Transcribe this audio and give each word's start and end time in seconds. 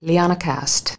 Liana 0.00 0.36
Cast. 0.36 0.96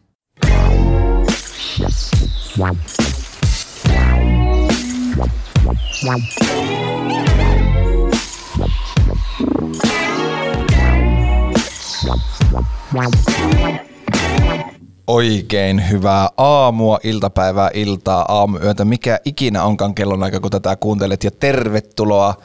Oikein 15.08 15.90
hyvää 15.90 16.30
aamua, 16.38 17.00
iltapäivää, 17.04 17.70
iltaa, 17.74 18.26
aamuyötä, 18.28 18.86
mikä 18.86 19.20
ikinä 19.26 19.64
onkaan 19.64 19.96
kellonaika, 19.96 20.40
kun 20.40 20.52
tätä 20.52 20.76
kuuntelet. 20.76 21.24
Ja 21.24 21.32
tervetuloa 21.32 22.36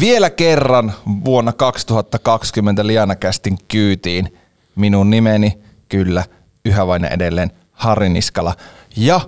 vielä 0.00 0.30
kerran 0.30 0.92
vuonna 1.24 1.52
2020 1.52 2.86
Lianakästin 2.86 3.58
kyytiin. 3.68 4.38
Minun 4.76 5.10
nimeni, 5.10 5.67
kyllä, 5.88 6.24
yhä 6.64 6.86
vain 6.86 7.04
edelleen 7.04 7.50
Harri 7.72 8.08
Niskala. 8.08 8.54
Ja 8.96 9.20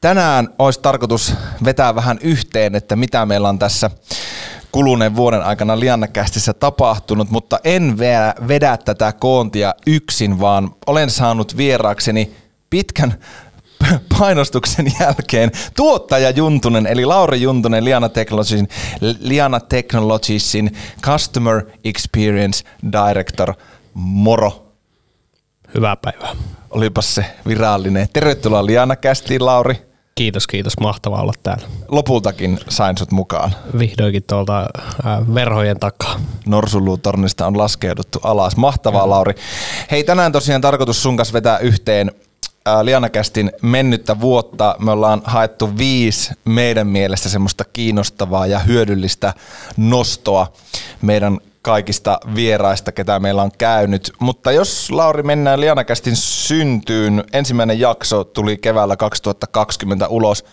tänään 0.00 0.48
olisi 0.58 0.80
tarkoitus 0.80 1.34
vetää 1.64 1.94
vähän 1.94 2.18
yhteen, 2.22 2.74
että 2.74 2.96
mitä 2.96 3.26
meillä 3.26 3.48
on 3.48 3.58
tässä 3.58 3.90
kuluneen 4.72 5.16
vuoden 5.16 5.42
aikana 5.42 5.80
Liannakästissä 5.80 6.52
tapahtunut, 6.52 7.30
mutta 7.30 7.58
en 7.64 7.98
vedä, 7.98 8.34
vedä 8.48 8.76
tätä 8.76 9.12
koontia 9.12 9.74
yksin, 9.86 10.40
vaan 10.40 10.74
olen 10.86 11.10
saanut 11.10 11.56
vieraakseni 11.56 12.34
pitkän 12.70 13.14
painostuksen 14.18 14.86
jälkeen 15.00 15.50
tuottaja 15.76 16.30
Juntunen, 16.30 16.86
eli 16.86 17.04
Lauri 17.04 17.42
Juntunen 17.42 17.84
Liana 17.84 18.08
Technologiesin, 18.08 18.68
Liana 19.20 19.60
Technologiesin 19.60 20.76
Customer 21.02 21.62
Experience 21.84 22.64
Director. 22.92 23.54
Moro. 23.94 24.61
Hyvää 25.74 25.96
päivää. 25.96 26.36
Olipas 26.70 27.14
se 27.14 27.24
virallinen. 27.46 28.08
Tervetuloa 28.12 28.66
Liana 28.66 28.96
Kästiin, 28.96 29.46
Lauri. 29.46 29.92
Kiitos, 30.14 30.46
kiitos. 30.46 30.80
Mahtavaa 30.80 31.22
olla 31.22 31.32
täällä. 31.42 31.66
Lopultakin 31.88 32.58
sain 32.68 32.98
sut 32.98 33.10
mukaan. 33.10 33.50
Vihdoinkin 33.78 34.22
tuolta 34.22 34.60
äh, 34.60 35.34
verhojen 35.34 35.80
takaa. 35.80 36.20
Norsulutornista 36.46 37.46
on 37.46 37.58
laskeuduttu 37.58 38.20
alas. 38.22 38.56
Mahtavaa, 38.56 39.10
Lauri. 39.10 39.34
Hei, 39.90 40.04
tänään 40.04 40.32
tosiaan 40.32 40.60
tarkoitus 40.60 41.02
sun 41.02 41.16
kanssa 41.16 41.32
vetää 41.32 41.58
yhteen 41.58 42.12
Lianakästin 42.82 43.52
mennyttä 43.62 44.20
vuotta. 44.20 44.76
Me 44.78 44.90
ollaan 44.90 45.22
haettu 45.24 45.78
viisi 45.78 46.32
meidän 46.44 46.86
mielestä 46.86 47.28
semmoista 47.28 47.64
kiinnostavaa 47.64 48.46
ja 48.46 48.58
hyödyllistä 48.58 49.34
nostoa 49.76 50.52
meidän 51.02 51.38
kaikista 51.62 52.18
vieraista, 52.34 52.92
ketä 52.92 53.20
meillä 53.20 53.42
on 53.42 53.50
käynyt. 53.58 54.12
Mutta 54.20 54.52
jos 54.52 54.90
Lauri 54.90 55.22
mennään 55.22 55.60
Lianakästin 55.60 56.16
syntyyn, 56.16 57.24
ensimmäinen 57.32 57.80
jakso 57.80 58.24
tuli 58.24 58.56
keväällä 58.56 58.96
2020 58.96 60.08
ulos. 60.08 60.44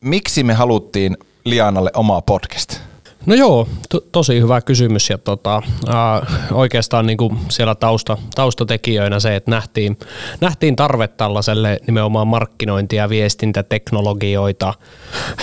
Miksi 0.00 0.42
me 0.42 0.54
haluttiin 0.54 1.16
Lianalle 1.44 1.90
omaa 1.94 2.22
podcast? 2.22 2.80
No 3.26 3.34
joo, 3.34 3.68
to, 3.88 4.00
tosi 4.12 4.40
hyvä 4.40 4.60
kysymys 4.60 5.10
ja 5.10 5.18
tota, 5.18 5.62
ää, 5.88 6.26
oikeastaan 6.52 7.06
niinku 7.06 7.36
siellä 7.48 7.74
tausta, 7.74 8.18
taustatekijöinä 8.34 9.20
se, 9.20 9.36
että 9.36 9.50
nähtiin, 9.50 9.98
nähtiin 10.40 10.76
tarve 10.76 11.08
tällaiselle 11.08 11.80
nimenomaan 11.86 12.28
markkinointia, 12.28 13.08
viestintäteknologioita, 13.08 14.74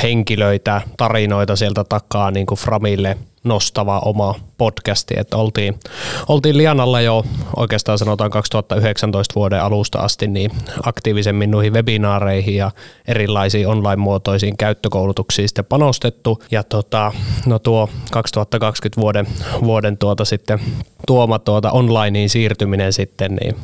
henkilöitä, 0.03 0.81
tarinoita 0.97 1.55
sieltä 1.55 1.83
takaa 1.83 2.31
niinku 2.31 2.55
Framille– 2.55 3.17
nostava 3.47 3.99
oma 3.99 4.35
podcasti, 4.57 5.13
että 5.17 5.37
oltiin, 5.37 5.79
oltiin 6.27 6.57
Lianalla 6.57 7.01
jo 7.01 7.25
oikeastaan 7.55 7.97
sanotaan 7.97 8.31
2019 8.31 9.35
vuoden 9.35 9.63
alusta 9.63 9.99
asti 9.99 10.27
niin 10.27 10.51
aktiivisemmin 10.83 11.51
noihin 11.51 11.73
webinaareihin 11.73 12.55
ja 12.55 12.71
erilaisiin 13.07 13.67
online-muotoisiin 13.67 14.57
käyttökoulutuksiin 14.57 15.49
sitten 15.49 15.65
panostettu. 15.65 16.43
Ja 16.51 16.63
tota, 16.63 17.11
no 17.45 17.59
tuo 17.59 17.89
2020 18.11 19.01
vuoden, 19.01 19.27
vuoden 19.63 19.97
tuota 19.97 20.25
sitten 20.25 20.59
tuoma 21.07 21.39
tuota 21.39 21.71
onlineen 21.71 22.29
siirtyminen 22.29 22.93
sitten, 22.93 23.35
niin 23.35 23.55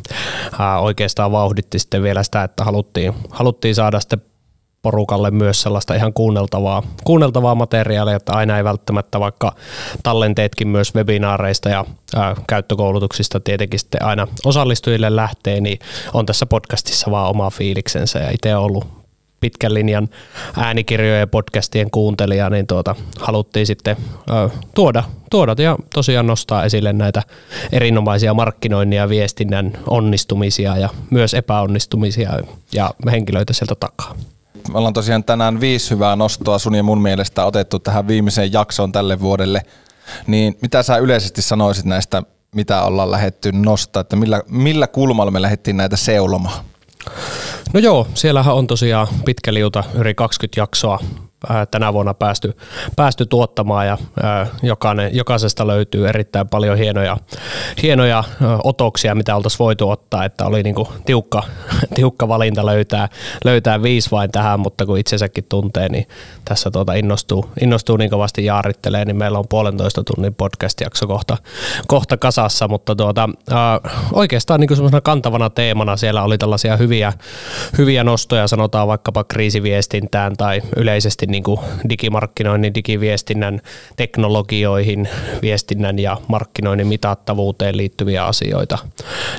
ää, 0.60 0.80
oikeastaan 0.80 1.32
vauhditti 1.32 1.80
sitten 1.80 2.04
vielä 2.04 2.24
sitä, 2.24 2.44
että 2.44 2.64
haluttiin, 2.64 3.14
haluttiin 3.30 3.76
saada 3.76 4.00
sitten 4.00 4.22
porukalle 4.84 5.32
myös 5.32 5.62
sellaista 5.62 5.96
ihan 5.96 6.14
kuunneltavaa, 6.14 6.84
kuunneltavaa 7.04 7.56
materiaalia, 7.56 8.16
että 8.16 8.34
aina 8.34 8.58
ei 8.58 8.64
välttämättä 8.64 9.20
vaikka 9.20 9.56
tallenteetkin 10.04 10.68
myös 10.68 10.96
webinaareista 10.96 11.70
ja 11.70 11.86
ää, 12.16 12.36
käyttökoulutuksista 12.48 13.40
tietenkin 13.40 13.80
sitten 13.80 14.06
aina 14.06 14.28
osallistujille 14.46 15.16
lähtee, 15.16 15.62
niin 15.62 15.80
on 16.14 16.26
tässä 16.26 16.46
podcastissa 16.46 17.12
vaan 17.12 17.30
oma 17.30 17.50
fiiliksensä 17.50 18.20
ja 18.20 18.32
itse 18.32 18.56
ollut 18.56 19.04
pitkän 19.40 19.74
linjan 19.74 20.10
äänikirjojen 20.58 21.20
ja 21.20 21.28
podcastien 21.28 21.92
kuuntelija, 21.92 22.50
niin 22.50 22.68
tuota, 22.68 22.96
haluttiin 23.20 23.68
sitten 23.68 23.98
ö, 24.30 24.50
tuoda, 24.76 25.04
tuoda 25.32 25.56
ja 25.58 25.78
tosiaan 25.94 26.28
nostaa 26.28 26.64
esille 26.64 26.94
näitä 26.94 27.22
erinomaisia 27.72 28.34
markkinoinnin 28.34 28.98
ja 28.98 29.10
viestinnän 29.10 29.74
onnistumisia 29.88 30.78
ja 30.78 30.90
myös 31.10 31.34
epäonnistumisia 31.34 32.40
ja 32.74 32.94
henkilöitä 33.12 33.54
sieltä 33.54 33.76
takaa. 33.76 34.16
Me 34.72 34.78
ollaan 34.78 34.94
tosiaan 34.94 35.24
tänään 35.24 35.60
viisi 35.60 35.92
hyvää 35.92 36.16
nostoa 36.16 36.60
sun 36.60 36.76
ja 36.76 36.84
mun 36.84 37.02
mielestä 37.02 37.46
otettu 37.46 37.80
tähän 37.80 38.08
viimeiseen 38.08 38.54
jaksoon 38.54 38.92
tälle 38.92 39.20
vuodelle. 39.20 39.62
Niin 40.28 40.58
mitä 40.62 40.84
sä 40.84 40.98
yleisesti 40.98 41.42
sanoisit 41.42 41.86
näistä, 41.86 42.24
mitä 42.56 42.84
ollaan 42.84 43.12
lähetty 43.12 43.52
nostaa, 43.52 44.02
että 44.02 44.16
millä, 44.16 44.42
millä 44.50 44.88
kulmalla 44.88 45.32
me 45.32 45.42
lähdettiin 45.42 45.78
näitä 45.78 45.98
seulomaan? 45.98 46.66
No 47.74 47.80
joo, 47.80 48.08
siellähän 48.14 48.56
on 48.56 48.68
tosiaan 48.68 49.08
pitkä 49.26 49.54
liuta, 49.54 49.84
yli 49.94 50.14
20 50.14 50.62
jaksoa 50.62 51.00
tänä 51.72 51.94
vuonna 51.94 52.14
päästy, 52.14 52.58
päästy 52.96 53.26
tuottamaan 53.26 53.88
ja 53.88 53.98
jokainen, 54.64 55.16
jokaisesta 55.16 55.68
löytyy 55.68 56.08
erittäin 56.08 56.48
paljon 56.50 56.78
hienoja, 56.78 57.18
hienoja 57.84 58.24
otoksia, 58.64 59.16
mitä 59.16 59.36
oltaisiin 59.36 59.60
voitu 59.60 59.90
ottaa, 59.90 60.26
että 60.26 60.46
oli 60.46 60.64
niinku 60.64 60.88
tiukka, 61.06 61.44
tiukka 61.96 62.28
valinta 62.28 62.66
löytää, 62.66 63.10
löytää 63.46 63.84
viisi 63.84 64.12
vain 64.12 64.32
tähän, 64.32 64.60
mutta 64.60 64.86
kun 64.86 64.98
itsensäkin 64.98 65.46
tuntee, 65.50 65.90
niin 65.90 66.08
tässä 66.46 66.72
tuota 66.72 66.94
innostuu, 66.94 67.46
innostuu 67.62 67.98
niin 67.98 68.10
kovasti 68.10 68.46
jaarittelee, 68.46 69.06
niin 69.06 69.18
meillä 69.18 69.40
on 69.40 69.46
puolentoista 69.50 70.04
tunnin 70.04 70.36
podcast-jakso 70.36 71.08
kohta, 71.08 71.38
kohta 71.88 72.18
kasassa, 72.18 72.68
mutta 72.68 72.96
tuota, 72.96 73.30
oikeastaan 74.14 74.60
niin 74.60 74.76
semmoisena 74.76 75.02
kantavana 75.02 75.50
teemana 75.50 75.98
siellä 75.98 76.24
oli 76.24 76.38
tällaisia 76.38 76.78
hyviä, 76.78 77.14
hyviä 77.78 78.04
nostoja, 78.04 78.48
sanotaan 78.48 78.88
vaikkapa 78.88 79.24
kriisiviestintään 79.24 80.34
tai 80.38 80.62
yleisesti 80.76 81.26
niin 81.34 81.44
kuin 81.44 81.60
digimarkkinoinnin, 81.90 82.74
digiviestinnän 82.74 83.62
teknologioihin, 83.96 85.10
viestinnän 85.42 86.00
ja 86.00 86.18
markkinoinnin 86.28 86.88
mitattavuuteen 86.88 87.78
liittyviä 87.78 88.26
asioita. 88.26 88.78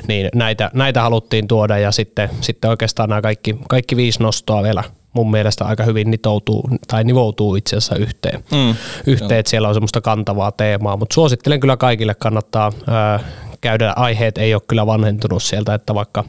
Niin 0.07 0.29
näitä, 0.35 0.71
näitä 0.73 1.01
haluttiin 1.01 1.47
tuoda 1.47 1.77
ja 1.77 1.91
sitten, 1.91 2.29
sitten 2.41 2.69
oikeastaan 2.69 3.09
nämä 3.09 3.21
kaikki, 3.21 3.55
kaikki 3.69 3.95
viisi 3.95 4.23
nostoa 4.23 4.63
vielä 4.63 4.83
mun 5.13 5.31
mielestä 5.31 5.65
aika 5.65 5.83
hyvin 5.83 6.11
nitoutuu 6.11 6.69
tai 6.87 7.03
nivoutuu 7.03 7.55
itse 7.55 7.75
asiassa 7.75 7.95
yhteen. 7.95 8.43
Mm, 8.51 8.75
yhteen 9.07 9.39
että 9.39 9.49
siellä 9.49 9.67
on 9.67 9.73
semmoista 9.73 10.01
kantavaa 10.01 10.51
teemaa, 10.51 10.97
mutta 10.97 11.13
suosittelen 11.13 11.59
kyllä 11.59 11.77
kaikille 11.77 12.15
kannattaa 12.15 12.71
ää, 12.87 13.19
käydä. 13.65 13.93
Aiheet 13.95 14.37
ei 14.37 14.53
ole 14.53 14.61
kyllä 14.67 14.85
vanhentunut 14.85 15.43
sieltä, 15.43 15.73
että 15.73 15.95
vaikka 15.95 16.23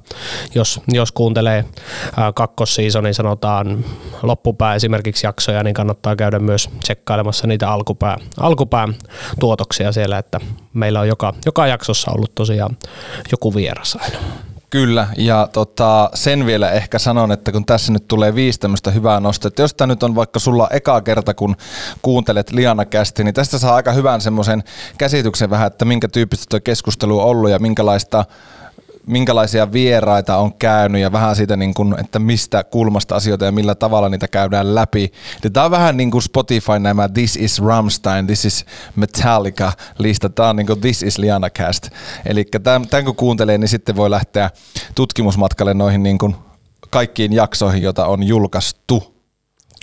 jos, 0.54 0.80
jos 0.88 1.12
kuuntelee 1.12 1.64
kakkossiisonin 2.34 3.14
sanotaan 3.14 3.84
loppupää 4.22 4.74
esimerkiksi 4.74 5.26
jaksoja, 5.26 5.62
niin 5.62 5.74
kannattaa 5.74 6.16
käydä 6.16 6.38
myös 6.38 6.70
tsekkailemassa 6.80 7.46
niitä 7.46 7.70
alkupää, 7.70 8.16
alkupään 8.40 8.94
tuotoksia 9.40 9.92
siellä, 9.92 10.18
että 10.18 10.40
meillä 10.74 11.00
on 11.00 11.08
joka, 11.08 11.34
joka 11.46 11.66
jaksossa 11.66 12.10
ollut 12.10 12.34
tosiaan 12.34 12.76
joku 13.32 13.54
vieras 13.54 13.98
aina. 14.00 14.18
Kyllä, 14.70 15.06
ja 15.16 15.48
tota, 15.52 16.10
sen 16.14 16.46
vielä 16.46 16.70
ehkä 16.70 16.98
sanon, 16.98 17.32
että 17.32 17.52
kun 17.52 17.66
tässä 17.66 17.92
nyt 17.92 18.08
tulee 18.08 18.34
viisi 18.34 18.60
tämmöistä 18.60 18.90
hyvää 18.90 19.20
nostoa, 19.20 19.48
että 19.48 19.62
jos 19.62 19.74
tämä 19.74 19.86
nyt 19.86 20.02
on 20.02 20.14
vaikka 20.14 20.38
sulla 20.38 20.68
eka 20.70 21.00
kerta, 21.00 21.34
kun 21.34 21.56
kuuntelet 22.02 22.52
Liana 22.52 22.84
kästi, 22.84 23.24
niin 23.24 23.34
tästä 23.34 23.58
saa 23.58 23.74
aika 23.74 23.92
hyvän 23.92 24.20
semmoisen 24.20 24.64
käsityksen 24.98 25.50
vähän, 25.50 25.66
että 25.66 25.84
minkä 25.84 26.08
tyyppistä 26.08 26.46
tuo 26.48 26.60
keskustelu 26.64 27.20
on 27.20 27.26
ollut 27.26 27.50
ja 27.50 27.58
minkälaista 27.58 28.24
minkälaisia 29.06 29.72
vieraita 29.72 30.36
on 30.36 30.54
käynyt 30.54 31.02
ja 31.02 31.12
vähän 31.12 31.36
siitä, 31.36 31.56
niin 31.56 31.74
kuin, 31.74 32.00
että 32.00 32.18
mistä 32.18 32.64
kulmasta 32.64 33.16
asioita 33.16 33.44
ja 33.44 33.52
millä 33.52 33.74
tavalla 33.74 34.08
niitä 34.08 34.28
käydään 34.28 34.74
läpi. 34.74 35.12
Tämä 35.52 35.64
on 35.64 35.70
vähän 35.70 35.96
niin 35.96 36.10
kuin 36.10 36.22
Spotify 36.22 36.78
nämä 36.78 37.08
This 37.08 37.36
is 37.36 37.62
Rammstein, 37.62 38.26
This 38.26 38.44
is 38.44 38.66
Metallica 38.96 39.72
lista. 39.98 40.28
Tämä 40.28 40.48
on 40.48 40.56
niin 40.56 40.66
kuin 40.66 40.80
This 40.80 41.02
is 41.02 41.18
Liana 41.18 41.50
Cast. 41.50 41.88
Eli 42.26 42.44
tämän, 42.44 42.88
tämän 42.88 43.04
kun 43.04 43.16
kuuntelee, 43.16 43.58
niin 43.58 43.68
sitten 43.68 43.96
voi 43.96 44.10
lähteä 44.10 44.50
tutkimusmatkalle 44.94 45.74
noihin 45.74 46.02
niin 46.02 46.18
kuin 46.18 46.36
kaikkiin 46.90 47.32
jaksoihin, 47.32 47.82
joita 47.82 48.06
on 48.06 48.22
julkaistu. 48.22 49.16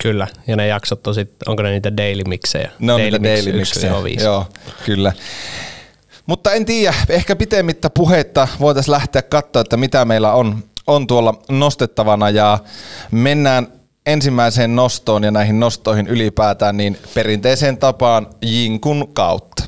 Kyllä, 0.01 0.27
ja 0.47 0.55
ne 0.55 0.67
jaksot 0.67 1.07
on 1.07 1.15
sit, 1.15 1.31
onko 1.47 1.63
ne 1.63 1.69
niitä 1.69 1.97
daily 1.97 2.23
mixejä? 2.27 2.71
Ne 2.79 2.93
on 2.93 2.99
daily 2.99 3.19
niitä 3.19 3.35
daily 3.35 3.57
mixejä, 3.57 3.93
joo, 4.23 4.45
kyllä. 4.85 5.13
Mutta 6.25 6.51
en 6.51 6.65
tiedä, 6.65 6.93
ehkä 7.09 7.35
pitemmittä 7.35 7.89
puhetta 7.89 8.47
voitaisiin 8.59 8.91
lähteä 8.91 9.21
katsoa, 9.21 9.61
että 9.61 9.77
mitä 9.77 10.05
meillä 10.05 10.33
on, 10.33 10.63
on 10.87 11.07
tuolla 11.07 11.41
nostettavana 11.49 12.29
ja 12.29 12.59
mennään 13.11 13.67
ensimmäiseen 14.05 14.75
nostoon 14.75 15.23
ja 15.23 15.31
näihin 15.31 15.59
nostoihin 15.59 16.07
ylipäätään 16.07 16.77
niin 16.77 16.97
perinteiseen 17.13 17.77
tapaan 17.77 18.27
Jinkun 18.41 19.13
kautta. 19.13 19.63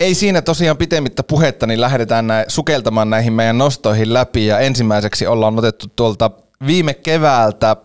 Ei 0.00 0.14
siinä 0.14 0.42
tosiaan 0.42 0.76
pitemmittä 0.76 1.22
puhetta, 1.22 1.66
niin 1.66 1.80
lähdetään 1.80 2.26
näin, 2.26 2.44
sukeltamaan 2.48 3.10
näihin 3.10 3.32
meidän 3.32 3.58
nostoihin 3.58 4.14
läpi 4.14 4.46
ja 4.46 4.58
ensimmäiseksi 4.58 5.26
ollaan 5.26 5.58
otettu 5.58 5.86
tuolta 5.96 6.30
viime 6.66 6.94
keväältä 6.94 7.76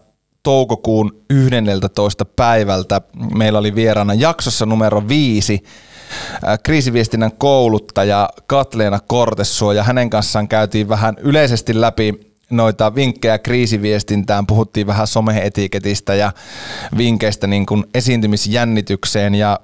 toukokuun 0.44 1.24
11. 1.30 2.26
päivältä. 2.26 3.02
Meillä 3.36 3.60
oli 3.60 3.76
vieraana 3.76 4.14
jaksossa 4.14 4.66
numero 4.66 5.08
viisi 5.08 5.64
kriisiviestinnän 6.64 7.32
kouluttaja 7.32 8.30
Katleena 8.48 9.00
Kortesuo 9.08 9.72
ja 9.72 9.84
hänen 9.84 10.10
kanssaan 10.10 10.48
käytiin 10.48 10.90
vähän 10.90 11.16
yleisesti 11.18 11.82
läpi 11.82 12.34
noita 12.50 12.96
vinkkejä 12.96 13.40
kriisiviestintään, 13.40 14.48
puhuttiin 14.48 14.88
vähän 14.88 15.08
someetiketistä 15.08 16.16
ja 16.16 16.32
vinkkeistä 16.98 17.48
niin 17.48 17.66
kuin 17.66 17.84
esiintymisjännitykseen 17.94 19.36
ja 19.36 19.60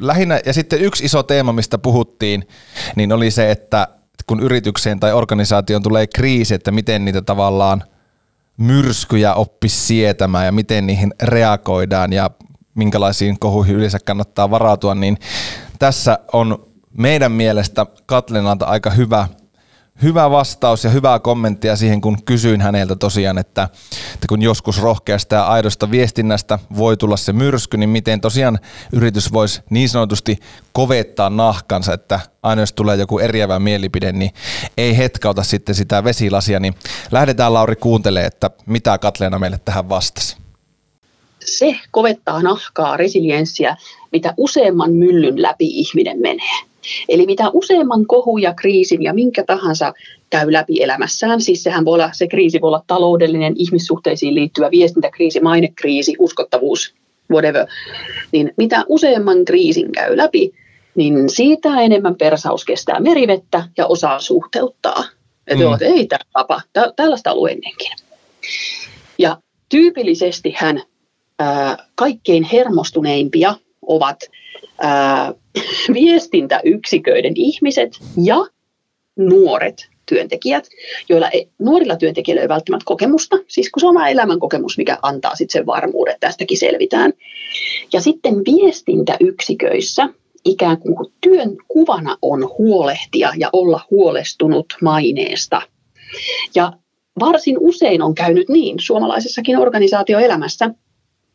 lähinnä, 0.00 0.40
ja 0.46 0.52
sitten 0.52 0.80
yksi 0.80 1.04
iso 1.04 1.22
teema, 1.22 1.52
mistä 1.52 1.78
puhuttiin, 1.78 2.48
niin 2.96 3.12
oli 3.12 3.30
se, 3.30 3.50
että 3.50 3.88
kun 4.26 4.40
yritykseen 4.40 5.00
tai 5.00 5.12
organisaation 5.12 5.82
tulee 5.82 6.06
kriisi, 6.06 6.54
että 6.54 6.70
miten 6.70 7.04
niitä 7.04 7.22
tavallaan 7.22 7.84
myrskyjä 8.58 9.34
oppisi 9.34 9.86
sietämään 9.86 10.46
ja 10.46 10.52
miten 10.52 10.86
niihin 10.86 11.14
reagoidaan 11.22 12.12
ja 12.12 12.30
minkälaisiin 12.74 13.38
kohuihin 13.38 13.76
yleensä 13.76 13.98
kannattaa 14.04 14.50
varautua, 14.50 14.94
niin 14.94 15.18
tässä 15.78 16.18
on 16.32 16.66
meidän 16.98 17.32
mielestä 17.32 17.86
Katlinalta 18.06 18.66
aika 18.66 18.90
hyvä 18.90 19.28
hyvä 20.02 20.30
vastaus 20.30 20.84
ja 20.84 20.90
hyvää 20.90 21.18
kommenttia 21.18 21.76
siihen, 21.76 22.00
kun 22.00 22.22
kysyin 22.24 22.60
häneltä 22.60 22.96
tosiaan, 22.96 23.38
että, 23.38 23.68
että 24.14 24.26
kun 24.28 24.42
joskus 24.42 24.82
rohkeasta 24.82 25.34
ja 25.34 25.46
aidosta 25.46 25.90
viestinnästä 25.90 26.58
voi 26.76 26.96
tulla 26.96 27.16
se 27.16 27.32
myrsky, 27.32 27.76
niin 27.76 27.90
miten 27.90 28.20
tosiaan 28.20 28.58
yritys 28.92 29.32
voisi 29.32 29.60
niin 29.70 29.88
sanotusti 29.88 30.38
kovettaa 30.72 31.30
nahkansa, 31.30 31.92
että 31.92 32.20
aina 32.42 32.62
jos 32.62 32.72
tulee 32.72 32.96
joku 32.96 33.18
eriävä 33.18 33.58
mielipide, 33.58 34.12
niin 34.12 34.30
ei 34.76 34.96
hetkauta 34.96 35.42
sitten 35.42 35.74
sitä 35.74 36.04
vesilasia, 36.04 36.60
niin 36.60 36.74
lähdetään 37.10 37.54
Lauri 37.54 37.76
kuuntelemaan, 37.76 38.26
että 38.26 38.50
mitä 38.66 38.98
Katleena 38.98 39.38
meille 39.38 39.60
tähän 39.64 39.88
vastasi. 39.88 40.36
Se 41.44 41.76
kovettaa 41.90 42.42
nahkaa 42.42 42.96
resilienssiä, 42.96 43.76
mitä 44.12 44.34
useamman 44.36 44.92
myllyn 44.92 45.42
läpi 45.42 45.66
ihminen 45.66 46.20
menee. 46.20 46.58
Eli 47.08 47.26
mitä 47.26 47.50
useamman 47.52 48.06
kohun 48.06 48.42
ja 48.42 48.54
kriisin 48.54 49.02
ja 49.02 49.14
minkä 49.14 49.44
tahansa 49.44 49.94
käy 50.30 50.52
läpi 50.52 50.82
elämässään, 50.82 51.40
siis 51.40 51.62
sehän 51.62 51.84
voi 51.84 51.94
olla, 51.94 52.10
se 52.12 52.28
kriisi 52.28 52.60
voi 52.60 52.68
olla 52.68 52.84
taloudellinen, 52.86 53.54
ihmissuhteisiin 53.56 54.34
liittyvä 54.34 54.70
viestintäkriisi, 54.70 55.40
mainekriisi, 55.40 56.14
uskottavuus, 56.18 56.94
whatever, 57.30 57.66
niin 58.32 58.52
mitä 58.56 58.84
useamman 58.88 59.44
kriisin 59.44 59.92
käy 59.92 60.16
läpi, 60.16 60.52
niin 60.94 61.28
siitä 61.28 61.80
enemmän 61.80 62.14
persaus 62.14 62.64
kestää 62.64 63.00
merivettä 63.00 63.68
ja 63.76 63.86
osaa 63.86 64.20
suhteuttaa. 64.20 65.04
Että 65.46 65.64
mm. 65.64 65.76
ei 65.80 66.06
tämä 66.06 66.24
tapa, 66.32 66.60
tällaista 66.96 67.32
ollut 67.32 67.50
ennenkin. 67.50 67.92
Ja 69.18 69.36
tyypillisesti 69.68 70.54
hän 70.56 70.82
ää, 71.38 71.86
kaikkein 71.94 72.44
hermostuneimpia 72.44 73.54
ovat 73.88 74.16
ää, 74.78 75.34
viestintäyksiköiden 75.94 77.32
ihmiset 77.36 77.90
ja 78.24 78.46
nuoret 79.16 79.88
työntekijät, 80.08 80.68
joilla 81.08 81.28
ei, 81.28 81.48
nuorilla 81.58 81.96
työntekijöillä 81.96 82.42
ei 82.42 82.48
välttämättä 82.48 82.84
kokemusta, 82.84 83.36
siis 83.48 83.70
kun 83.70 83.80
se 83.80 83.86
on 83.86 83.90
oma 83.90 84.08
elämän 84.08 84.40
kokemus, 84.40 84.78
mikä 84.78 84.98
antaa 85.02 85.34
sitten 85.34 85.52
sen 85.52 85.66
varmuuden, 85.66 86.14
että 86.14 86.26
tästäkin 86.26 86.58
selvitään. 86.58 87.12
Ja 87.92 88.00
sitten 88.00 88.34
viestintäyksiköissä 88.34 90.08
ikään 90.44 90.78
kuin 90.78 91.12
työn 91.20 91.56
kuvana 91.68 92.16
on 92.22 92.48
huolehtia 92.58 93.32
ja 93.36 93.50
olla 93.52 93.80
huolestunut 93.90 94.66
maineesta. 94.82 95.62
Ja 96.54 96.72
varsin 97.20 97.56
usein 97.60 98.02
on 98.02 98.14
käynyt 98.14 98.48
niin 98.48 98.76
suomalaisessakin 98.80 99.58
organisaatioelämässä, 99.58 100.70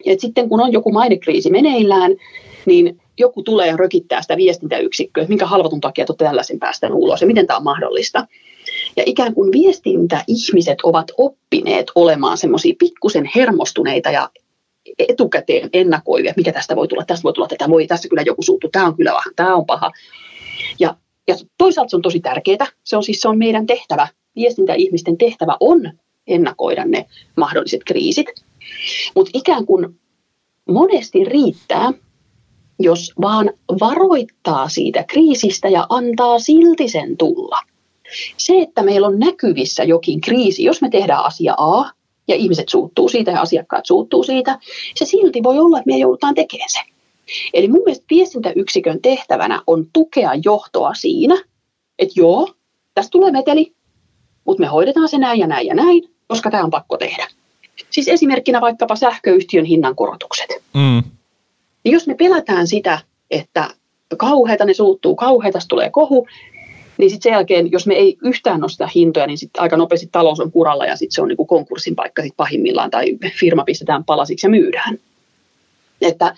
että 0.05 0.21
sitten 0.21 0.49
kun 0.49 0.61
on 0.61 0.73
joku 0.73 0.91
mainekriisi 0.91 1.49
meneillään, 1.49 2.11
niin 2.65 3.01
joku 3.17 3.43
tulee 3.43 3.67
ja 3.67 3.77
rökittää 3.77 4.21
sitä 4.21 4.37
viestintäyksikköä, 4.37 5.21
että 5.21 5.29
minkä 5.29 5.45
halvatun 5.45 5.81
takia 5.81 6.05
olette 6.09 6.25
tällaisen 6.25 6.59
päästä 6.59 6.87
ulos 6.93 7.21
ja 7.21 7.27
miten 7.27 7.47
tämä 7.47 7.57
on 7.57 7.63
mahdollista. 7.63 8.27
Ja 8.97 9.03
ikään 9.05 9.33
kuin 9.33 9.51
viestintäihmiset 9.51 10.77
ovat 10.83 11.11
oppineet 11.17 11.91
olemaan 11.95 12.37
semmoisia 12.37 12.75
pikkusen 12.79 13.29
hermostuneita 13.35 14.11
ja 14.11 14.29
etukäteen 14.99 15.69
ennakoivia, 15.73 16.33
mikä 16.37 16.51
tästä 16.51 16.75
voi 16.75 16.87
tulla, 16.87 17.05
tästä 17.05 17.23
voi 17.23 17.33
tulla, 17.33 17.47
tätä 17.47 17.69
voi, 17.69 17.87
tässä 17.87 18.09
kyllä 18.09 18.21
joku 18.21 18.41
suuttuu, 18.41 18.69
tämä 18.69 18.87
on 18.87 18.95
kyllä 18.95 19.11
vähän, 19.11 19.33
tämä 19.35 19.55
on 19.55 19.65
paha. 19.65 19.91
Ja, 20.79 20.95
ja 21.27 21.35
toisaalta 21.57 21.89
se 21.89 21.95
on 21.95 22.01
tosi 22.01 22.19
tärkeää, 22.19 22.67
se 22.83 22.97
on 22.97 23.03
siis 23.03 23.21
se 23.21 23.27
on 23.27 23.37
meidän 23.37 23.65
tehtävä, 23.65 24.07
viestintäihmisten 24.35 25.17
tehtävä 25.17 25.57
on 25.59 25.91
ennakoida 26.27 26.85
ne 26.85 27.05
mahdolliset 27.37 27.81
kriisit. 27.85 28.27
Mutta 29.15 29.31
ikään 29.33 29.65
kuin 29.65 29.99
monesti 30.69 31.23
riittää, 31.23 31.91
jos 32.79 33.13
vaan 33.21 33.51
varoittaa 33.79 34.69
siitä 34.69 35.03
kriisistä 35.03 35.69
ja 35.69 35.85
antaa 35.89 36.39
silti 36.39 36.87
sen 36.87 37.17
tulla. 37.17 37.59
Se, 38.37 38.61
että 38.61 38.83
meillä 38.83 39.07
on 39.07 39.19
näkyvissä 39.19 39.83
jokin 39.83 40.21
kriisi, 40.21 40.63
jos 40.63 40.81
me 40.81 40.89
tehdään 40.89 41.25
asia 41.25 41.53
A 41.57 41.91
ja 42.27 42.35
ihmiset 42.35 42.69
suuttuu 42.69 43.09
siitä 43.09 43.31
ja 43.31 43.41
asiakkaat 43.41 43.85
suuttuu 43.85 44.23
siitä, 44.23 44.59
se 44.95 45.05
silti 45.05 45.43
voi 45.43 45.59
olla, 45.59 45.77
että 45.77 45.91
me 45.91 45.97
joudutaan 45.97 46.35
tekemään 46.35 46.69
se. 46.69 46.79
Eli 47.53 47.67
mun 47.67 47.81
mielestä 47.85 48.05
viestintäyksikön 48.09 49.01
tehtävänä 49.01 49.61
on 49.67 49.85
tukea 49.93 50.31
johtoa 50.43 50.93
siinä, 50.93 51.43
että 51.99 52.13
joo, 52.15 52.53
tästä 52.93 53.09
tulee 53.11 53.31
meteli, 53.31 53.73
mutta 54.45 54.61
me 54.61 54.67
hoidetaan 54.67 55.09
se 55.09 55.17
näin 55.17 55.39
ja 55.39 55.47
näin 55.47 55.67
ja 55.67 55.75
näin, 55.75 56.03
koska 56.27 56.51
tämä 56.51 56.63
on 56.63 56.69
pakko 56.69 56.97
tehdä. 56.97 57.27
Siis 57.89 58.07
esimerkkinä 58.07 58.61
vaikkapa 58.61 58.95
sähköyhtiön 58.95 59.65
hinnankorotukset. 59.65 60.49
Mm. 60.73 61.03
Niin 61.83 61.93
jos 61.93 62.07
me 62.07 62.15
pelätään 62.15 62.67
sitä, 62.67 62.99
että 63.31 63.69
kauheita 64.17 64.65
ne 64.65 64.73
suuttuu, 64.73 65.15
kauheita 65.15 65.59
tulee 65.69 65.89
kohu, 65.89 66.27
niin 66.97 67.09
sitten 67.09 67.23
sen 67.23 67.35
jälkeen, 67.35 67.71
jos 67.71 67.87
me 67.87 67.93
ei 67.93 68.17
yhtään 68.21 68.59
nosta 68.59 68.89
hintoja, 68.95 69.27
niin 69.27 69.37
sitten 69.37 69.61
aika 69.61 69.77
nopeasti 69.77 70.09
talous 70.11 70.39
on 70.39 70.51
kuralla 70.51 70.85
ja 70.85 70.95
sitten 70.95 71.15
se 71.15 71.21
on 71.21 71.27
niinku 71.27 71.45
konkurssin 71.45 71.95
paikka 71.95 72.21
sit 72.21 72.33
pahimmillaan 72.37 72.91
tai 72.91 73.05
firma 73.39 73.63
pistetään 73.63 74.03
palasiksi 74.03 74.47
ja 74.47 74.51
myydään. 74.51 74.99
Että 76.01 76.35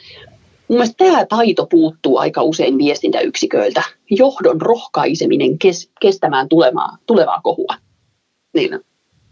mun 0.68 0.78
mielestä 0.78 0.96
tämä 0.98 1.26
taito 1.26 1.66
puuttuu 1.66 2.18
aika 2.18 2.42
usein 2.44 2.78
viestintäyksiköiltä. 2.78 3.84
Johdon 4.10 4.62
rohkaiseminen 4.62 5.58
kes, 5.58 5.90
kestämään 6.02 6.50
tulemaa, 6.50 6.98
tulevaa 7.06 7.42
kohua. 7.44 7.76
Niin 8.54 8.80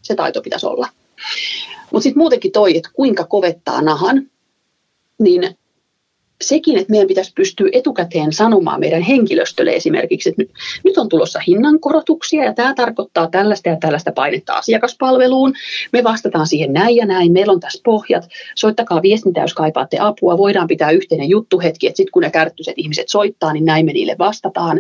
se 0.02 0.16
taito 0.16 0.42
pitäisi 0.42 0.66
olla. 0.66 0.88
Mutta 1.94 2.04
sitten 2.04 2.20
muutenkin 2.20 2.52
toi, 2.52 2.78
että 2.78 2.90
kuinka 2.94 3.24
kovettaa 3.24 3.82
nahan, 3.82 4.30
niin 5.20 5.58
sekin, 6.42 6.78
että 6.78 6.92
meidän 6.92 7.08
pitäisi 7.08 7.32
pystyä 7.36 7.70
etukäteen 7.72 8.34
sanomaan 8.34 8.80
meidän 8.80 9.02
henkilöstölle 9.02 9.72
esimerkiksi, 9.72 10.30
että 10.30 10.42
nyt, 10.42 10.52
nyt 10.84 10.98
on 10.98 11.10
tulossa 11.10 11.40
hinnankorotuksia 11.48 12.44
ja 12.44 12.54
tämä 12.54 12.74
tarkoittaa 12.74 13.30
tällaista 13.30 13.70
ja 13.70 13.78
tällaista 13.80 14.12
painetta 14.12 14.54
asiakaspalveluun. 14.54 15.54
Me 15.92 16.04
vastataan 16.04 16.48
siihen 16.48 16.74
näin 16.74 16.96
ja 16.96 17.06
näin, 17.06 17.32
meillä 17.32 17.54
on 17.54 17.60
tässä 17.60 17.82
pohjat, 17.86 18.28
soittakaa 18.56 19.02
viestintä, 19.02 19.42
jos 19.42 19.54
kaipaatte 19.54 19.98
apua, 20.00 20.38
voidaan 20.38 20.68
pitää 20.68 20.92
yhteinen 20.92 21.30
juttuhetki, 21.30 21.88
että 21.88 21.98
sitten 21.98 22.12
kun 22.12 22.22
ne 22.22 22.32
kärttyiset 22.32 22.74
ihmiset 22.78 23.10
soittaa, 23.10 23.54
niin 23.54 23.66
näin 23.66 23.86
me 23.86 23.94
niille 23.94 24.16
vastataan. 24.20 24.80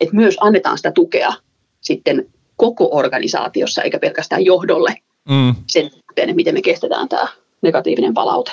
Että 0.00 0.16
myös 0.16 0.36
annetaan 0.40 0.76
sitä 0.76 0.90
tukea 0.90 1.32
sitten 1.80 2.26
koko 2.56 2.88
organisaatiossa, 2.92 3.82
eikä 3.82 3.98
pelkästään 3.98 4.44
johdolle 4.44 4.94
mm. 5.28 5.54
sen 5.66 5.90
suhteen, 6.18 6.36
miten 6.36 6.54
me 6.54 6.62
kestetään 6.62 7.08
tämä 7.08 7.28
negatiivinen 7.62 8.14
palaute. 8.14 8.52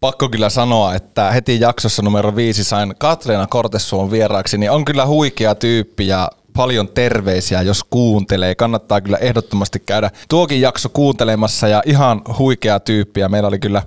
Pakko 0.00 0.28
kyllä 0.28 0.50
sanoa, 0.50 0.94
että 0.94 1.30
heti 1.30 1.60
jaksossa 1.60 2.02
numero 2.02 2.36
viisi 2.36 2.64
sain 2.64 2.94
Katleena 2.98 3.46
Kortessuon 3.46 4.10
vieraaksi, 4.10 4.58
niin 4.58 4.70
on 4.70 4.84
kyllä 4.84 5.06
huikea 5.06 5.54
tyyppi 5.54 6.06
ja 6.06 6.30
paljon 6.56 6.88
terveisiä, 6.88 7.62
jos 7.62 7.84
kuuntelee. 7.84 8.54
Kannattaa 8.54 9.00
kyllä 9.00 9.16
ehdottomasti 9.16 9.82
käydä 9.86 10.10
tuokin 10.28 10.60
jakso 10.60 10.88
kuuntelemassa 10.88 11.68
ja 11.68 11.82
ihan 11.86 12.22
huikea 12.38 12.80
tyyppi. 12.80 13.20
Ja 13.20 13.28
meillä 13.28 13.48
oli 13.48 13.58
kyllä 13.58 13.82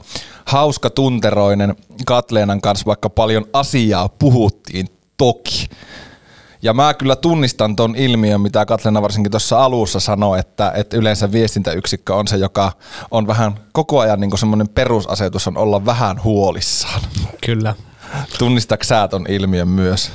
hauska 0.46 0.90
tunteroinen 0.90 1.76
Katleenan 2.06 2.62
kanssa, 2.62 2.86
vaikka 2.86 3.10
paljon 3.10 3.46
asiaa 3.54 4.10
puhuttiin 4.10 4.88
toki. 5.18 5.68
Ja 6.62 6.74
mä 6.74 6.94
kyllä 6.94 7.16
tunnistan 7.16 7.76
ton 7.76 7.96
ilmiön, 7.96 8.42
mitä 8.42 8.66
Katlena 8.66 9.02
varsinkin 9.02 9.32
tuossa 9.32 9.64
alussa 9.64 10.00
sanoi, 10.00 10.40
että, 10.40 10.72
että 10.76 10.98
yleensä 10.98 11.32
viestintäyksikkö 11.32 12.16
on 12.16 12.28
se, 12.28 12.38
joka 12.38 12.72
on 13.12 13.28
vähän 13.28 13.56
koko 13.72 14.00
ajan 14.00 14.20
niin 14.20 14.38
semmoinen 14.38 14.70
perusasetus 14.70 15.48
on 15.48 15.58
olla 15.58 15.86
vähän 15.86 16.24
huolissaan. 16.24 17.02
Kyllä. 17.46 17.76
Tunnistatko 18.40 18.84
sä 18.84 19.08
ton 19.08 19.26
ilmiön 19.30 19.68
myös? 19.68 20.12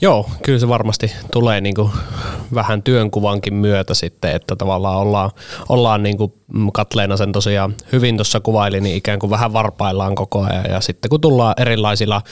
Joo, 0.00 0.30
kyllä 0.42 0.58
se 0.58 0.68
varmasti 0.68 1.12
tulee 1.32 1.60
niin 1.60 1.74
kuin 1.74 1.90
vähän 2.54 2.82
työnkuvankin 2.82 3.54
myötä 3.54 3.94
sitten, 3.94 4.36
että 4.36 4.56
tavallaan 4.56 4.96
ollaan, 4.98 5.30
ollaan 5.68 6.02
niin 6.02 6.16
kuin 6.16 6.32
Katleena 6.72 7.16
sen 7.16 7.32
tosiaan 7.32 7.74
hyvin 7.92 8.16
tuossa 8.16 8.40
kuvaili, 8.40 8.80
niin 8.80 8.96
ikään 8.96 9.18
kuin 9.18 9.30
vähän 9.30 9.52
varpaillaan 9.52 10.14
koko 10.14 10.40
ajan 10.42 10.64
ja 10.70 10.80
sitten 10.80 11.08
kun 11.08 11.20
tullaan 11.20 11.54
erilaisilla 11.58 12.22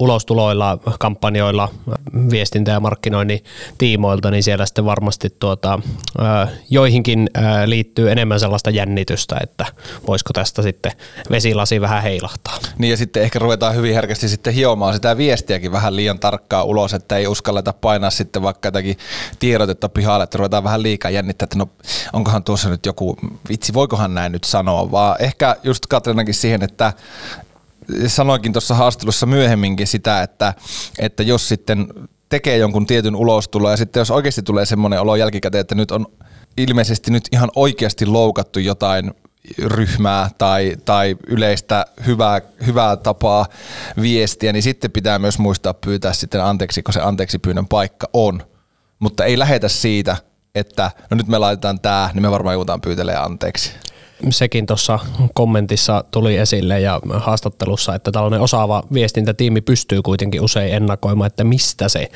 ulostuloilla, 0.00 0.78
kampanjoilla, 0.98 1.68
viestintä- 2.30 2.70
ja 2.70 2.80
markkinoinnin 2.80 3.44
tiimoilta, 3.78 4.30
niin 4.30 4.42
siellä 4.42 4.66
sitten 4.66 4.84
varmasti 4.84 5.28
tuota, 5.38 5.78
joihinkin 6.70 7.30
liittyy 7.66 8.10
enemmän 8.10 8.40
sellaista 8.40 8.70
jännitystä, 8.70 9.36
että 9.42 9.66
voisiko 10.06 10.32
tästä 10.32 10.62
sitten 10.62 10.92
vesilasi 11.30 11.80
vähän 11.80 12.02
heilahtaa. 12.02 12.58
Niin 12.78 12.90
ja 12.90 12.96
sitten 12.96 13.22
ehkä 13.22 13.38
ruvetaan 13.38 13.74
hyvin 13.74 13.94
herkästi 13.94 14.28
sitten 14.28 14.54
hiomaan 14.54 14.94
sitä 14.94 15.16
viestiäkin 15.16 15.72
vähän 15.72 15.96
liian 15.96 16.18
tarkkaa 16.18 16.64
ulos, 16.70 16.94
että 16.94 17.16
ei 17.16 17.26
uskalleta 17.26 17.72
painaa 17.72 18.10
sitten 18.10 18.42
vaikka 18.42 18.66
jotakin 18.66 18.98
tiedotetta 19.38 19.88
pihalle, 19.88 20.24
että 20.24 20.38
ruvetaan 20.38 20.64
vähän 20.64 20.82
liikaa 20.82 21.10
jännittää, 21.10 21.44
että 21.44 21.58
no 21.58 21.68
onkohan 22.12 22.44
tuossa 22.44 22.68
nyt 22.68 22.86
joku, 22.86 23.16
vitsi 23.48 23.74
voikohan 23.74 24.14
näin 24.14 24.32
nyt 24.32 24.44
sanoa, 24.44 24.90
vaan 24.90 25.16
ehkä 25.20 25.56
just 25.62 25.86
Katrinakin 25.86 26.34
siihen, 26.34 26.62
että 26.62 26.92
sanoinkin 28.06 28.52
tuossa 28.52 28.74
haastattelussa 28.74 29.26
myöhemminkin 29.26 29.86
sitä, 29.86 30.22
että, 30.22 30.54
että 30.98 31.22
jos 31.22 31.48
sitten 31.48 31.86
tekee 32.28 32.56
jonkun 32.56 32.86
tietyn 32.86 33.16
ulostulo 33.16 33.70
ja 33.70 33.76
sitten 33.76 34.00
jos 34.00 34.10
oikeasti 34.10 34.42
tulee 34.42 34.66
semmoinen 34.66 35.00
olo 35.00 35.16
jälkikäteen, 35.16 35.60
että 35.60 35.74
nyt 35.74 35.90
on 35.90 36.06
ilmeisesti 36.56 37.10
nyt 37.10 37.28
ihan 37.32 37.50
oikeasti 37.56 38.06
loukattu 38.06 38.58
jotain 38.58 39.12
ryhmää 39.64 40.30
tai, 40.38 40.76
tai 40.84 41.16
yleistä 41.26 41.86
hyvää, 42.06 42.40
hyvää 42.66 42.96
tapaa 42.96 43.46
viestiä, 44.00 44.52
niin 44.52 44.62
sitten 44.62 44.90
pitää 44.90 45.18
myös 45.18 45.38
muistaa 45.38 45.74
pyytää 45.74 46.12
sitten 46.12 46.44
anteeksi, 46.44 46.82
kun 46.82 46.94
se 46.94 47.00
anteeksi 47.00 47.38
pyynnön 47.38 47.68
paikka 47.68 48.08
on. 48.12 48.42
Mutta 48.98 49.24
ei 49.24 49.38
lähetä 49.38 49.68
siitä, 49.68 50.16
että 50.54 50.90
no 51.10 51.16
nyt 51.16 51.28
me 51.28 51.38
laitetaan 51.38 51.80
tämä, 51.80 52.10
niin 52.14 52.22
me 52.22 52.30
varmaan 52.30 52.54
joudutaan 52.54 52.80
pyytelemään 52.80 53.24
anteeksi 53.24 53.72
sekin 54.30 54.66
tuossa 54.66 54.98
kommentissa 55.34 56.04
tuli 56.10 56.36
esille 56.36 56.80
ja 56.80 57.00
haastattelussa, 57.14 57.94
että 57.94 58.12
tällainen 58.12 58.40
osaava 58.40 58.82
viestintätiimi 58.92 59.60
pystyy 59.60 60.02
kuitenkin 60.02 60.40
usein 60.40 60.74
ennakoimaan, 60.74 61.26
että 61.26 61.44
mistä 61.44 61.88
se 61.88 62.08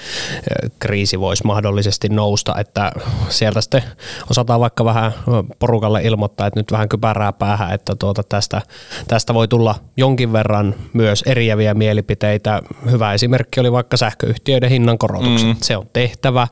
kriisi 0.78 1.20
voisi 1.20 1.46
mahdollisesti 1.46 2.08
nousta, 2.08 2.54
että 2.58 2.92
sieltä 3.28 3.60
sitten 3.60 3.82
osataan 4.30 4.60
vaikka 4.60 4.84
vähän 4.84 5.12
porukalle 5.58 6.02
ilmoittaa, 6.02 6.46
että 6.46 6.60
nyt 6.60 6.72
vähän 6.72 6.88
kypärää 6.88 7.32
päähän, 7.32 7.74
että 7.74 7.96
tuota 7.96 8.22
tästä, 8.22 8.62
tästä 9.08 9.34
voi 9.34 9.48
tulla 9.48 9.74
jonkin 9.96 10.32
verran 10.32 10.74
myös 10.92 11.22
eriäviä 11.26 11.74
mielipiteitä. 11.74 12.62
Hyvä 12.90 13.12
esimerkki 13.12 13.60
oli 13.60 13.72
vaikka 13.72 13.96
sähköyhtiöiden 13.96 14.70
hinnankorotukset. 14.70 15.48
Mm. 15.48 15.56
Se 15.62 15.76
on 15.76 15.86
tehtävä, 15.92 16.48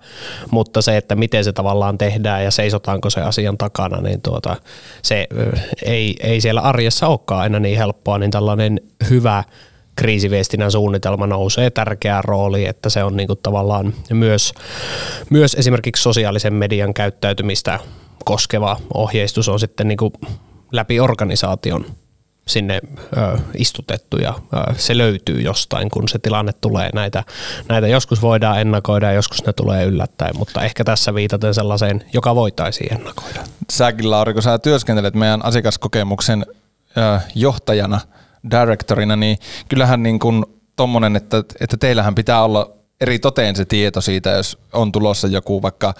mutta 0.51 0.83
se, 0.83 0.97
että 0.97 1.15
miten 1.15 1.45
se 1.45 1.53
tavallaan 1.53 1.99
tehdään 1.99 2.45
ja 2.45 2.51
seisotaanko 2.51 3.11
se 3.11 3.21
asian 3.21 3.59
takana, 3.59 4.01
niin 4.01 4.23
tuota, 4.23 4.57
se 5.03 5.27
ei, 5.85 6.17
ei 6.21 6.41
siellä 6.41 6.61
arjessa 6.61 7.09
olekaan 7.09 7.41
aina 7.41 7.61
niin 7.61 7.79
helppoa, 7.79 8.19
niin 8.19 8.31
tällainen 8.31 8.81
hyvä 9.11 9.45
kriisiviestinnän 9.97 10.71
suunnitelma 10.73 11.27
nousee 11.27 11.71
tärkeään 11.71 12.25
rooliin, 12.25 12.69
että 12.69 12.91
se 12.91 13.05
on 13.05 13.17
niinku 13.17 13.37
tavallaan 13.37 13.95
myös, 14.11 14.53
myös 15.31 15.55
esimerkiksi 15.55 16.03
sosiaalisen 16.03 16.55
median 16.55 16.95
käyttäytymistä 16.95 17.79
koskeva 18.25 18.77
ohjeistus 18.95 19.49
on 19.49 19.61
sitten 19.61 19.89
niinku 19.89 20.13
läpi 20.73 21.01
organisaation 21.01 21.87
sinne 22.47 22.81
ö, 23.17 23.39
istutettu 23.57 24.17
ja 24.17 24.35
ö, 24.55 24.75
se 24.77 24.99
löytyy 24.99 25.41
jostain, 25.41 25.91
kun 25.91 26.09
se 26.09 26.19
tilanne 26.19 26.53
tulee. 26.53 26.91
Näitä, 26.95 27.25
näitä 27.69 27.89
joskus 27.89 28.23
voidaan 28.23 28.61
ennakoida 28.61 29.07
ja 29.07 29.13
joskus 29.13 29.47
ne 29.47 29.53
tulee 29.53 29.85
yllättäen, 29.85 30.39
mutta 30.39 30.63
ehkä 30.63 30.85
tässä 30.85 31.15
viitaten 31.15 31.55
sellaiseen, 31.55 32.05
joka 32.13 32.35
voitaisiin 32.35 32.93
ennakoida. 32.93 33.41
Säkin 33.71 34.11
Lauri, 34.11 34.33
kun 34.33 34.43
sä 34.43 34.59
työskentelet 34.59 35.15
meidän 35.15 35.45
asiakaskokemuksen 35.45 36.47
ö, 36.97 37.21
johtajana, 37.35 38.01
directorina, 38.51 39.17
niin 39.17 39.39
kyllähän 39.69 40.03
niin 40.03 40.19
kuin 40.19 40.45
tommonen, 40.77 41.17
että, 41.17 41.45
että 41.61 41.77
teillähän 41.77 42.15
pitää 42.15 42.45
olla 42.45 42.82
eri 43.03 43.19
toteen 43.19 43.57
se 43.57 43.65
tieto 43.65 44.01
siitä, 44.01 44.31
jos 44.31 44.59
on 44.73 44.93
tulossa 44.93 45.29
joku 45.29 45.63
vaikka, 45.63 45.95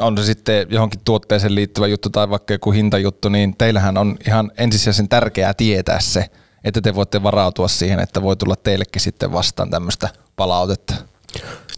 on 0.00 0.18
se 0.18 0.24
sitten 0.24 0.66
johonkin 0.70 1.00
tuotteeseen 1.04 1.54
liittyvä 1.54 1.86
juttu 1.86 2.10
tai 2.10 2.30
vaikka 2.30 2.54
joku 2.54 2.70
hintajuttu, 2.70 3.28
niin 3.28 3.56
teillähän 3.56 3.98
on 3.98 4.16
ihan 4.26 4.52
ensisijaisen 4.58 5.08
tärkeää 5.08 5.54
tietää 5.54 6.00
se, 6.00 6.30
että 6.64 6.80
te 6.80 6.94
voitte 6.94 7.22
varautua 7.22 7.68
siihen, 7.68 8.00
että 8.00 8.22
voi 8.22 8.36
tulla 8.36 8.56
teillekin 8.56 9.02
sitten 9.02 9.32
vastaan 9.32 9.70
tämmöistä 9.70 10.08
palautetta. 10.36 10.94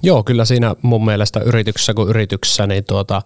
Joo, 0.05 0.23
kyllä 0.23 0.45
siinä 0.45 0.75
mun 0.83 1.05
mielestä 1.05 1.41
yrityksessä 1.41 1.95
kuin 1.95 2.09
yrityksessä 2.09 2.67
niin 2.67 2.85
tuota, 2.85 3.23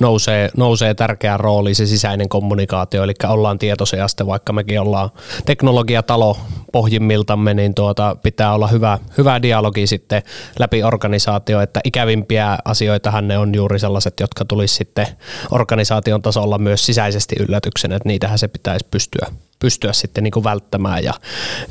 nousee, 0.00 0.50
nousee 0.56 0.94
tärkeä 0.94 1.36
rooli 1.36 1.74
se 1.74 1.86
sisäinen 1.86 2.28
kommunikaatio, 2.28 3.04
eli 3.04 3.12
ollaan 3.28 3.58
tietoisia 3.58 4.08
sitten, 4.08 4.26
vaikka 4.26 4.52
mekin 4.52 4.80
ollaan 4.80 5.10
teknologiatalo 5.44 6.38
pohjimmiltamme, 6.72 7.54
niin 7.54 7.74
tuota, 7.74 8.16
pitää 8.22 8.54
olla 8.54 8.66
hyvä, 8.66 8.98
hyvä 9.18 9.42
dialogi 9.42 9.86
sitten 9.86 10.22
läpi 10.58 10.82
organisaatio, 10.82 11.60
että 11.60 11.80
ikävimpiä 11.84 12.58
asioitahan 12.64 13.28
ne 13.28 13.38
on 13.38 13.54
juuri 13.54 13.78
sellaiset, 13.78 14.20
jotka 14.20 14.44
tulisi 14.44 14.74
sitten 14.74 15.06
organisaation 15.50 16.22
tasolla 16.22 16.58
myös 16.58 16.86
sisäisesti 16.86 17.36
yllätyksenä, 17.40 17.96
että 17.96 18.08
niitähän 18.08 18.38
se 18.38 18.48
pitäisi 18.48 18.86
pystyä 18.90 19.26
pystyä 19.58 19.92
sitten 19.92 20.24
niin 20.24 20.32
kuin 20.32 20.44
välttämään. 20.44 21.04
Ja, 21.04 21.14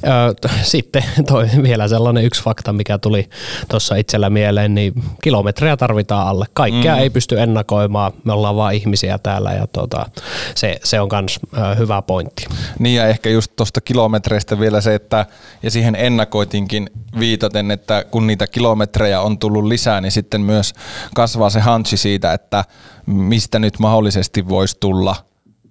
ö, 0.04 0.50
sitten 0.64 1.04
toi 1.28 1.50
vielä 1.64 1.88
sellainen 1.88 2.26
yksi 2.26 2.44
fakta, 2.44 2.74
mikä 2.74 2.98
tuli 2.98 3.30
tuossa 3.70 3.96
itsellä 3.96 4.30
mieleen, 4.30 4.76
niin 4.76 4.94
kilometrejä 5.24 5.78
tarvitaan 5.78 6.28
alle. 6.28 6.46
Kaikkea 6.54 6.96
mm. 6.96 7.02
ei 7.02 7.10
pysty 7.10 7.40
ennakoimaan, 7.40 8.14
me 8.24 8.34
ollaan 8.34 8.56
vaan 8.56 8.74
ihmisiä 8.74 9.18
täällä 9.18 9.54
ja 9.54 9.68
tota, 9.68 10.06
se, 10.56 10.80
se 10.84 11.00
on 11.00 11.10
myös 11.12 11.40
hyvä 11.78 12.02
pointti. 12.02 12.46
Niin 12.80 12.96
ja 12.96 13.08
ehkä 13.08 13.30
just 13.30 13.52
tuosta 13.56 13.82
kilometreistä 13.82 14.60
vielä 14.60 14.82
se, 14.82 14.96
että 14.96 15.26
ja 15.64 15.72
siihen 15.72 15.96
ennakoitinkin 15.96 16.90
viitaten, 17.20 17.72
että 17.72 18.06
kun 18.12 18.28
niitä 18.28 18.48
kilometrejä 18.48 19.22
on 19.22 19.40
tullut 19.40 19.64
lisää, 19.64 20.02
niin 20.02 20.12
sitten 20.12 20.42
myös 20.42 20.74
kasvaa 21.16 21.50
se 21.50 21.60
hansi 21.60 21.98
siitä, 21.98 22.34
että 22.34 22.66
mistä 23.06 23.60
nyt 23.60 23.80
mahdollisesti 23.80 24.50
voisi 24.50 24.78
tulla 24.80 25.16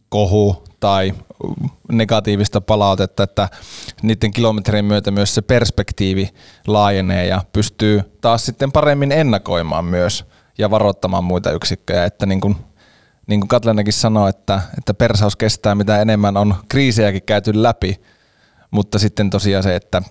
kohu 0.09 0.65
tai 0.81 1.13
negatiivista 1.93 2.61
palautetta, 2.61 3.23
että 3.23 3.49
niiden 4.03 4.33
kilometrien 4.33 4.85
myötä 4.85 5.11
myös 5.11 5.35
se 5.35 5.43
perspektiivi 5.43 6.31
laajenee 6.67 7.27
ja 7.27 7.43
pystyy 7.53 8.03
taas 8.21 8.47
sitten 8.47 8.73
paremmin 8.73 9.13
ennakoimaan 9.13 9.85
myös 9.85 10.25
ja 10.59 10.71
varoittamaan 10.71 11.25
muita 11.25 11.53
yksikköjä, 11.53 12.05
että 12.05 12.27
niin 12.27 12.41
kuin, 12.41 12.57
niin 13.27 13.41
kuin 13.41 13.49
Katlenakin 13.49 13.93
sanoi, 13.93 14.31
että, 14.31 14.61
että 14.79 14.95
persaus 14.95 15.37
kestää 15.37 15.75
mitä 15.75 16.01
enemmän 16.01 16.37
on 16.37 16.55
kriisejäkin 16.69 17.23
käyty 17.23 17.63
läpi, 17.63 18.01
mutta 18.71 18.99
sitten 18.99 19.31
tosiaan 19.31 19.63
se, 19.63 19.77
että 19.77 20.03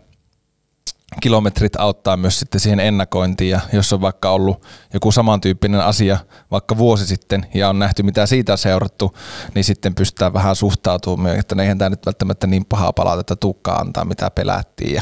kilometrit 1.22 1.76
auttaa 1.76 2.18
myös 2.18 2.40
sitten 2.40 2.60
siihen 2.60 2.80
ennakointiin 2.80 3.52
ja 3.52 3.60
jos 3.74 3.94
on 3.94 4.02
vaikka 4.02 4.30
ollut 4.30 4.66
joku 4.94 5.12
samantyyppinen 5.12 5.82
asia 5.82 6.18
vaikka 6.52 6.78
vuosi 6.78 7.08
sitten 7.08 7.46
ja 7.54 7.70
on 7.70 7.80
nähty 7.80 8.04
mitä 8.04 8.26
siitä 8.26 8.52
on 8.52 8.58
seurattu, 8.58 9.18
niin 9.56 9.64
sitten 9.64 9.96
pystytään 9.96 10.34
vähän 10.34 10.56
suhtautumaan, 10.56 11.40
että 11.40 11.56
eihän 11.60 11.78
tämä 11.78 11.90
nyt 11.90 12.06
välttämättä 12.06 12.48
niin 12.48 12.66
pahaa 12.66 12.94
palautetta 12.94 13.36
tukkaa 13.36 13.78
antaa 13.78 14.06
mitä 14.06 14.32
pelättiin 14.32 14.96
ja 14.96 15.02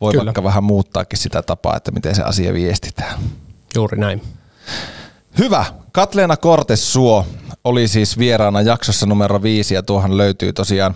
voi 0.00 0.12
Kyllä. 0.12 0.24
vaikka 0.24 0.42
vähän 0.42 0.64
muuttaakin 0.64 1.18
sitä 1.18 1.42
tapaa, 1.42 1.76
että 1.76 1.90
miten 1.90 2.14
se 2.14 2.22
asia 2.22 2.52
viestitään. 2.52 3.20
Juuri 3.74 3.98
näin. 3.98 4.22
Hyvä. 5.38 5.64
Katleena 5.92 6.36
Kortesuo 6.36 7.26
oli 7.64 7.88
siis 7.88 8.18
vieraana 8.18 8.60
jaksossa 8.60 9.06
numero 9.06 9.42
viisi 9.42 9.74
ja 9.74 9.82
tuohan 9.82 10.16
löytyy 10.16 10.52
tosiaan 10.52 10.94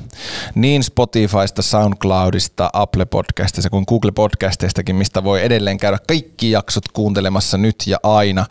niin 0.54 0.82
Spotifysta, 0.82 1.62
SoundCloudista, 1.62 2.70
Apple 2.72 3.04
Podcastista 3.04 3.70
kuin 3.70 3.84
Google 3.88 4.12
Podcasteistakin, 4.12 4.96
mistä 4.96 5.24
voi 5.24 5.42
edelleen 5.44 5.78
käydä 5.78 5.98
kaikki 6.08 6.50
jaksot 6.50 6.88
kuuntelemassa 6.92 7.58
nyt 7.58 7.76
ja 7.86 7.98
aina. 8.02 8.46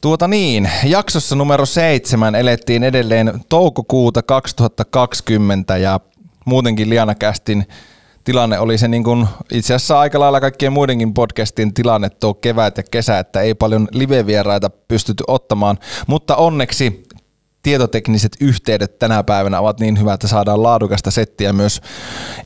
Tuota 0.00 0.28
niin, 0.28 0.70
jaksossa 0.84 1.36
numero 1.36 1.66
seitsemän 1.66 2.34
elettiin 2.34 2.84
edelleen 2.84 3.40
toukokuuta 3.48 4.22
2020 4.22 5.76
ja 5.76 6.00
muutenkin 6.44 6.90
Liana 6.90 7.14
Kästin 7.14 7.66
tilanne 8.28 8.58
oli 8.58 8.78
se 8.78 8.88
niin 8.88 9.04
kuin 9.04 9.26
itse 9.52 9.74
asiassa 9.74 10.00
aika 10.00 10.20
lailla 10.20 10.40
kaikkien 10.40 10.72
muidenkin 10.72 11.14
podcastin 11.14 11.74
tilanne 11.74 12.10
tuo 12.10 12.34
kevät 12.34 12.76
ja 12.76 12.82
kesä, 12.90 13.18
että 13.18 13.40
ei 13.40 13.54
paljon 13.54 13.88
live-vieraita 13.92 14.70
pystytty 14.70 15.24
ottamaan, 15.26 15.78
mutta 16.06 16.36
onneksi 16.36 17.02
tietotekniset 17.62 18.36
yhteydet 18.40 18.98
tänä 18.98 19.22
päivänä 19.22 19.60
ovat 19.60 19.80
niin 19.80 20.00
hyvät, 20.00 20.14
että 20.14 20.28
saadaan 20.28 20.62
laadukasta 20.62 21.10
settiä 21.10 21.52
myös 21.52 21.80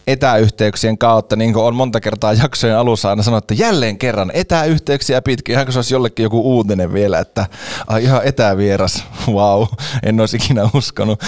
etäyhteyksien 0.06 0.98
kautta, 0.98 1.36
niin 1.36 1.52
kuin 1.52 1.64
on 1.64 1.74
monta 1.74 2.00
kertaa 2.00 2.32
jaksojen 2.32 2.78
alussa 2.78 3.10
aina 3.10 3.22
sanottu, 3.22 3.54
että 3.54 3.64
jälleen 3.64 3.98
kerran 3.98 4.30
etäyhteyksiä 4.34 5.22
pitkin, 5.22 5.52
ihan 5.52 5.72
se 5.72 5.78
olisi 5.78 5.94
jollekin 5.94 6.22
joku 6.22 6.40
uutinen 6.40 6.92
vielä, 6.92 7.18
että 7.18 7.46
ai 7.86 8.04
ihan 8.04 8.20
etävieras, 8.24 9.04
wow, 9.28 9.66
en 10.02 10.20
olisi 10.20 10.36
ikinä 10.36 10.70
uskonut. 10.74 11.20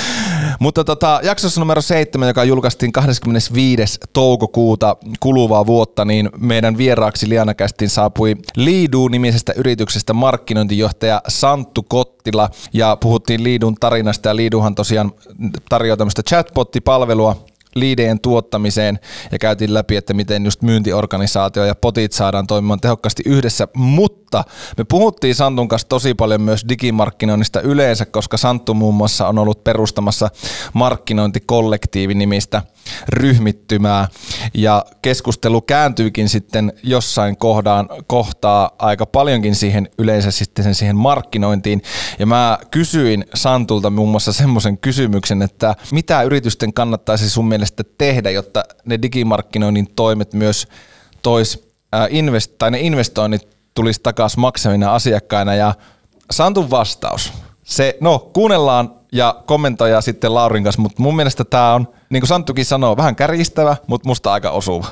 Mutta 0.61 0.85
tota, 0.85 1.21
jaksossa 1.23 1.61
numero 1.61 1.83
7, 1.83 2.29
joka 2.29 2.45
julkaistiin 2.45 2.93
25. 2.93 3.99
toukokuuta 4.13 4.97
kuluvaa 5.21 5.67
vuotta, 5.67 6.05
niin 6.05 6.31
meidän 6.39 6.79
vieraaksi 6.79 7.29
Lianakästin 7.29 7.89
saapui 7.89 8.37
Liidu-nimisestä 8.57 9.53
yrityksestä 9.57 10.13
markkinointijohtaja 10.13 11.23
Santtu 11.29 11.83
Kottila 11.83 12.51
ja 12.73 12.97
puhuttiin 13.01 13.45
Liidun 13.45 13.75
tarinasta 13.75 14.29
ja 14.29 14.37
Liiduhan 14.37 14.75
tosiaan 14.75 15.13
tarjoaa 15.69 15.97
tämmöistä 15.97 16.23
chatbot-palvelua 16.23 17.37
liideen 17.75 18.21
tuottamiseen 18.21 18.99
ja 19.33 19.39
käytiin 19.39 19.75
läpi, 19.75 19.97
että 19.97 20.15
miten 20.15 20.45
just 20.45 20.63
myyntiorganisaatio 20.63 21.65
ja 21.65 21.75
potit 21.75 22.13
saadaan 22.13 22.47
toimimaan 22.47 22.81
tehokkaasti 22.81 23.23
yhdessä, 23.27 23.69
mutta 23.75 24.24
me 24.79 24.85
puhuttiin 24.85 25.35
Santun 25.35 25.69
kanssa 25.69 25.89
tosi 25.89 26.15
paljon 26.15 26.43
myös 26.43 26.65
digimarkkinoinnista 26.69 27.61
yleensä, 27.61 28.07
koska 28.07 28.37
Santtu 28.37 28.75
muun 28.75 28.95
muassa 28.95 29.29
on 29.29 29.39
ollut 29.39 29.65
perustamassa 29.65 30.31
markkinointikollektiivin 30.73 32.19
nimistä 32.19 32.63
ryhmittymää. 33.09 34.09
Ja 34.55 34.85
keskustelu 35.03 35.61
kääntyykin 35.61 36.29
sitten 36.29 36.73
jossain 36.83 37.37
kohdaan, 37.37 37.89
kohtaa 38.07 38.71
aika 38.79 39.07
paljonkin 39.07 39.55
siihen 39.55 39.89
yleensä 39.99 40.31
sitten 40.31 40.75
siihen 40.75 40.97
markkinointiin. 40.97 41.83
Ja 42.19 42.27
mä 42.27 42.59
kysyin 42.71 43.25
Santulta 43.35 43.91
muun 43.91 44.09
muassa 44.09 44.33
semmoisen 44.33 44.79
kysymyksen, 44.79 45.43
että 45.43 45.75
mitä 45.93 46.23
yritysten 46.23 46.73
kannattaisi 46.73 47.31
sun 47.31 47.49
mielestä 47.49 47.83
tehdä, 47.99 48.31
jotta 48.31 48.65
ne 48.85 49.03
digimarkkinoinnin 49.03 49.89
toimet 49.97 50.33
myös 50.33 50.69
tois 51.23 51.69
invest- 52.11 52.55
tai 52.59 52.71
ne 52.71 52.81
investoinnit 52.81 53.54
tulisi 53.75 54.01
takaisin 54.03 54.41
maksamina 54.41 54.95
asiakkaina 54.95 55.55
ja 55.55 55.75
Santun 56.31 56.71
vastaus. 56.71 57.33
Se, 57.63 57.97
no 58.01 58.19
kuunnellaan 58.19 58.91
ja 59.13 59.35
kommentoja 59.47 60.01
sitten 60.01 60.35
Laurin 60.35 60.65
kanssa, 60.65 60.83
mutta 60.83 61.03
mun 61.03 61.17
mielestä 61.17 61.45
tämä 61.45 61.75
on, 61.75 61.89
niin 62.11 62.21
kuin 62.21 62.29
Santtukin 62.29 62.65
sanoo, 62.65 62.97
vähän 62.97 63.17
kärjistävä, 63.17 63.77
mutta 63.87 64.09
musta 64.09 64.33
aika 64.33 64.51
osuva. 64.51 64.87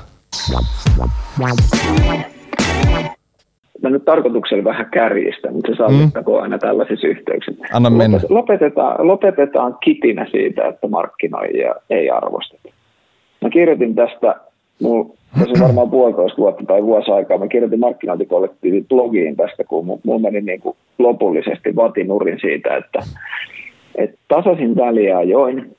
Mä 3.83 3.91
nyt 3.91 4.05
tarkoituksella 4.05 4.65
vähän 4.65 4.91
kärjistä, 4.91 5.51
mutta 5.51 5.71
se 5.73 5.77
sallittakoon 5.77 6.39
mm. 6.39 6.43
aina 6.43 6.59
tällaisissa 6.59 7.07
yhteyksissä. 7.07 7.65
Anna 7.73 7.91
mennä. 7.91 8.21
Lopetetaan, 8.29 9.09
lopetetaan 9.09 9.77
kitinä 9.85 10.27
siitä, 10.31 10.69
että 10.69 10.89
markkinoijia 10.89 11.75
ei 11.91 12.11
arvosteta. 12.11 12.69
Mä 13.41 13.51
kirjoitin 13.51 13.95
tästä, 13.95 14.35
mulla 14.83 15.15
tässä 15.39 15.65
varmaan 15.65 15.91
puolitoista 15.91 16.39
vuotta 16.39 16.65
tai 16.67 16.83
vuosi 16.83 17.11
aikaa, 17.11 17.39
mä 17.39 17.49
kirjoitin 17.49 17.81
markkinointikollektiivin 17.81 18.87
blogiin 18.89 19.37
tästä, 19.37 19.65
kun 19.65 19.87
mulla 20.05 20.21
meni 20.21 20.41
niin 20.41 20.61
kuin 20.61 20.77
lopullisesti 20.99 21.77
vatinurin 21.77 22.39
siitä, 22.41 22.77
että 22.77 22.99
että 23.95 24.17
tasaisin 24.29 24.77
väliajoin, 24.77 25.77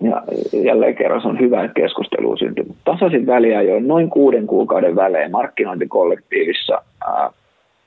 ja 0.00 0.22
jälleen 0.62 0.94
kerran 0.94 1.22
se 1.22 1.28
on 1.28 1.40
hyvä 1.40 1.68
keskustelu 1.68 2.36
syntynyt, 2.36 2.76
tasaisin 2.84 3.26
väliajoin 3.26 3.88
noin 3.88 4.10
kuuden 4.10 4.46
kuukauden 4.46 4.96
välein 4.96 5.30
markkinointikollektiivissa 5.30 6.82
ää, 7.06 7.30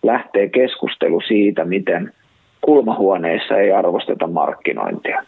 lähtee 0.03 0.49
keskustelu 0.49 1.21
siitä, 1.21 1.65
miten 1.65 2.13
kulmahuoneissa 2.61 3.57
ei 3.57 3.71
arvosteta 3.71 4.27
markkinointia. 4.27 5.23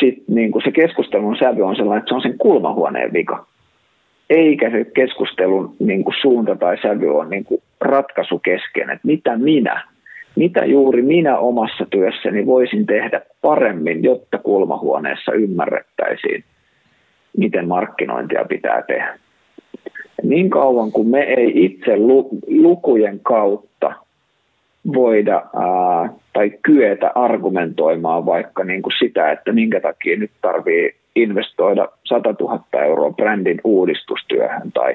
Sitten 0.00 0.34
niin 0.34 0.52
kuin 0.52 0.62
se 0.62 0.70
keskustelun 0.70 1.36
sävy 1.36 1.62
on 1.62 1.76
sellainen, 1.76 1.98
että 1.98 2.08
se 2.08 2.14
on 2.14 2.22
sen 2.22 2.38
kulmahuoneen 2.38 3.12
vika. 3.12 3.46
Eikä 4.30 4.70
se 4.70 4.84
keskustelun 4.84 5.76
niin 5.78 6.04
kuin 6.04 6.14
suunta 6.20 6.56
tai 6.56 6.78
sävy 6.82 7.18
on 7.18 7.30
niin 7.30 7.44
kuin 7.44 7.62
ratkaisukeskeinen, 7.80 8.94
että 8.94 9.06
mitä 9.06 9.36
minä 9.36 9.84
mitä 10.38 10.64
juuri 10.64 11.02
minä 11.02 11.38
omassa 11.38 11.86
työssäni 11.90 12.46
voisin 12.46 12.86
tehdä 12.86 13.20
paremmin, 13.42 14.04
jotta 14.04 14.38
kulmahuoneessa 14.38 15.32
ymmärrettäisiin, 15.32 16.44
miten 17.36 17.68
markkinointia 17.68 18.44
pitää 18.44 18.82
tehdä. 18.82 19.18
Niin 20.22 20.50
kauan 20.50 20.92
kuin 20.92 21.08
me 21.08 21.22
ei 21.22 21.64
itse 21.64 21.96
lukujen 22.48 23.20
kautta 23.22 23.92
voida 24.94 25.34
ää, 25.34 26.12
tai 26.32 26.50
kyetä 26.62 27.12
argumentoimaan 27.14 28.26
vaikka 28.26 28.64
niin 28.64 28.82
kuin 28.82 28.92
sitä, 28.98 29.32
että 29.32 29.52
minkä 29.52 29.80
takia 29.80 30.18
nyt 30.18 30.30
tarvii 30.42 30.94
investoida 31.22 31.88
100 32.04 32.34
000 32.40 32.64
euroa 32.72 33.10
brändin 33.10 33.60
uudistustyöhön 33.64 34.72
tai 34.72 34.94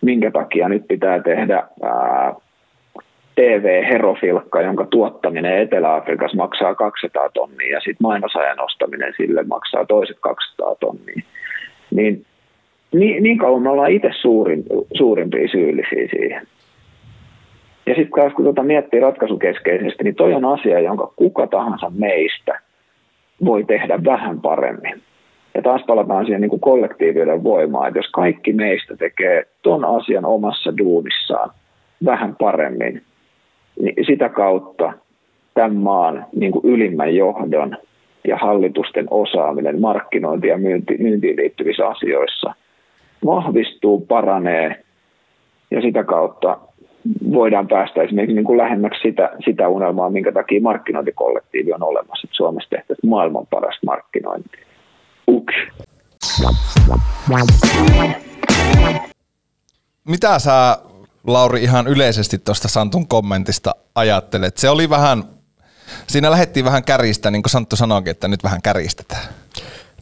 minkä 0.00 0.30
takia 0.30 0.68
nyt 0.68 0.88
pitää 0.88 1.22
tehdä 1.22 1.62
TV-herofilkka, 3.34 4.62
jonka 4.62 4.86
tuottaminen 4.86 5.58
Etelä-Afrikassa 5.58 6.36
maksaa 6.36 6.74
200 6.74 7.28
tonnia 7.28 7.72
ja 7.72 7.80
sitten 7.80 8.02
mainosajan 8.02 8.60
ostaminen 8.60 9.14
sille 9.16 9.42
maksaa 9.42 9.86
toiset 9.86 10.16
200 10.20 10.74
tonnia. 10.74 11.22
Niin, 11.90 12.24
niin, 12.92 13.22
niin 13.22 13.38
kauan 13.38 13.62
me 13.62 13.70
ollaan 13.70 13.90
itse 13.90 14.10
suurin, 14.20 14.64
suurimpia 14.96 15.48
syyllisiä 15.48 16.08
siihen. 16.10 16.46
Ja 17.86 17.94
sitten 17.94 18.32
kun 18.34 18.44
tuota 18.44 18.62
miettii 18.62 19.00
ratkaisukeskeisesti, 19.00 20.04
niin 20.04 20.14
toi 20.14 20.34
on 20.34 20.44
asia, 20.44 20.80
jonka 20.80 21.12
kuka 21.16 21.46
tahansa 21.46 21.92
meistä 21.98 22.60
voi 23.44 23.64
tehdä 23.64 24.04
vähän 24.04 24.40
paremmin. 24.40 25.02
Ja 25.54 25.62
taas 25.62 25.82
palataan 25.86 26.24
siihen 26.24 26.40
niin 26.40 26.50
kuin 26.50 26.60
kollektiivinen 26.60 27.44
voimaan, 27.44 27.88
että 27.88 27.98
jos 27.98 28.10
kaikki 28.10 28.52
meistä 28.52 28.96
tekee 28.96 29.46
ton 29.62 29.84
asian 29.84 30.24
omassa 30.24 30.78
duunissaan 30.78 31.50
vähän 32.04 32.36
paremmin, 32.36 33.02
niin 33.80 34.06
sitä 34.06 34.28
kautta 34.28 34.92
tämän 35.54 35.76
maan 35.76 36.26
niin 36.36 36.52
kuin 36.52 36.64
ylimmän 36.64 37.16
johdon 37.16 37.76
ja 38.28 38.36
hallitusten 38.36 39.06
osaaminen 39.10 39.80
markkinointi- 39.80 40.48
ja 40.48 40.58
myynti, 40.58 40.96
myyntiin 40.98 41.36
liittyvissä 41.36 41.88
asioissa 41.88 42.54
vahvistuu, 43.26 44.00
paranee 44.00 44.84
ja 45.70 45.80
sitä 45.80 46.04
kautta 46.04 46.58
voidaan 47.32 47.68
päästä 47.68 48.02
esimerkiksi 48.02 48.34
niin 48.34 48.44
kuin 48.44 48.58
lähemmäksi 48.58 49.00
sitä, 49.02 49.30
sitä 49.44 49.68
unelmaa, 49.68 50.10
minkä 50.10 50.32
takia 50.32 50.60
markkinointikollektiivi 50.60 51.72
on 51.72 51.82
olemassa, 51.82 52.26
että 52.26 52.36
Suomessa 52.36 52.70
tehtäisiin 52.70 53.10
maailman 53.10 53.46
paras 53.50 53.78
markkinointi. 53.86 54.48
Uks. 55.26 55.54
Mitä 60.04 60.38
sä 60.38 60.78
Lauri 61.26 61.62
ihan 61.62 61.86
yleisesti 61.86 62.38
tuosta 62.38 62.68
Santun 62.68 63.08
kommentista 63.08 63.74
ajattelet? 63.94 64.56
Se 64.56 64.68
oli 64.68 64.90
vähän, 64.90 65.24
siinä 66.06 66.30
lähdettiin 66.30 66.64
vähän 66.64 66.84
kärjistä, 66.84 67.30
niin 67.30 67.42
kuin 67.42 67.50
Santtu 67.50 67.76
sanoikin, 67.76 68.10
että 68.10 68.28
nyt 68.28 68.42
vähän 68.42 68.62
kärjistetään. 68.62 69.24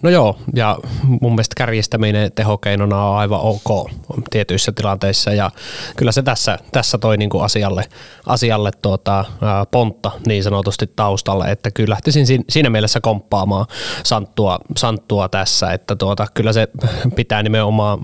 No 0.02 0.10
joo, 0.10 0.38
ja 0.54 0.78
mun 1.20 1.32
mielestä 1.32 1.54
kärjistäminen 1.56 2.32
tehokeinona 2.32 3.04
on 3.04 3.16
aivan 3.16 3.40
ok 3.40 3.90
tietyissä 4.30 4.72
tilanteissa, 4.72 5.32
ja 5.32 5.50
kyllä 5.96 6.12
se 6.12 6.22
tässä, 6.22 6.58
tässä 6.72 6.98
toi 6.98 7.16
niinku 7.16 7.40
asialle, 7.40 7.84
asialle 8.26 8.70
tuota, 8.82 9.24
ää, 9.42 9.66
pontta 9.66 10.10
niin 10.26 10.42
sanotusti 10.42 10.86
taustalle, 10.96 11.50
että 11.50 11.70
kyllä 11.70 11.92
lähtisin 11.92 12.26
siinä 12.48 12.70
mielessä 12.70 13.00
komppaamaan 13.00 13.66
Santtua, 14.04 14.58
Santtua 14.76 15.28
tässä, 15.28 15.72
että 15.72 15.96
tuota, 15.96 16.26
kyllä 16.34 16.52
se 16.52 16.68
pitää 17.16 17.42
nimenomaan 17.42 17.98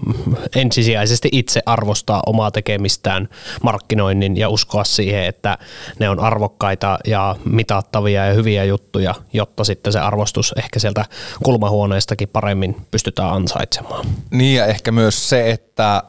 ensisijaisesti 0.57 1.29
itse 1.33 1.61
arvostaa 1.67 2.23
omaa 2.27 2.51
tekemistään 2.51 3.29
markkinoinnin 3.63 4.37
ja 4.37 4.49
uskoa 4.49 4.85
siihen, 4.85 5.25
että 5.25 5.59
ne 5.99 6.11
on 6.11 6.21
arvokkaita 6.21 6.99
ja 7.07 7.37
mitattavia 7.45 8.27
ja 8.27 8.35
hyviä 8.35 8.65
juttuja, 8.65 9.15
jotta 9.33 9.65
sitten 9.65 9.93
se 9.93 9.99
arvostus 9.99 10.55
ehkä 10.57 10.79
sieltä 10.79 11.05
kulmahuoneesta 11.43 11.88
huoneistakin 11.89 12.29
paremmin 12.29 12.77
pystytään 12.91 13.33
ansaitsemaan. 13.33 14.07
Niin 14.31 14.57
ja 14.57 14.67
ehkä 14.67 14.93
myös 14.93 15.29
se, 15.29 15.51
että 15.51 16.03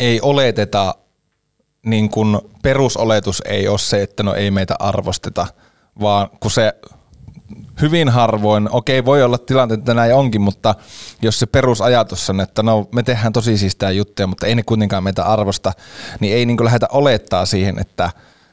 ei 0.00 0.20
oleteta, 0.20 0.94
niin 1.86 2.10
kuin 2.10 2.38
perusoletus 2.62 3.42
ei 3.44 3.68
ole 3.68 3.78
se, 3.78 4.02
että 4.02 4.22
no 4.22 4.34
ei 4.34 4.50
meitä 4.50 4.76
arvosteta, 4.78 5.46
vaan 6.00 6.28
kun 6.40 6.50
se 6.50 6.72
hyvin 7.80 8.08
harvoin, 8.08 8.68
okei 8.70 9.04
voi 9.04 9.22
olla 9.22 9.38
tilanteet, 9.38 9.80
että 9.80 9.94
näin 9.94 10.14
onkin, 10.14 10.40
mutta 10.40 10.74
jos 11.22 11.38
se 11.38 11.46
perusajatus 11.46 12.30
on, 12.30 12.40
että 12.40 12.62
no 12.62 12.88
me 12.94 13.02
tehdään 13.02 13.32
tosi 13.32 13.58
siistää 13.58 13.90
juttuja, 13.90 14.26
mutta 14.26 14.46
ei 14.46 14.54
ne 14.54 14.62
kuitenkaan 14.62 15.04
meitä 15.04 15.24
arvosta, 15.24 15.72
niin 16.20 16.34
ei 16.36 16.46
niin 16.46 16.64
lähdetä 16.64 16.86
olettaa 16.92 17.46
siihen, 17.46 17.78
että 17.78 18.10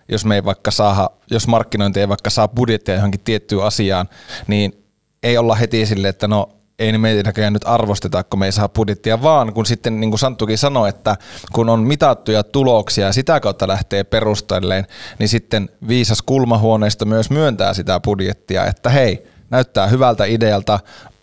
jos 0.10 0.26
me 0.26 0.36
ei 0.36 0.44
vaikka 0.44 0.72
saa, 0.72 1.10
jos 1.32 1.48
markkinointi 1.48 2.00
ei 2.00 2.10
vaikka 2.10 2.30
saa 2.30 2.48
budjettia 2.48 2.96
johonkin 2.96 3.22
tiettyyn 3.24 3.64
asiaan, 3.64 4.10
niin 4.48 4.84
ei 5.24 5.38
olla 5.38 5.56
heti 5.56 5.86
sille, 5.86 6.10
että 6.10 6.28
no 6.28 6.57
ei 6.80 6.98
meitäkään 6.98 7.54
nyt 7.54 7.68
arvosteta, 7.68 8.24
kun 8.24 8.40
me 8.40 8.46
ei 8.46 8.52
saa 8.52 8.70
budjettia, 8.70 9.22
vaan 9.22 9.54
kun 9.54 9.66
sitten 9.66 10.00
niin 10.00 10.10
kuin 10.12 10.20
Santtukin 10.20 10.58
sanoi, 10.58 10.90
että 10.90 11.16
kun 11.54 11.70
on 11.70 11.80
mitattuja 11.80 12.44
tuloksia 12.44 13.06
ja 13.06 13.14
sitä 13.14 13.40
kautta 13.40 13.68
lähtee 13.68 14.04
perustelleen, 14.04 14.88
niin 15.20 15.30
sitten 15.30 15.70
viisas 15.88 16.22
kulmahuoneista 16.22 17.06
myös 17.06 17.30
myöntää 17.30 17.74
sitä 17.74 18.00
budjettia, 18.00 18.66
että 18.66 18.90
hei, 18.90 19.28
näyttää 19.50 19.88
hyvältä 19.88 20.26
idealta, 20.26 20.80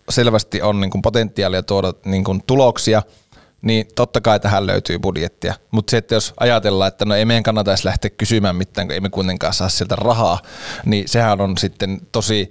selvästi 0.09 0.61
on 0.61 0.81
niin 0.81 0.91
kuin 0.91 1.01
potentiaalia 1.01 1.63
tuoda 1.63 1.93
niin 2.05 2.23
kuin 2.23 2.43
tuloksia, 2.47 3.01
niin 3.61 3.87
totta 3.95 4.21
kai 4.21 4.39
tähän 4.39 4.67
löytyy 4.67 4.99
budjettia. 4.99 5.53
Mutta 5.71 5.91
se, 5.91 5.97
että 5.97 6.15
jos 6.15 6.33
ajatellaan, 6.39 6.87
että 6.87 7.05
no 7.05 7.15
ei 7.15 7.25
meidän 7.25 7.43
kannata 7.43 7.71
edes 7.71 7.85
lähteä 7.85 8.09
kysymään 8.09 8.55
mitään, 8.55 8.87
kun 8.87 8.93
ei 8.93 9.01
me 9.01 9.09
kuitenkaan 9.09 9.53
saa 9.53 9.69
sieltä 9.69 9.95
rahaa, 9.95 10.39
niin 10.85 11.07
sehän 11.07 11.41
on 11.41 11.57
sitten 11.57 12.01
tosi... 12.11 12.49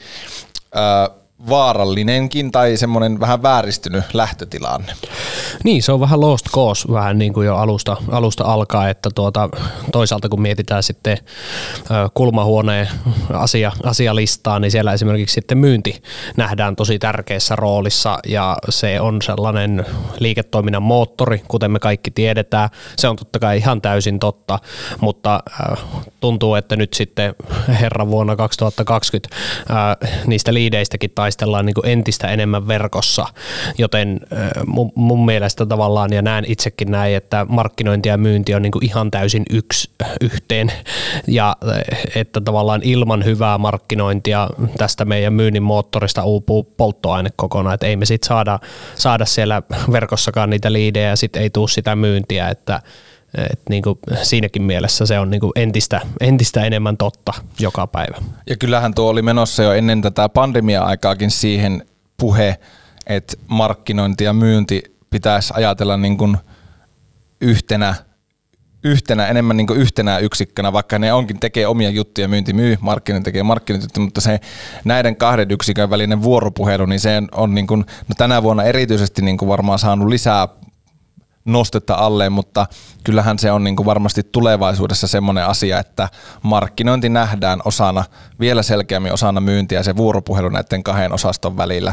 Äh, 0.77 1.24
vaarallinenkin 1.49 2.53
tai 2.53 2.77
semmoinen 2.77 3.21
vähän 3.21 3.43
vääristynyt 3.43 4.05
lähtötilanne. 4.13 4.93
Niin, 5.65 5.83
se 5.83 5.93
on 5.93 6.01
vähän 6.01 6.21
lost 6.21 6.47
cause 6.49 6.93
vähän 6.93 7.19
niin 7.19 7.33
kuin 7.33 7.47
jo 7.47 7.57
alusta, 7.57 7.97
alusta 8.11 8.45
alkaa, 8.45 8.89
että 8.89 9.11
tuota, 9.15 9.49
toisaalta 9.93 10.29
kun 10.29 10.43
mietitään 10.43 10.83
sitten 10.83 11.19
kulmahuoneen 12.15 12.89
asia, 13.33 13.73
asialistaa, 13.83 14.59
niin 14.59 14.71
siellä 14.71 14.93
esimerkiksi 14.93 15.35
sitten 15.35 15.59
myynti 15.59 16.03
nähdään 16.37 16.77
tosi 16.77 16.99
tärkeässä 16.99 17.57
roolissa 17.57 18.19
ja 18.27 18.57
se 18.69 19.01
on 19.01 19.23
sellainen 19.23 19.87
liiketoiminnan 20.19 20.83
moottori, 20.83 21.43
kuten 21.49 21.71
me 21.71 21.79
kaikki 21.79 22.11
tiedetään. 22.11 22.69
Se 22.99 23.09
on 23.09 23.17
totta 23.17 23.39
kai 23.39 23.59
ihan 23.59 23.83
täysin 23.83 24.21
totta, 24.21 24.59
mutta 25.01 25.41
tuntuu, 26.21 26.55
että 26.55 26.77
nyt 26.77 26.95
sitten 26.95 27.35
herran 27.81 28.09
vuonna 28.09 28.37
2020 28.37 29.37
niistä 30.27 30.55
liideistäkin 30.55 31.11
taistellaan 31.25 31.67
niin 31.67 31.75
kuin 31.75 31.89
entistä 31.89 32.29
enemmän 32.29 32.69
verkossa, 32.69 33.27
joten 33.79 34.21
mun, 34.67 34.93
mun 34.95 35.25
mielestä 35.25 35.67
tavallaan 35.67 36.13
ja 36.13 36.23
näen 36.23 36.45
itsekin 36.49 36.91
näin, 36.91 37.17
että 37.17 37.47
markkinointi 37.49 38.09
ja 38.09 38.17
myynti 38.17 38.55
on 38.55 38.63
niin 38.63 38.73
kuin 38.73 38.85
ihan 38.85 39.11
täysin 39.11 39.43
yksi 39.51 39.91
yhteen. 40.21 40.73
Ja 41.27 41.57
että 42.15 42.41
tavallaan 42.41 42.81
ilman 42.85 43.25
hyvää 43.25 43.59
markkinointia 43.59 44.49
tästä 44.79 45.05
meidän 45.05 45.33
myynnin 45.33 45.63
moottorista 45.63 46.25
uupuu 46.25 46.63
polttoaine 46.77 47.31
kokonaan, 47.37 47.75
että 47.75 47.87
ei 47.87 47.97
me 47.97 48.05
sitten 48.05 48.29
saada, 48.29 48.59
saada 48.95 49.25
siellä 49.25 49.63
verkossakaan 49.93 50.51
niitä 50.51 50.73
liidejä 50.73 51.09
ja 51.09 51.17
sitten 51.17 51.43
ei 51.43 51.51
tule 51.51 51.69
sitä 51.69 51.97
myyntiä, 51.97 52.49
että 52.49 52.81
et 53.35 53.61
niin 53.69 53.83
kuin 53.83 53.99
siinäkin 54.23 54.63
mielessä 54.63 55.07
se 55.07 55.19
on 55.19 55.31
niin 55.31 55.41
kuin 55.41 55.53
entistä, 55.57 56.01
entistä 56.21 56.65
enemmän 56.65 56.97
totta 56.97 57.33
joka 57.61 57.87
päivä. 57.87 58.17
Ja 58.51 58.57
kyllähän 58.57 58.95
tuo 58.95 59.11
oli 59.11 59.23
menossa 59.23 59.63
jo 59.63 59.73
ennen 59.73 60.03
tätä 60.03 60.29
pandemia-aikaakin 60.29 61.31
siihen 61.31 61.87
puhe, 62.17 62.59
että 63.07 63.37
markkinointi 63.47 64.25
ja 64.25 64.33
myynti 64.33 64.83
pitäisi 65.11 65.53
ajatella 65.57 65.97
niin 65.97 66.19
kuin 66.19 66.37
yhtenä, 67.41 67.95
yhtenä, 68.85 69.27
enemmän 69.27 69.57
niin 69.57 69.67
yhtenä 69.75 70.19
yksikkönä, 70.19 70.73
vaikka 70.73 70.99
ne 70.99 71.13
onkin 71.13 71.41
tekee 71.41 71.67
omia 71.67 71.91
juttuja, 71.91 72.29
myynti 72.29 72.53
myy, 72.53 72.77
markkinointi 72.81 73.25
tekee 73.25 73.43
markkinointi, 73.43 74.01
mutta 74.01 74.21
se 74.21 74.41
näiden 74.85 75.17
kahden 75.17 75.51
yksikön 75.51 75.91
välinen 75.91 76.23
vuoropuhelu, 76.23 76.87
niin 76.87 77.01
se 77.01 77.23
on 77.33 77.55
niin 77.55 77.67
kuin, 77.67 77.81
no 77.81 78.15
tänä 78.17 78.43
vuonna 78.43 78.63
erityisesti 78.63 79.23
niin 79.23 79.37
kuin 79.37 79.49
varmaan 79.49 79.79
saanut 79.79 80.09
lisää 80.09 80.49
nostetta 81.45 81.95
alleen, 81.95 82.33
mutta 82.33 82.67
kyllähän 83.05 83.39
se 83.39 83.53
on 83.53 83.65
niin 83.65 83.77
kuin 83.77 83.87
varmasti 83.87 84.23
tulevaisuudessa 84.23 85.07
semmoinen 85.07 85.47
asia, 85.47 85.79
että 85.79 86.09
markkinointi 86.43 87.09
nähdään 87.09 87.61
osana, 87.65 88.05
vielä 88.41 88.63
selkeämmin 88.63 89.13
osana 89.13 89.41
myyntiä 89.41 89.83
se 89.83 89.97
vuoropuhelu 89.97 90.49
näiden 90.49 90.83
kahden 90.83 91.13
osaston 91.13 91.57
välillä 91.57 91.93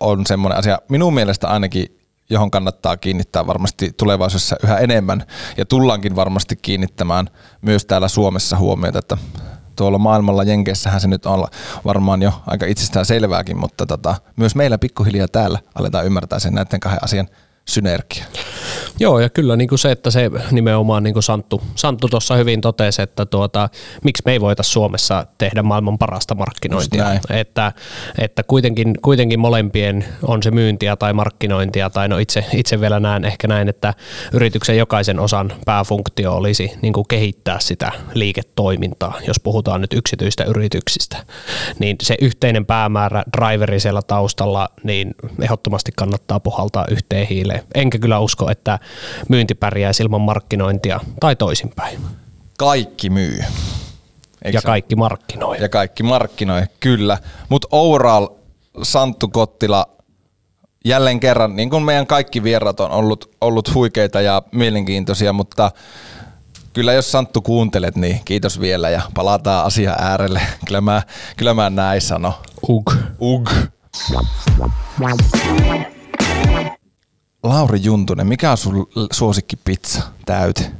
on 0.00 0.26
semmoinen 0.26 0.58
asia, 0.58 0.78
minun 0.88 1.14
mielestä 1.14 1.48
ainakin, 1.48 1.98
johon 2.30 2.50
kannattaa 2.50 2.96
kiinnittää 2.96 3.46
varmasti 3.46 3.92
tulevaisuudessa 3.96 4.56
yhä 4.64 4.78
enemmän 4.78 5.24
ja 5.56 5.64
tullaankin 5.64 6.16
varmasti 6.16 6.56
kiinnittämään 6.56 7.28
myös 7.62 7.86
täällä 7.86 8.08
Suomessa 8.08 8.56
huomiota, 8.56 8.98
että 8.98 9.16
tuolla 9.76 9.98
maailmalla 9.98 10.42
Jenkeissähän 10.42 11.00
se 11.00 11.08
nyt 11.08 11.26
on 11.26 11.46
varmaan 11.84 12.22
jo 12.22 12.32
aika 12.46 12.66
itsestään 12.66 13.06
selvääkin, 13.06 13.56
mutta 13.58 13.86
tota, 13.86 14.14
myös 14.36 14.54
meillä 14.54 14.78
pikkuhiljaa 14.78 15.28
täällä 15.28 15.58
aletaan 15.74 16.06
ymmärtää 16.06 16.38
sen 16.38 16.54
näiden 16.54 16.80
kahden 16.80 17.04
asian 17.04 17.28
synergia. 17.68 18.24
Joo, 19.00 19.20
ja 19.20 19.30
kyllä 19.30 19.56
niin 19.56 19.68
kuin 19.68 19.78
se, 19.78 19.90
että 19.90 20.10
se 20.10 20.30
nimenomaan 20.50 21.02
niin 21.02 21.14
kuin 21.14 21.22
Santtu, 21.22 21.62
Santtu 21.74 22.08
tuossa 22.08 22.36
hyvin 22.36 22.60
totesi, 22.60 23.02
että 23.02 23.26
tuota, 23.26 23.68
miksi 24.04 24.22
me 24.26 24.32
ei 24.32 24.40
voita 24.40 24.62
Suomessa 24.62 25.26
tehdä 25.38 25.62
maailman 25.62 25.98
parasta 25.98 26.34
markkinointia. 26.34 27.04
Että, 27.30 27.72
että 28.18 28.42
kuitenkin, 28.42 28.94
kuitenkin 29.02 29.40
molempien 29.40 30.04
on 30.22 30.42
se 30.42 30.50
myyntiä 30.50 30.96
tai 30.96 31.12
markkinointia, 31.12 31.90
tai 31.90 32.08
no 32.08 32.18
itse, 32.18 32.44
itse 32.52 32.80
vielä 32.80 33.00
näen 33.00 33.24
ehkä 33.24 33.48
näin, 33.48 33.68
että 33.68 33.94
yrityksen 34.32 34.78
jokaisen 34.78 35.20
osan 35.20 35.52
pääfunktio 35.64 36.32
olisi 36.32 36.72
niin 36.82 36.92
kuin 36.92 37.08
kehittää 37.08 37.60
sitä 37.60 37.92
liiketoimintaa, 38.14 39.18
jos 39.26 39.40
puhutaan 39.40 39.80
nyt 39.80 39.92
yksityistä 39.92 40.44
yrityksistä. 40.44 41.16
Niin 41.78 41.96
se 42.02 42.16
yhteinen 42.20 42.66
päämäärä, 42.66 43.22
driveri 43.36 43.80
siellä 43.80 44.02
taustalla, 44.02 44.68
niin 44.82 45.14
ehdottomasti 45.42 45.92
kannattaa 45.96 46.40
puhaltaa 46.40 46.86
yhteen 46.90 47.26
hiileen. 47.26 47.55
Enkä 47.74 47.98
kyllä 47.98 48.18
usko, 48.18 48.50
että 48.50 48.78
myynti 49.28 49.54
pärjäisi 49.54 50.02
ilman 50.02 50.20
markkinointia 50.20 51.00
tai 51.20 51.36
toisinpäin. 51.36 52.00
Kaikki 52.58 53.10
myy. 53.10 53.38
Eikö 54.44 54.56
ja 54.56 54.60
se? 54.60 54.66
kaikki 54.66 54.96
markkinoi. 54.96 55.56
Ja 55.60 55.68
kaikki 55.68 56.02
markkinoi, 56.02 56.62
kyllä. 56.80 57.18
Mutta 57.48 57.68
overall 57.70 58.28
Santtu 58.82 59.28
Kottila 59.28 59.86
jälleen 60.84 61.20
kerran, 61.20 61.56
niin 61.56 61.70
kuin 61.70 61.82
meidän 61.82 62.06
kaikki 62.06 62.42
vierat 62.42 62.80
on 62.80 62.90
ollut, 62.90 63.36
ollut 63.40 63.74
huikeita 63.74 64.20
ja 64.20 64.42
mielenkiintoisia, 64.52 65.32
mutta 65.32 65.70
kyllä 66.72 66.92
jos 66.92 67.12
Santtu 67.12 67.42
kuuntelet, 67.42 67.96
niin 67.96 68.20
kiitos 68.24 68.60
vielä 68.60 68.90
ja 68.90 69.02
palataan 69.14 69.66
asia 69.66 69.96
äärelle. 69.98 70.40
Kyllä 70.66 70.80
mä, 70.80 71.02
kyllä 71.36 71.54
mä 71.54 71.70
näin 71.70 72.00
sano. 72.00 72.34
Ug. 72.68 72.92
Ug. 73.20 73.50
Lauri 77.48 77.82
Juntunen, 77.82 78.26
mikä 78.26 78.50
on 78.50 78.56
sun 78.56 78.86
suosikki 79.12 79.56
pizza 79.56 80.02
täyte? 80.26 80.70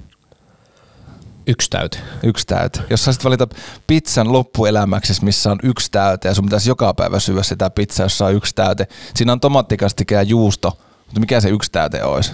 Yksi 1.47 1.71
täyte. 1.71 1.99
Yksi 2.23 2.47
täyte. 2.47 2.81
Jos 2.91 3.05
saisit 3.05 3.25
valita 3.25 3.49
pizzan 3.87 4.33
loppuelämäksi, 4.33 5.25
missä 5.25 5.51
on 5.51 5.59
yksi 5.63 5.91
täyte 5.91 6.29
ja 6.29 6.35
sun 6.35 6.45
pitäisi 6.45 6.71
joka 6.71 6.95
päivä 6.95 7.21
syödä 7.21 7.43
sitä 7.43 7.71
pizzaa, 7.71 8.05
jossa 8.05 8.27
on 8.27 8.35
yksi 8.35 8.55
täyte. 8.55 8.89
Siinä 9.15 9.33
on 9.33 9.41
tomattikastike 9.41 10.15
ja 10.15 10.23
juusto, 10.23 10.79
mutta 11.07 11.21
mikä 11.21 11.41
se 11.41 11.49
yksi 11.49 11.73
täyte 11.73 12.05
olisi? 12.05 12.33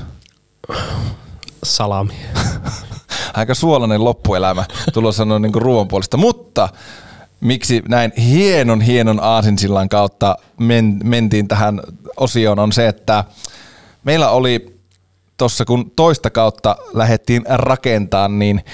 Salami. 1.62 2.14
Aika 3.34 3.54
suolainen 3.54 4.04
loppuelämä 4.04 4.64
tulossa 4.92 5.24
noin 5.24 5.42
niin 5.42 5.54
ruoan 5.54 5.88
puolesta, 5.88 6.16
mutta 6.16 6.68
miksi 7.40 7.82
näin 7.88 8.12
hienon 8.16 8.80
hienon 8.80 9.20
aasinsillan 9.22 9.88
kautta 9.88 10.36
men, 10.58 11.00
mentiin 11.04 11.48
tähän 11.48 11.80
osioon 12.16 12.58
on 12.58 12.72
se, 12.72 12.88
että 12.88 13.24
meillä 14.04 14.30
oli 14.30 14.78
tuossa 15.36 15.64
kun 15.64 15.90
toista 15.90 16.30
kautta 16.30 16.76
lähdettiin 16.94 17.42
rakentaa, 17.48 18.28
niin 18.28 18.64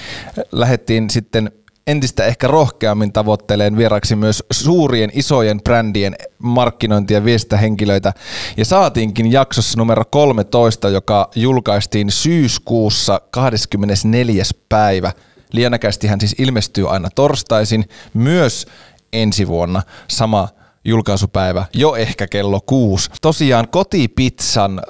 lähdettiin 0.51 1.09
sitten 1.09 1.51
entistä 1.87 2.25
ehkä 2.25 2.47
rohkeammin 2.47 3.13
tavoitteleen 3.13 3.77
vieraksi 3.77 4.15
myös 4.15 4.43
suurien 4.51 5.11
isojen 5.13 5.61
brändien 5.61 6.15
markkinointi- 6.39 7.13
ja 7.13 7.25
viestintähenkilöitä. 7.25 8.13
Ja 8.57 8.65
saatiinkin 8.65 9.31
jaksossa 9.31 9.77
numero 9.77 10.03
13, 10.11 10.89
joka 10.89 11.29
julkaistiin 11.35 12.11
syyskuussa 12.11 13.21
24. 13.31 14.43
päivä. 14.69 15.11
Lianäkästihän 15.51 16.19
siis 16.19 16.35
ilmestyy 16.37 16.89
aina 16.93 17.09
torstaisin, 17.15 17.85
myös 18.13 18.65
ensi 19.13 19.47
vuonna 19.47 19.81
sama 20.07 20.47
julkaisupäivä, 20.85 21.65
jo 21.73 21.95
ehkä 21.95 22.27
kello 22.27 22.61
kuusi. 22.61 23.09
Tosiaan 23.21 23.67
kotipizzan 23.67 24.81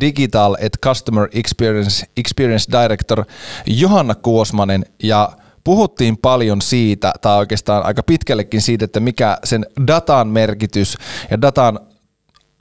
Digital 0.00 0.56
et 0.60 0.78
Customer 0.84 1.28
Experience, 1.32 2.06
Experience 2.16 2.72
Director 2.82 3.24
Johanna 3.66 4.14
Kuosmanen 4.14 4.84
ja 5.02 5.32
puhuttiin 5.64 6.16
paljon 6.16 6.62
siitä, 6.62 7.12
tai 7.20 7.38
oikeastaan 7.38 7.86
aika 7.86 8.02
pitkällekin 8.02 8.62
siitä, 8.62 8.84
että 8.84 9.00
mikä 9.00 9.38
sen 9.44 9.66
datan 9.86 10.28
merkitys 10.28 10.96
ja 11.30 11.40
datan, 11.40 11.80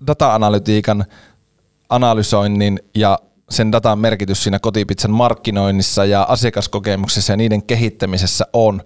data-analytiikan 0.07 1.05
analysoinnin 1.89 2.79
ja 2.95 3.19
sen 3.49 3.71
datan 3.71 3.99
merkitys 3.99 4.43
siinä 4.43 4.59
kotipizzan 4.59 5.11
markkinoinnissa 5.11 6.05
ja 6.05 6.23
asiakaskokemuksessa 6.23 7.33
ja 7.33 7.37
niiden 7.37 7.63
kehittämisessä 7.63 8.45
on. 8.53 8.81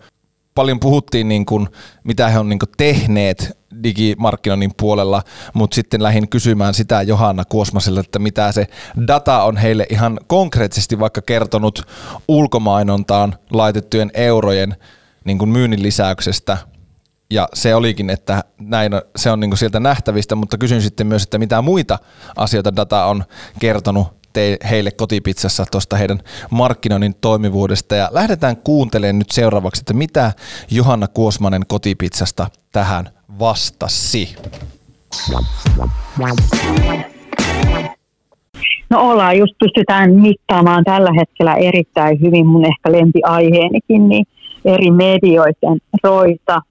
Paljon 0.55 0.79
puhuttiin, 0.79 1.27
niin 1.27 1.45
kuin, 1.45 1.67
mitä 2.03 2.29
he 2.29 2.39
on 2.39 2.49
niin 2.49 2.59
kuin 2.59 2.69
tehneet 2.77 3.57
digimarkkinoinnin 3.83 4.71
puolella, 4.77 5.21
mutta 5.53 5.75
sitten 5.75 6.03
lähdin 6.03 6.29
kysymään 6.29 6.73
sitä 6.73 7.01
Johanna 7.01 7.45
Kuosmaselle, 7.45 7.99
että 7.99 8.19
mitä 8.19 8.51
se 8.51 8.67
data 9.07 9.43
on 9.43 9.57
heille 9.57 9.85
ihan 9.89 10.19
konkreettisesti 10.27 10.99
vaikka 10.99 11.21
kertonut 11.21 11.87
ulkomainontaan 12.27 13.35
laitettujen 13.51 14.11
eurojen 14.13 14.75
niin 15.23 15.37
kuin 15.37 15.49
myynnin 15.49 15.83
lisäyksestä. 15.83 16.57
Ja 17.29 17.49
se 17.53 17.75
olikin, 17.75 18.09
että 18.09 18.43
näin, 18.59 18.91
se 19.15 19.31
on 19.31 19.39
niin 19.39 19.57
sieltä 19.57 19.79
nähtävistä, 19.79 20.35
mutta 20.35 20.57
kysyn 20.57 20.81
sitten 20.81 21.07
myös, 21.07 21.23
että 21.23 21.37
mitä 21.37 21.61
muita 21.61 21.99
asioita 22.35 22.75
data 22.75 23.05
on 23.05 23.23
kertonut 23.59 24.24
te, 24.35 24.57
heille 24.69 24.91
kotipizzassa 24.91 25.65
tuosta 25.71 25.95
heidän 25.95 26.19
markkinoinnin 26.51 27.15
toimivuudesta. 27.21 27.95
Ja 27.95 28.09
lähdetään 28.11 28.57
kuuntelemaan 28.57 29.19
nyt 29.19 29.31
seuraavaksi, 29.31 29.81
että 29.81 29.93
mitä 29.93 30.31
Johanna 30.71 31.07
Kuosmanen 31.07 31.61
kotipizzasta 31.67 32.47
tähän 32.71 33.09
vastasi. 33.39 34.35
No 38.89 39.09
ollaan, 39.09 39.37
just 39.37 39.53
pystytään 39.59 40.13
mittaamaan 40.13 40.83
tällä 40.83 41.09
hetkellä 41.19 41.55
erittäin 41.55 42.21
hyvin 42.21 42.47
mun 42.47 42.65
ehkä 42.65 42.91
lempiaiheenikin, 42.91 44.09
niin 44.09 44.25
eri 44.65 44.91
medioiden 44.91 45.79
roita 46.03 46.61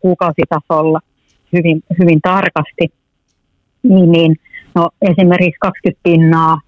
kuukausitasolla 0.00 1.00
hyvin, 1.52 1.82
hyvin 1.98 2.20
tarkasti. 2.22 2.88
Niin, 3.82 4.12
niin, 4.12 4.36
no 4.74 4.88
esimerkiksi 5.02 5.58
20 5.60 6.00
pinnaa, 6.02 6.60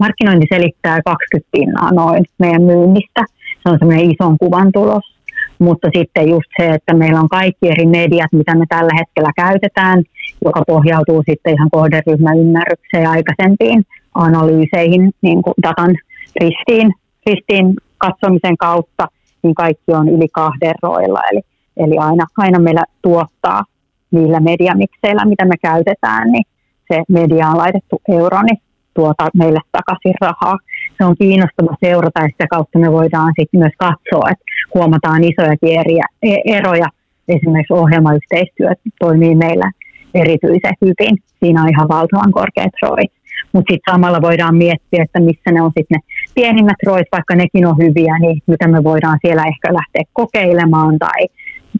markkinointi 0.00 0.46
selittää 0.54 0.98
20 1.04 1.48
pinnaa 1.52 1.92
noin 1.92 2.24
meidän 2.38 2.62
myynnistä. 2.62 3.24
Se 3.62 3.68
on 3.70 3.78
semmoinen 3.78 4.10
ison 4.10 4.38
kuvan 4.38 4.72
tulos 4.72 5.18
mutta 5.58 5.88
sitten 5.96 6.28
just 6.28 6.50
se, 6.56 6.68
että 6.68 6.94
meillä 6.94 7.20
on 7.20 7.28
kaikki 7.28 7.68
eri 7.68 7.86
mediat, 7.86 8.32
mitä 8.32 8.54
me 8.54 8.64
tällä 8.68 8.92
hetkellä 8.98 9.30
käytetään, 9.36 10.02
joka 10.44 10.62
pohjautuu 10.66 11.22
sitten 11.30 11.54
ihan 11.54 11.68
kohderyhmäymmärrykseen 11.72 13.02
ja 13.02 13.10
aikaisempiin 13.10 13.84
analyyseihin, 14.14 15.10
niin 15.22 15.42
kuin 15.42 15.54
datan 15.62 15.96
ristiin, 16.40 16.92
ristiin 17.26 17.74
katsomisen 17.98 18.56
kautta, 18.56 19.08
niin 19.42 19.54
kaikki 19.54 19.92
on 19.92 20.08
yli 20.08 20.28
kahden 20.32 20.74
roilla. 20.82 21.20
Eli, 21.32 21.40
eli 21.76 21.98
aina, 21.98 22.26
aina 22.36 22.58
meillä 22.58 22.84
tuottaa 23.02 23.64
niillä 24.10 24.40
mediamikseillä, 24.40 25.24
mitä 25.24 25.44
me 25.44 25.54
käytetään, 25.62 26.32
niin 26.32 26.44
se 26.88 27.02
media 27.08 27.48
on 27.48 27.58
laitettu 27.58 28.02
euro, 28.08 28.42
niin 28.42 28.58
tuota 28.94 29.28
meille 29.36 29.60
takaisin 29.72 30.14
rahaa. 30.20 30.58
Se 30.96 31.04
on 31.04 31.14
kiinnostava 31.18 31.74
seurata 31.84 32.20
ja 32.20 32.28
sitä 32.28 32.46
kautta 32.50 32.78
me 32.78 32.92
voidaan 32.92 33.32
sitten 33.38 33.60
myös 33.60 33.76
katsoa, 33.78 34.30
että 34.30 34.44
huomataan 34.74 35.24
isojakin 35.24 35.80
eri, 35.80 35.96
e, 36.22 36.56
eroja. 36.56 36.88
Esimerkiksi 37.28 37.72
ohjelmayhteistyö 37.72 38.70
toimii 38.98 39.34
meillä 39.34 39.70
erityisen 40.14 40.76
hyvin. 40.82 41.14
Siinä 41.40 41.62
on 41.62 41.68
ihan 41.68 41.88
valtavan 41.88 42.32
korkeat 42.32 42.74
roit. 42.82 43.12
Mutta 43.52 43.72
sitten 43.72 43.92
samalla 43.92 44.22
voidaan 44.22 44.56
miettiä, 44.56 45.02
että 45.04 45.20
missä 45.20 45.50
ne 45.52 45.62
on 45.62 45.72
sitten 45.78 45.98
ne 45.98 46.00
pienimmät 46.34 46.80
roit, 46.86 47.06
vaikka 47.12 47.34
nekin 47.34 47.66
on 47.66 47.76
hyviä, 47.78 48.18
niin 48.18 48.42
mitä 48.46 48.68
me 48.68 48.84
voidaan 48.84 49.18
siellä 49.22 49.44
ehkä 49.52 49.74
lähteä 49.74 50.02
kokeilemaan 50.12 50.98
tai 50.98 51.20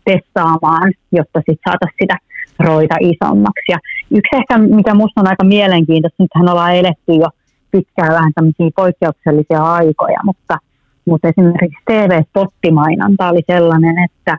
testaamaan, 0.04 0.92
jotta 1.12 1.38
sitten 1.38 1.64
saataisiin 1.68 1.98
sitä 2.02 2.16
roita 2.58 2.96
isommaksi. 3.00 3.72
Ja 3.72 3.78
yksi 4.10 4.36
ehkä, 4.36 4.58
mikä 4.58 4.94
minusta 4.94 5.20
on 5.20 5.28
aika 5.28 5.44
mielenkiintoista, 5.44 6.22
nythän 6.22 6.48
ollaan 6.48 6.74
eletty 6.74 7.12
jo 7.12 7.28
pitkään 7.70 8.12
vähän 8.12 8.32
tämmöisiä 8.34 8.70
poikkeuksellisia 8.76 9.62
aikoja, 9.62 10.20
mutta, 10.24 10.58
mutta 11.04 11.28
esimerkiksi 11.28 11.84
TV-spottimainonta 11.86 13.28
oli 13.28 13.40
sellainen, 13.46 13.94
että 14.04 14.36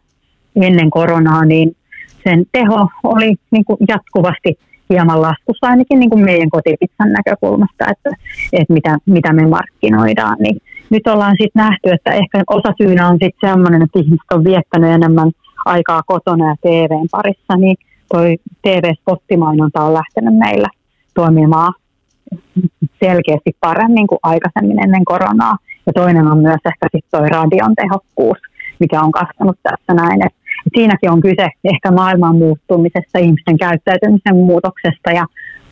ennen 0.56 0.90
koronaa 0.90 1.46
niin 1.46 1.76
sen 2.24 2.46
teho 2.52 2.88
oli 3.04 3.36
niin 3.52 3.66
kuin 3.66 3.78
jatkuvasti 3.88 4.58
hieman 4.90 5.22
laskussa 5.22 5.68
ainakin 5.68 6.00
niin 6.00 6.10
kuin 6.10 6.26
meidän 6.26 6.50
kotipizzan 6.50 7.12
näkökulmasta, 7.12 7.86
että, 7.92 8.10
että 8.54 8.74
mitä, 8.74 8.98
mitä 9.06 9.34
me 9.34 9.48
markkinoidaan. 9.48 10.38
Niin 10.40 10.62
nyt 10.90 11.08
ollaan 11.08 11.36
sitten 11.42 11.64
nähty, 11.64 11.90
että 11.92 12.12
ehkä 12.12 12.44
osa 12.48 12.74
syynä 12.82 13.08
on 13.08 13.18
sitten 13.22 13.50
sellainen, 13.50 13.82
että 13.82 14.00
ihmiset 14.00 14.32
on 14.32 14.44
viettänyt 14.44 14.90
enemmän 14.90 15.32
aikaa 15.66 16.02
kotona 16.06 16.46
ja 16.48 16.56
TVn 16.62 17.08
parissa, 17.12 17.56
niin 17.58 17.78
toi 18.14 18.38
TV-spottimainonta 18.62 19.84
on 19.84 19.94
lähtenyt 19.94 20.38
meillä 20.38 20.68
toimimaan 21.14 21.74
selkeästi 23.04 23.52
paremmin 23.60 24.08
kuin 24.08 24.20
aikaisemmin 24.24 24.84
ennen 24.84 25.06
koronaa. 25.06 25.58
Ja 25.86 25.94
toinen 25.94 26.28
on 26.28 26.38
myös 26.38 26.62
ehkä 26.66 26.88
sitten 26.92 27.20
toi 27.20 27.30
radion 27.30 27.76
tehokkuus, 27.76 28.38
mikä 28.80 29.02
on 29.02 29.12
kasvanut 29.12 29.58
tässä 29.64 29.94
näin. 29.94 30.26
Et 30.26 30.34
siinäkin 30.76 31.12
on 31.12 31.22
kyse 31.22 31.48
ehkä 31.64 31.92
maailman 31.92 32.36
muuttumisesta, 32.36 33.20
ihmisten 33.20 33.58
käyttäytymisen 33.58 34.36
muutoksesta 34.36 35.12
ja 35.12 35.26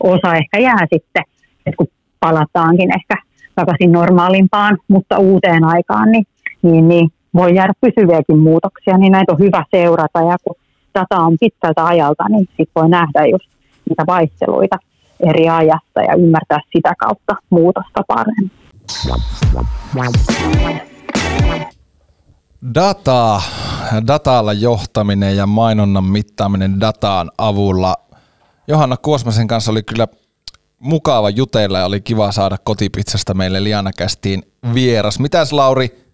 osa 0.03 0.35
ehkä 0.35 0.59
jää 0.59 0.85
sitten, 0.93 1.23
että 1.65 1.77
kun 1.77 1.87
palataankin 2.19 2.91
ehkä 2.97 3.15
takaisin 3.55 3.91
normaalimpaan, 3.91 4.77
mutta 4.87 5.19
uuteen 5.19 5.63
aikaan, 5.63 6.11
niin, 6.11 6.25
niin, 6.61 6.87
niin 6.87 7.09
voi 7.33 7.55
jäädä 7.55 7.73
pysyviäkin 7.81 8.39
muutoksia, 8.39 8.97
niin 8.97 9.11
näitä 9.11 9.31
on 9.31 9.39
hyvä 9.39 9.63
seurata 9.71 10.19
ja 10.19 10.37
kun 10.43 10.55
data 10.99 11.23
on 11.23 11.37
pitkältä 11.39 11.85
ajalta, 11.85 12.29
niin 12.29 12.47
sitten 12.47 12.67
voi 12.75 12.89
nähdä 12.89 13.25
just 13.25 13.49
niitä 13.89 14.03
vaihteluita 14.07 14.77
eri 15.29 15.49
ajasta 15.49 16.01
ja 16.07 16.15
ymmärtää 16.15 16.59
sitä 16.75 16.93
kautta 16.99 17.35
muutosta 17.49 18.01
paremmin. 18.07 18.51
Data, 22.73 23.41
datalla 24.07 24.53
johtaminen 24.53 25.37
ja 25.37 25.45
mainonnan 25.45 26.03
mittaaminen 26.03 26.79
datan 26.79 27.31
avulla. 27.37 27.95
Johanna 28.67 28.97
Kuosmasen 28.97 29.47
kanssa 29.47 29.71
oli 29.71 29.83
kyllä 29.83 30.07
mukava 30.79 31.29
jutella 31.29 31.79
ja 31.79 31.85
oli 31.85 32.01
kiva 32.01 32.31
saada 32.31 32.57
kotipizzasta 32.63 33.33
meille 33.33 33.63
Lianakästiin 33.63 34.43
vieras. 34.73 35.19
Mitäs 35.19 35.53
Lauri 35.53 36.07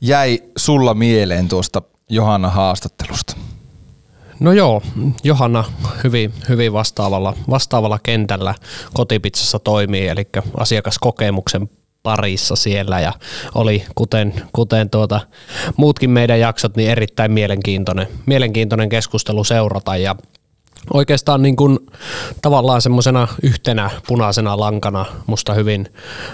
jäi 0.00 0.42
sulla 0.56 0.94
mieleen 0.94 1.48
tuosta 1.48 1.82
Johanna 2.10 2.50
haastattelusta? 2.50 3.36
No 4.40 4.52
joo, 4.52 4.82
Johanna 5.24 5.64
hyvin, 6.04 6.32
hyvin 6.48 6.72
vastaavalla, 6.72 7.34
vastaavalla 7.50 7.98
kentällä 8.02 8.54
kotipizzassa 8.94 9.58
toimii, 9.58 10.08
eli 10.08 10.28
asiakaskokemuksen 10.56 11.70
parissa 12.02 12.56
siellä 12.56 13.00
ja 13.00 13.12
oli, 13.54 13.84
kuten, 13.94 14.34
kuten 14.52 14.90
tuota, 14.90 15.20
muutkin 15.76 16.10
meidän 16.10 16.40
jaksot, 16.40 16.76
niin 16.76 16.90
erittäin 16.90 17.32
mielenkiintoinen, 17.32 18.08
mielenkiintoinen 18.26 18.88
keskustelu 18.88 19.44
seurata 19.44 19.96
ja 19.96 20.16
oikeastaan 20.92 21.42
niin 21.42 21.56
kuin 21.56 21.78
tavallaan 22.42 22.82
semmoisena 22.82 23.28
yhtenä 23.42 23.90
punaisena 24.08 24.60
lankana 24.60 25.06
musta 25.26 25.54
hyvin 25.54 25.86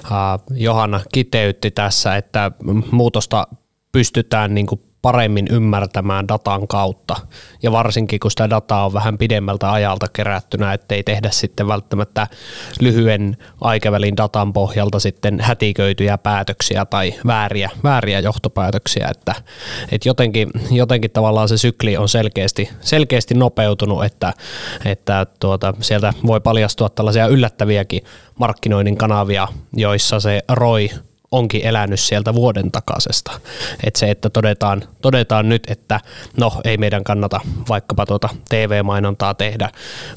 äh, 0.05 0.11
Johanna 0.51 1.01
kiteytti 1.13 1.71
tässä, 1.71 2.17
että 2.17 2.51
muutosta 2.91 3.47
pystytään 3.93 4.55
niin 4.55 4.67
kuin 4.67 4.81
paremmin 5.05 5.47
ymmärtämään 5.51 6.29
datan 6.29 6.69
kautta. 6.69 7.17
Ja 7.63 7.73
varsinkin 7.73 8.21
kun 8.21 8.31
sitä 8.31 8.51
dataa 8.51 8.87
on 8.87 8.93
vähän 8.93 9.19
pidemmältä 9.19 9.73
ajalta 9.73 10.07
kerättynä, 10.13 10.73
ettei 10.73 11.03
tehdä 11.03 11.31
sitten 11.31 11.69
välttämättä 11.69 12.27
lyhyen 12.81 13.37
aikavälin 13.61 14.17
datan 14.17 14.53
pohjalta 14.53 15.01
sitten 15.01 15.41
hätiköityjä 15.41 16.19
päätöksiä 16.19 16.85
tai 16.85 17.15
vääriä, 17.27 17.71
vääriä 17.85 18.21
johtopäätöksiä. 18.21 19.09
Että, 19.11 19.35
että 19.93 20.09
jotenkin, 20.09 20.49
jotenkin 20.71 21.11
tavallaan 21.11 21.49
se 21.49 21.59
sykli 21.59 21.97
on 21.97 22.09
selkeästi, 22.09 22.69
selkeästi 22.81 23.35
nopeutunut, 23.35 24.05
että, 24.05 24.33
että 24.85 25.27
tuota, 25.41 25.75
sieltä 25.81 26.13
voi 26.27 26.41
paljastua 26.41 26.89
tällaisia 26.89 27.27
yllättäviäkin 27.27 28.05
markkinoinnin 28.39 28.97
kanavia, 28.97 29.49
joissa 29.77 30.21
se 30.21 30.41
ROI 30.49 30.91
onkin 31.35 31.65
elänyt 31.65 32.01
sieltä 32.01 32.35
vuoden 32.35 32.71
takaisesta. 32.71 33.41
Että 33.85 34.01
se, 34.01 34.11
että 34.11 34.31
todetaan, 34.31 34.83
todetaan 35.03 35.49
nyt, 35.49 35.63
että 35.71 36.01
no 36.37 36.53
ei 36.65 36.77
meidän 36.77 37.05
kannata 37.05 37.41
vaikkapa 37.69 38.07
tuota 38.07 38.29
TV-mainontaa 38.49 39.35
tehdä, 39.35 39.71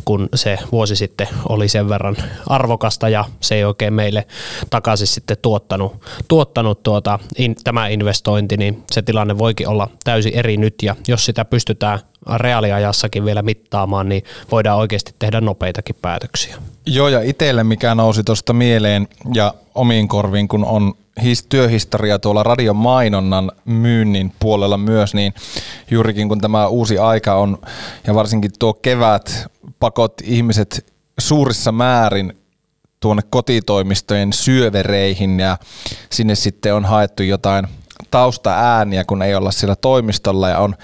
kun 0.06 0.30
se 0.36 0.58
vuosi 0.72 0.96
sitten 0.96 1.28
oli 1.50 1.68
sen 1.68 1.90
verran 1.90 2.18
arvokasta 2.48 3.10
ja 3.10 3.26
se 3.42 3.56
ei 3.56 3.64
oikein 3.64 3.94
meille 3.94 4.28
takaisin 4.70 5.08
sitten 5.08 5.38
tuottanut, 5.42 6.02
tuottanut 6.28 6.84
tuota, 6.84 7.20
in, 7.38 7.56
tämä 7.64 7.88
investointi, 7.88 8.58
niin 8.58 8.84
se 8.92 9.02
tilanne 9.02 9.38
voikin 9.38 9.68
olla 9.68 9.88
täysin 10.04 10.34
eri 10.34 10.58
nyt 10.58 10.76
ja 10.84 10.96
jos 11.08 11.26
sitä 11.26 11.46
pystytään 11.46 12.00
reaaliajassakin 12.36 13.26
vielä 13.26 13.42
mittaamaan, 13.42 14.10
niin 14.10 14.24
voidaan 14.52 14.78
oikeasti 14.78 15.16
tehdä 15.20 15.42
nopeitakin 15.42 15.96
päätöksiä. 16.02 16.58
Joo, 16.86 17.08
ja 17.08 17.22
itselle 17.22 17.64
mikä 17.64 17.96
nousi 17.96 18.24
tuosta 18.24 18.54
mieleen 18.54 19.08
ja 19.34 19.54
omiin 19.76 20.08
korviin, 20.08 20.48
kun 20.48 20.66
on 20.66 20.94
his, 21.24 21.46
työhistoria 21.50 22.20
tuolla 22.20 22.44
radion 22.44 22.76
mainonnan 22.76 23.52
myynnin 23.66 24.34
puolella 24.40 24.78
myös, 24.78 25.14
niin 25.14 25.34
juurikin 25.92 26.30
kun 26.30 26.42
tämä 26.42 26.68
uusi 26.68 26.98
aika 26.98 27.36
on, 27.36 27.58
ja 28.08 28.16
varsinkin 28.16 28.52
tuo 28.60 28.74
kevät 28.74 29.46
pakot 29.80 30.14
ihmiset 30.24 30.94
suurissa 31.20 31.72
määrin 31.72 32.34
tuonne 33.00 33.24
kotitoimistojen 33.30 34.34
syövereihin 34.34 35.40
ja 35.40 35.58
sinne 36.10 36.36
sitten 36.36 36.74
on 36.74 36.86
haettu 36.86 37.24
jotain 37.24 37.68
taustaääniä, 38.12 39.04
kun 39.06 39.22
ei 39.22 39.36
olla 39.36 39.52
siellä 39.52 39.76
toimistolla 39.76 40.50
ja 40.50 40.60
on 40.60 40.76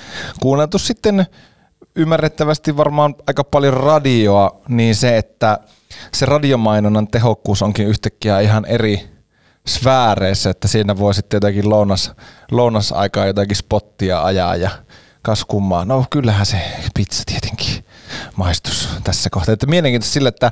kuunneltu 0.42 0.78
sitten 0.78 1.26
ymmärrettävästi 1.96 2.78
varmaan 2.78 3.16
aika 3.28 3.44
paljon 3.44 3.74
radioa, 3.74 4.62
niin 4.70 4.96
se, 4.96 5.18
että 5.18 5.58
se 6.14 6.26
radiomainonnan 6.26 7.08
tehokkuus 7.08 7.62
onkin 7.62 7.88
yhtäkkiä 7.88 8.40
ihan 8.40 8.66
eri 8.66 9.13
sfääreissä, 9.68 10.50
että 10.50 10.68
siinä 10.68 10.98
voi 10.98 11.14
sitten 11.14 11.36
jotakin 11.38 11.70
lounas, 11.70 12.12
lounasaikaa 12.52 13.26
jotakin 13.26 13.56
spottia 13.56 14.24
ajaa 14.24 14.56
ja 14.56 14.70
kas 15.22 15.46
kummaa. 15.46 15.86
No 15.86 16.06
kyllähän 16.10 16.46
se 16.46 16.58
pizza 16.96 17.24
tietenkin 17.26 17.86
maistus 18.36 18.90
tässä 19.04 19.30
kohtaa. 19.30 19.54
Että 19.54 19.66
mielenkiintoista 19.66 20.14
sillä, 20.14 20.30
että 20.30 20.52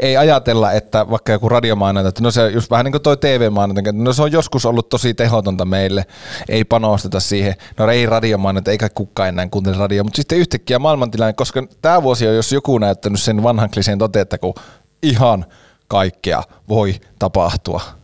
ei 0.00 0.16
ajatella, 0.16 0.72
että 0.72 1.10
vaikka 1.10 1.32
joku 1.32 1.48
radiomainonta, 1.48 2.08
että 2.08 2.22
no 2.22 2.30
se 2.30 2.48
just 2.48 2.70
vähän 2.70 2.84
niin 2.84 2.92
kuin 2.92 3.02
toi 3.02 3.16
TV-mainonta, 3.16 3.92
no 3.92 4.12
se 4.12 4.22
on 4.22 4.32
joskus 4.32 4.66
ollut 4.66 4.88
tosi 4.88 5.14
tehotonta 5.14 5.64
meille, 5.64 6.04
ei 6.48 6.64
panosteta 6.64 7.20
siihen, 7.20 7.54
no 7.78 7.88
ei 7.88 8.06
radiomainonta, 8.06 8.70
eikä 8.70 8.88
kukaan 8.88 9.28
enää 9.28 9.48
kuuntele 9.48 9.76
radio, 9.76 10.04
mutta 10.04 10.16
sitten 10.16 10.38
yhtäkkiä 10.38 10.78
maailmantilanne, 10.78 11.32
koska 11.32 11.66
tämä 11.82 12.02
vuosi 12.02 12.28
on 12.28 12.34
jos 12.34 12.52
joku 12.52 12.78
näyttänyt 12.78 13.20
sen 13.20 13.42
vanhan 13.42 13.70
kliseen 13.70 13.98
toteen, 13.98 14.22
että 14.22 14.38
kun 14.38 14.54
ihan 15.02 15.46
kaikkea 15.88 16.42
voi 16.68 16.94
tapahtua. 17.18 17.99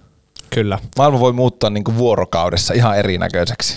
Kyllä. 0.50 0.78
Maailma 0.98 1.20
voi 1.20 1.32
muuttua 1.32 1.70
niin 1.70 1.84
kuin 1.84 1.98
vuorokaudessa 1.98 2.74
ihan 2.74 2.98
erinäköiseksi. 2.98 3.76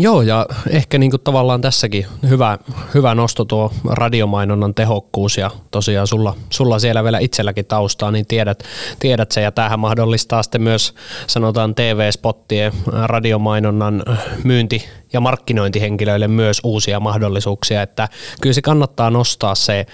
Joo, 0.00 0.22
ja 0.22 0.46
ehkä 0.70 0.98
niin 0.98 1.10
kuin 1.10 1.20
tavallaan 1.20 1.60
tässäkin 1.60 2.06
hyvä, 2.28 2.58
hyvä 2.94 3.14
nosto 3.14 3.44
tuo 3.44 3.72
radiomainonnan 3.84 4.74
tehokkuus, 4.74 5.36
ja 5.36 5.50
tosiaan 5.70 6.06
sulla, 6.06 6.36
sulla 6.50 6.78
siellä 6.78 7.04
vielä 7.04 7.18
itselläkin 7.18 7.66
taustaa, 7.66 8.10
niin 8.10 8.26
tiedät, 8.26 8.64
tiedät 8.98 9.32
se, 9.32 9.40
ja 9.40 9.52
tämähän 9.52 9.80
mahdollistaa 9.80 10.42
sitten 10.42 10.62
myös 10.62 10.94
sanotaan 11.26 11.74
TV-spottien 11.74 12.72
radiomainonnan 12.86 14.02
myynti 14.44 14.88
ja 15.12 15.20
markkinointihenkilöille 15.20 16.28
myös 16.28 16.60
uusia 16.64 17.00
mahdollisuuksia, 17.00 17.82
että 17.82 18.08
kyllä 18.40 18.54
se 18.54 18.62
kannattaa 18.62 19.10
nostaa 19.10 19.54
se 19.54 19.86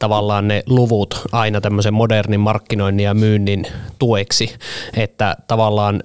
tavallaan 0.00 0.48
ne 0.48 0.62
luvut 0.66 1.20
aina 1.32 1.60
tämmöisen 1.60 1.94
modernin 1.94 2.40
markkinoinnin 2.40 3.04
ja 3.04 3.14
myynnin 3.14 3.66
tueksi, 3.98 4.54
että 4.96 5.36
tavallaan 5.48 6.02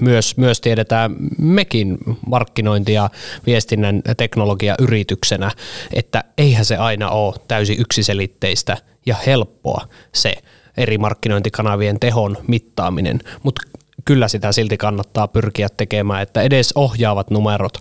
myös, 0.00 0.36
myös 0.36 0.60
tiedetään 0.60 1.16
mekin 1.38 1.98
markkinointi- 2.26 2.92
ja 2.92 3.10
viestinnän 3.46 4.02
teknologiayrityksenä, 4.16 5.50
että 5.92 6.24
eihän 6.38 6.64
se 6.64 6.76
aina 6.76 7.10
ole 7.10 7.34
täysin 7.48 7.80
yksiselitteistä 7.80 8.76
ja 9.06 9.16
helppoa 9.26 9.88
se 10.14 10.34
eri 10.76 10.98
markkinointikanavien 10.98 12.00
tehon 12.00 12.36
mittaaminen, 12.46 13.20
mutta 13.42 13.62
kyllä 14.08 14.28
sitä 14.28 14.52
silti 14.52 14.76
kannattaa 14.76 15.28
pyrkiä 15.28 15.68
tekemään, 15.76 16.22
että 16.22 16.42
edes 16.42 16.72
ohjaavat 16.74 17.30
numerot 17.30 17.78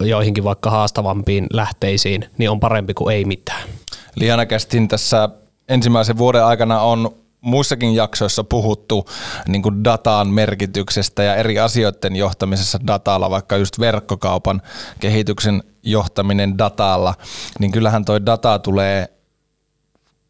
joihinkin 0.00 0.44
vaikka 0.44 0.70
haastavampiin 0.70 1.46
lähteisiin, 1.52 2.24
niin 2.38 2.50
on 2.50 2.60
parempi 2.60 2.94
kuin 2.94 3.16
ei 3.16 3.24
mitään. 3.24 3.68
Liana 4.14 4.46
Kästin 4.46 4.88
tässä 4.88 5.28
ensimmäisen 5.68 6.18
vuoden 6.18 6.44
aikana 6.44 6.80
on 6.80 7.10
muissakin 7.40 7.94
jaksoissa 7.94 8.44
puhuttu 8.44 9.08
niin 9.48 9.62
kuin 9.62 9.84
datan 9.84 10.28
merkityksestä 10.28 11.22
ja 11.22 11.36
eri 11.36 11.58
asioiden 11.58 12.16
johtamisessa 12.16 12.78
datalla, 12.86 13.30
vaikka 13.30 13.56
just 13.56 13.78
verkkokaupan 13.78 14.62
kehityksen 15.00 15.62
johtaminen 15.82 16.58
datalla, 16.58 17.14
niin 17.58 17.72
kyllähän 17.72 18.04
toi 18.04 18.26
data 18.26 18.58
tulee, 18.58 19.08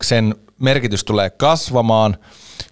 sen 0.04 0.34
merkitys 0.58 1.04
tulee 1.04 1.30
kasvamaan– 1.30 2.16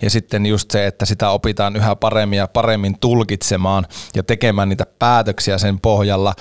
ja 0.03 0.11
sitten 0.11 0.47
just 0.47 0.71
se, 0.71 0.87
että 0.87 1.07
sitä 1.07 1.31
opitaan 1.31 1.77
yhä 1.77 1.97
paremmin 1.97 2.37
ja 2.37 2.49
paremmin 2.49 2.99
tulkitsemaan 2.99 3.87
ja 4.15 4.23
tekemään 4.23 4.69
niitä 4.69 4.87
päätöksiä 4.99 5.59
sen 5.59 5.81
pohjalla. 5.81 6.35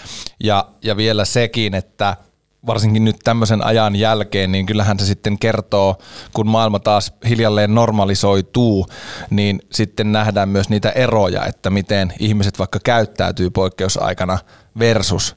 Ja, 0.44 0.68
ja 0.84 0.98
vielä 0.98 1.26
sekin, 1.26 1.74
että 1.74 2.18
varsinkin 2.66 3.06
nyt 3.06 3.16
tämmöisen 3.24 3.66
ajan 3.66 3.96
jälkeen, 3.96 4.52
niin 4.52 4.66
kyllähän 4.66 5.00
se 5.00 5.06
sitten 5.06 5.40
kertoo, 5.40 5.98
kun 6.34 6.48
maailma 6.48 6.80
taas 6.80 7.14
hiljalleen 7.30 7.76
normalisoituu, 7.76 8.86
niin 9.30 9.62
sitten 9.72 10.12
nähdään 10.12 10.50
myös 10.50 10.70
niitä 10.70 10.90
eroja, 10.90 11.46
että 11.46 11.70
miten 11.70 12.14
ihmiset 12.20 12.60
vaikka 12.60 12.80
käyttäytyy 12.84 13.50
poikkeusaikana 13.50 14.40
versus 14.80 15.36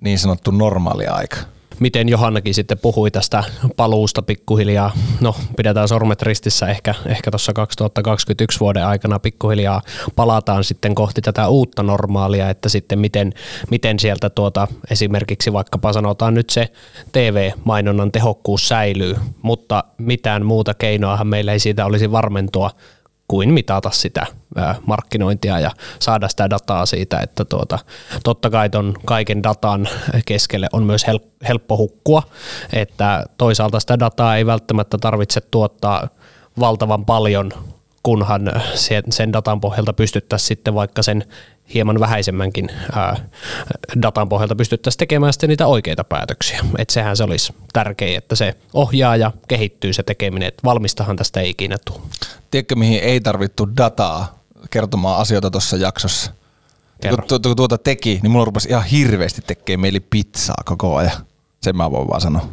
niin 0.00 0.18
sanottu 0.18 0.50
normaali 0.50 1.06
aika 1.06 1.36
miten 1.80 2.08
Johannakin 2.08 2.54
sitten 2.54 2.78
puhui 2.78 3.10
tästä 3.10 3.44
paluusta 3.76 4.22
pikkuhiljaa. 4.22 4.92
No, 5.20 5.36
pidetään 5.56 5.88
sormet 5.88 6.22
ristissä 6.22 6.66
ehkä, 6.66 6.94
ehkä 7.06 7.30
tuossa 7.30 7.52
2021 7.52 8.60
vuoden 8.60 8.86
aikana 8.86 9.18
pikkuhiljaa 9.18 9.82
palataan 10.16 10.64
sitten 10.64 10.94
kohti 10.94 11.20
tätä 11.20 11.48
uutta 11.48 11.82
normaalia, 11.82 12.50
että 12.50 12.68
sitten 12.68 12.98
miten, 12.98 13.32
miten 13.70 13.98
sieltä 13.98 14.30
tuota 14.30 14.68
esimerkiksi 14.90 15.52
vaikkapa 15.52 15.92
sanotaan 15.92 16.34
nyt 16.34 16.50
se 16.50 16.68
TV-mainonnan 17.12 18.12
tehokkuus 18.12 18.68
säilyy, 18.68 19.16
mutta 19.42 19.84
mitään 19.98 20.46
muuta 20.46 20.74
keinoahan 20.74 21.26
meillä 21.26 21.52
ei 21.52 21.58
siitä 21.58 21.86
olisi 21.86 22.12
varmentua 22.12 22.70
kuin 23.28 23.52
mitata 23.52 23.90
sitä 23.90 24.26
markkinointia 24.86 25.60
ja 25.60 25.70
saada 25.98 26.28
sitä 26.28 26.50
dataa 26.50 26.86
siitä, 26.86 27.20
että 27.20 27.44
tuota, 27.44 27.78
totta 28.24 28.50
kai 28.50 28.70
ton 28.70 28.94
kaiken 29.04 29.42
datan 29.42 29.88
keskelle 30.26 30.68
on 30.72 30.82
myös 30.82 31.06
helppo 31.48 31.76
hukkua, 31.76 32.22
että 32.72 33.24
toisaalta 33.38 33.80
sitä 33.80 33.98
dataa 33.98 34.36
ei 34.36 34.46
välttämättä 34.46 34.98
tarvitse 34.98 35.40
tuottaa 35.40 36.08
valtavan 36.60 37.04
paljon, 37.04 37.52
kunhan 38.06 38.52
sen 39.10 39.32
datan 39.32 39.60
pohjalta 39.60 39.92
pystyttäisiin 39.92 40.48
sitten 40.48 40.74
vaikka 40.74 41.02
sen 41.02 41.24
hieman 41.74 42.00
vähäisemmänkin 42.00 42.68
ää, 42.92 43.16
datan 44.02 44.28
pohjalta 44.28 44.56
pystyttäisiin 44.56 44.98
tekemään 44.98 45.32
sitten 45.32 45.48
niitä 45.48 45.66
oikeita 45.66 46.04
päätöksiä. 46.04 46.60
Että 46.78 46.94
sehän 46.94 47.16
se 47.16 47.24
olisi 47.24 47.54
tärkeää, 47.72 48.18
että 48.18 48.34
se 48.36 48.54
ohjaa 48.74 49.16
ja 49.16 49.32
kehittyy 49.48 49.92
se 49.92 50.02
tekeminen, 50.02 50.48
että 50.48 50.62
valmistahan 50.64 51.16
tästä 51.16 51.40
ei 51.40 51.50
ikinä 51.50 51.76
tule. 51.84 52.00
Tiedätkö, 52.50 52.76
mihin 52.76 53.00
ei 53.00 53.20
tarvittu 53.20 53.68
dataa 53.76 54.38
kertomaan 54.70 55.20
asioita 55.20 55.50
tuossa 55.50 55.76
jaksossa? 55.76 56.32
Kun 57.08 57.18
tuota, 57.28 57.54
tuota 57.54 57.78
teki, 57.78 58.20
niin 58.22 58.30
mulla 58.30 58.44
rupesi 58.44 58.68
ihan 58.68 58.84
hirveästi 58.84 59.42
tekemään 59.46 59.80
meille 59.80 60.00
pizzaa 60.00 60.62
koko 60.64 60.96
ajan. 60.96 61.26
Sen 61.62 61.76
mä 61.76 61.90
voin 61.90 62.08
vaan 62.08 62.20
sanoa. 62.20 62.48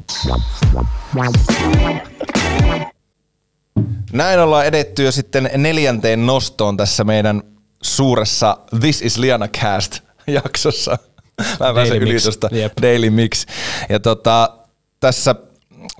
Näin 4.13 4.39
ollaan 4.39 4.65
edetty 4.65 5.03
jo 5.03 5.11
sitten 5.11 5.49
neljänteen 5.57 6.25
nostoon 6.25 6.77
tässä 6.77 7.03
meidän 7.03 7.41
suuressa 7.83 8.57
This 8.79 9.01
is 9.01 9.17
Liana 9.17 9.47
Cast 9.47 9.99
jaksossa. 10.27 10.97
Mä 11.59 11.73
pääsen 11.73 12.01
yli 12.01 12.19
tuosta 12.19 12.49
Daily 12.81 13.09
Mix. 13.09 13.45
Ja 13.89 13.99
tota, 13.99 14.57
tässä 14.99 15.35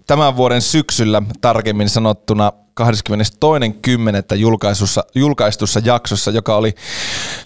tämän 0.08 0.38
vuoden 0.38 0.62
syksyllä 0.62 1.22
tarkemmin 1.42 1.90
sanottuna 1.90 2.52
22.10. 2.82 4.36
Julkaisussa, 4.36 5.04
julkaistussa 5.16 5.82
jaksossa, 5.86 6.32
joka 6.32 6.56
oli 6.56 6.76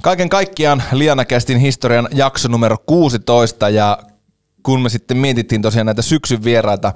kaiken 0.02 0.30
kaikkiaan 0.30 0.84
Lianakästin 0.92 1.58
historian 1.58 2.08
jakso 2.14 2.48
numero 2.48 2.78
16 2.86 3.70
ja 3.70 3.98
kun 4.64 4.82
me 4.82 4.90
sitten 4.90 5.18
mietittiin 5.18 5.62
tosiaan 5.62 5.86
näitä 5.86 6.02
syksyn 6.02 6.44
vieraita, 6.44 6.94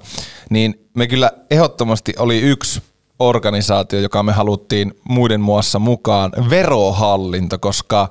niin 0.49 0.89
me 0.95 1.07
kyllä 1.07 1.31
ehdottomasti 1.51 2.13
oli 2.17 2.39
yksi 2.39 2.81
organisaatio, 3.21 3.99
joka 3.99 4.23
me 4.23 4.31
haluttiin 4.31 4.93
muiden 5.10 5.41
muassa 5.41 5.79
mukaan, 5.79 6.31
verohallinto, 6.49 7.60
koska 7.60 8.10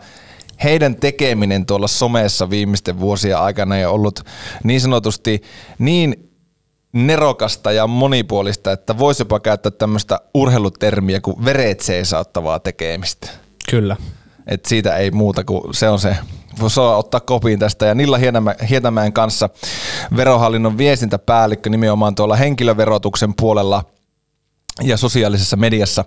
heidän 0.65 0.97
tekeminen 0.97 1.67
tuolla 1.67 1.89
somessa 1.89 2.51
viimeisten 2.51 3.01
vuosien 3.01 3.39
aikana 3.39 3.77
ei 3.77 3.87
ollut 3.87 4.21
niin 4.65 4.81
sanotusti 4.81 5.43
niin 5.79 6.31
nerokasta 6.93 7.73
ja 7.73 7.87
monipuolista, 7.87 8.73
että 8.73 8.99
voisi 8.99 9.21
jopa 9.21 9.41
käyttää 9.41 9.71
tämmöistä 9.71 10.21
urheilutermiä 10.35 11.21
kuin 11.21 11.45
veret 11.45 11.81
seisauttavaa 11.81 12.59
tekemistä. 12.59 13.29
Kyllä. 13.71 13.97
Et 14.47 14.65
siitä 14.65 14.97
ei 14.97 15.11
muuta 15.11 15.45
kuin 15.45 15.75
se 15.75 15.89
on 15.89 15.99
se 15.99 16.17
voisi 16.61 16.81
ottaa 16.81 17.21
kopiin 17.21 17.59
tästä. 17.59 17.87
Ja 17.87 17.95
Nilla 17.95 18.19
Hietämäen 18.71 19.13
kanssa 19.13 19.49
verohallinnon 20.17 20.79
viestintäpäällikkö 20.79 21.71
nimenomaan 21.71 22.15
tuolla 22.15 22.37
henkilöverotuksen 22.37 23.35
puolella– 23.35 23.85
ja 24.83 24.97
sosiaalisessa 24.97 25.57
mediassa 25.57 26.05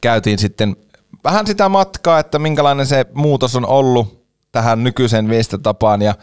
käytiin 0.00 0.38
sitten 0.38 0.76
vähän 1.24 1.46
sitä 1.46 1.68
matkaa, 1.68 2.18
että 2.18 2.38
minkälainen 2.38 2.86
se 2.86 3.06
muutos 3.14 3.56
on 3.56 3.66
ollut 3.66 4.26
tähän 4.52 4.84
nykyiseen 4.84 5.28
viestintätapaan 5.28 6.02
ja 6.02 6.14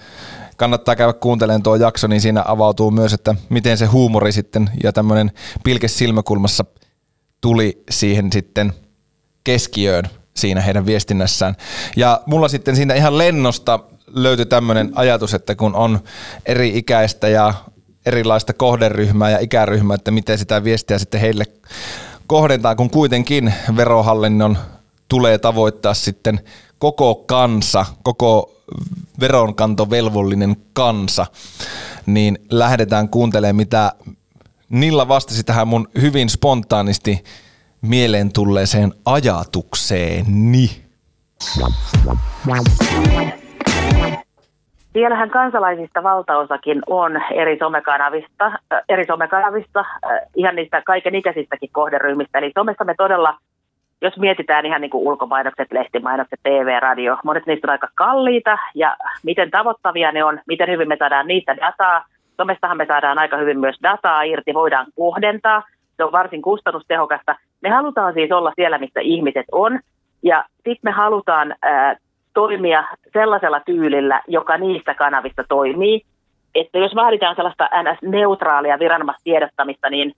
kannattaa 0.57 0.95
käydä 0.95 1.13
kuuntelemaan 1.13 1.63
tuo 1.63 1.75
jakso, 1.75 2.07
niin 2.07 2.21
siinä 2.21 2.43
avautuu 2.47 2.91
myös, 2.91 3.13
että 3.13 3.35
miten 3.49 3.77
se 3.77 3.85
huumori 3.85 4.31
sitten 4.31 4.69
ja 4.83 4.93
tämmöinen 4.93 5.31
pilke 5.63 5.87
silmäkulmassa 5.87 6.65
tuli 7.41 7.83
siihen 7.89 8.31
sitten 8.31 8.73
keskiöön 9.43 10.05
siinä 10.35 10.61
heidän 10.61 10.85
viestinnässään. 10.85 11.55
Ja 11.95 12.21
mulla 12.25 12.47
sitten 12.47 12.75
siinä 12.75 12.93
ihan 12.93 13.17
lennosta 13.17 13.79
löytyi 14.07 14.45
tämmöinen 14.45 14.91
ajatus, 14.95 15.33
että 15.33 15.55
kun 15.55 15.75
on 15.75 15.99
eri 16.45 16.77
ikäistä 16.77 17.27
ja 17.27 17.53
erilaista 18.09 18.53
kohderyhmää 18.53 19.29
ja 19.29 19.39
ikäryhmää, 19.39 19.95
että 19.95 20.11
miten 20.11 20.37
sitä 20.37 20.63
viestiä 20.63 20.99
sitten 20.99 21.21
heille 21.21 21.45
kohdentaa, 22.27 22.75
kun 22.75 22.89
kuitenkin 22.89 23.53
verohallinnon 23.75 24.57
tulee 25.09 25.37
tavoittaa 25.37 25.93
sitten 25.93 26.39
koko 26.79 27.15
kansa, 27.15 27.85
koko 28.03 28.55
veronkantovelvollinen 29.19 30.57
kansa, 30.73 31.25
niin 32.05 32.39
lähdetään 32.49 33.09
kuuntelemaan, 33.09 33.55
mitä 33.55 33.91
Nilla 34.69 35.07
vastasi 35.07 35.43
tähän 35.43 35.67
mun 35.67 35.87
hyvin 36.01 36.29
spontaanisti 36.29 37.23
mieleen 37.81 38.33
tulleeseen 38.33 38.93
ajatukseeni. 39.05 40.83
Siellähän 44.93 45.29
kansalaisista 45.29 46.03
valtaosakin 46.03 46.81
on 46.87 47.21
eri 47.31 47.57
somekanavista, 47.57 48.45
äh, 48.45 48.81
eri 48.89 49.05
somekanavista 49.05 49.79
äh, 49.79 50.19
ihan 50.35 50.55
niistä 50.55 50.81
kaiken 50.85 51.15
ikäisistäkin 51.15 51.69
kohderyhmistä. 51.71 52.37
Eli 52.37 52.51
somessa 52.57 52.83
me 52.83 52.93
todella, 52.97 53.37
jos 54.01 54.17
mietitään 54.17 54.65
ihan 54.65 54.81
niin 54.81 54.91
kuin 54.91 55.07
ulkomainokset, 55.07 55.71
lehtimainokset, 55.71 56.39
TV, 56.43 56.79
radio, 56.79 57.17
monet 57.23 57.45
niistä 57.45 57.67
on 57.67 57.71
aika 57.71 57.87
kalliita 57.95 58.57
ja 58.75 58.95
miten 59.23 59.51
tavoittavia 59.51 60.11
ne 60.11 60.23
on, 60.23 60.39
miten 60.47 60.69
hyvin 60.69 60.87
me 60.87 60.97
saadaan 60.99 61.27
niistä 61.27 61.57
dataa. 61.57 62.05
Somestahan 62.37 62.77
me 62.77 62.85
saadaan 62.85 63.19
aika 63.19 63.37
hyvin 63.37 63.59
myös 63.59 63.75
dataa 63.83 64.23
irti, 64.23 64.53
voidaan 64.53 64.85
kohdentaa. 64.95 65.63
Se 65.97 66.03
on 66.03 66.11
varsin 66.11 66.41
kustannustehokasta. 66.41 67.35
Me 67.61 67.69
halutaan 67.69 68.13
siis 68.13 68.31
olla 68.31 68.51
siellä, 68.55 68.77
missä 68.77 68.99
ihmiset 68.99 69.45
on. 69.51 69.79
Ja 70.23 70.45
sitten 70.55 70.79
me 70.83 70.91
halutaan 70.91 71.55
ää, 71.61 71.95
toimia 72.39 72.83
sellaisella 73.13 73.61
tyylillä, 73.65 74.21
joka 74.27 74.57
niistä 74.57 74.93
kanavista 74.93 75.43
toimii. 75.49 76.01
Että 76.55 76.77
jos 76.77 76.95
vaaditaan 76.95 77.35
sellaista 77.35 77.69
NS-neutraalia 77.83 78.79
viranomaistiedottamista, 78.79 79.89
niin 79.89 80.13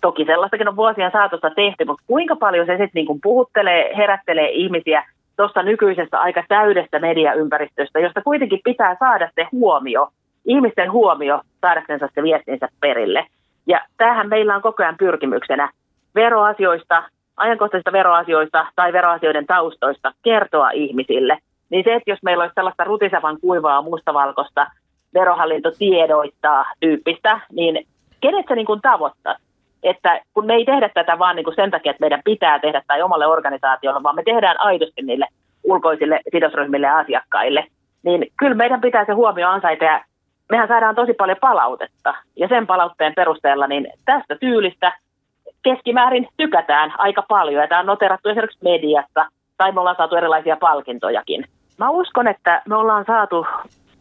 toki 0.00 0.24
sellaistakin 0.24 0.68
on 0.68 0.76
vuosien 0.76 1.10
saatossa 1.12 1.50
tehty, 1.50 1.84
mutta 1.84 2.04
kuinka 2.06 2.36
paljon 2.36 2.66
se 2.66 2.72
sitten 2.72 3.04
niin 3.04 3.20
puhuttelee, 3.22 3.96
herättelee 3.96 4.50
ihmisiä 4.50 5.04
tuosta 5.36 5.62
nykyisestä 5.62 6.20
aika 6.20 6.44
täydestä 6.48 6.98
mediaympäristöstä, 6.98 8.00
josta 8.00 8.22
kuitenkin 8.22 8.60
pitää 8.64 8.96
saada 8.98 9.30
se 9.34 9.46
huomio, 9.52 10.08
ihmisten 10.46 10.92
huomio 10.92 11.40
saadaksensa 11.60 12.08
se 12.14 12.22
viestinsä 12.22 12.68
perille. 12.80 13.26
Ja 13.66 13.80
tämähän 13.96 14.28
meillä 14.28 14.56
on 14.56 14.62
koko 14.62 14.82
ajan 14.82 14.96
pyrkimyksenä 14.96 15.70
veroasioista, 16.14 17.02
ajankohtaisista 17.36 17.92
veroasioista 17.92 18.66
tai 18.76 18.92
veroasioiden 18.92 19.46
taustoista 19.46 20.12
kertoa 20.22 20.70
ihmisille, 20.70 21.38
niin 21.70 21.84
se, 21.84 21.94
että 21.94 22.10
jos 22.10 22.18
meillä 22.22 22.42
olisi 22.42 22.54
sellaista 22.54 22.84
rutisavan 22.84 23.40
kuivaa 23.40 23.82
mustavalkoista 23.82 24.66
verohallinto 25.14 25.70
tiedoittaa 25.78 26.64
tyyppistä, 26.80 27.40
niin 27.52 27.86
kenet 28.20 28.46
se 28.48 28.54
niin 28.54 28.80
tavoittaa? 28.82 29.36
Että 29.82 30.20
kun 30.34 30.46
me 30.46 30.54
ei 30.54 30.64
tehdä 30.64 30.88
tätä 30.88 31.18
vaan 31.18 31.36
niin 31.36 31.44
kuin 31.44 31.56
sen 31.56 31.70
takia, 31.70 31.90
että 31.90 32.00
meidän 32.00 32.22
pitää 32.24 32.58
tehdä 32.58 32.82
tai 32.86 33.02
omalle 33.02 33.26
organisaatiolle, 33.26 34.02
vaan 34.02 34.14
me 34.14 34.22
tehdään 34.22 34.60
aidosti 34.60 35.02
niille 35.02 35.26
ulkoisille 35.64 36.20
sidosryhmille 36.32 36.86
ja 36.86 36.98
asiakkaille, 36.98 37.66
niin 38.02 38.26
kyllä 38.38 38.54
meidän 38.54 38.80
pitää 38.80 39.04
se 39.04 39.12
huomio 39.12 39.48
ansaita 39.48 39.84
ja 39.84 40.04
mehän 40.50 40.68
saadaan 40.68 40.94
tosi 40.94 41.12
paljon 41.12 41.38
palautetta. 41.40 42.14
Ja 42.36 42.48
sen 42.48 42.66
palautteen 42.66 43.14
perusteella 43.14 43.66
niin 43.66 43.86
tästä 44.04 44.36
tyylistä 44.40 44.92
keskimäärin 45.62 46.28
tykätään 46.36 46.92
aika 46.98 47.22
paljon. 47.28 47.62
Ja 47.62 47.68
tämä 47.68 47.80
on 47.80 47.86
noterattu 47.86 48.28
esimerkiksi 48.28 48.64
mediassa, 48.64 49.26
tai 49.56 49.72
me 49.72 49.80
ollaan 49.80 49.96
saatu 49.96 50.16
erilaisia 50.16 50.56
palkintojakin. 50.56 51.44
Mä 51.78 51.90
uskon, 51.90 52.28
että 52.28 52.62
me 52.68 52.76
ollaan 52.76 53.04
saatu 53.06 53.46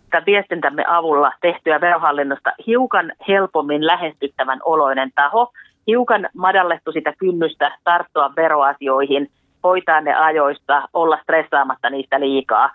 tämän 0.09 0.25
viestintämme 0.25 0.85
avulla 0.87 1.31
tehtyä 1.41 1.81
verohallinnosta 1.81 2.51
hiukan 2.67 3.11
helpommin 3.27 3.87
lähestyttävän 3.87 4.59
oloinen 4.65 5.11
taho, 5.15 5.51
hiukan 5.87 6.29
madallettu 6.33 6.91
sitä 6.91 7.13
kynnystä 7.17 7.77
tarttua 7.83 8.31
veroasioihin, 8.35 9.31
hoitaa 9.63 10.01
ne 10.01 10.15
ajoista, 10.15 10.87
olla 10.93 11.19
stressaamatta 11.23 11.89
niistä 11.89 12.19
liikaa. 12.19 12.71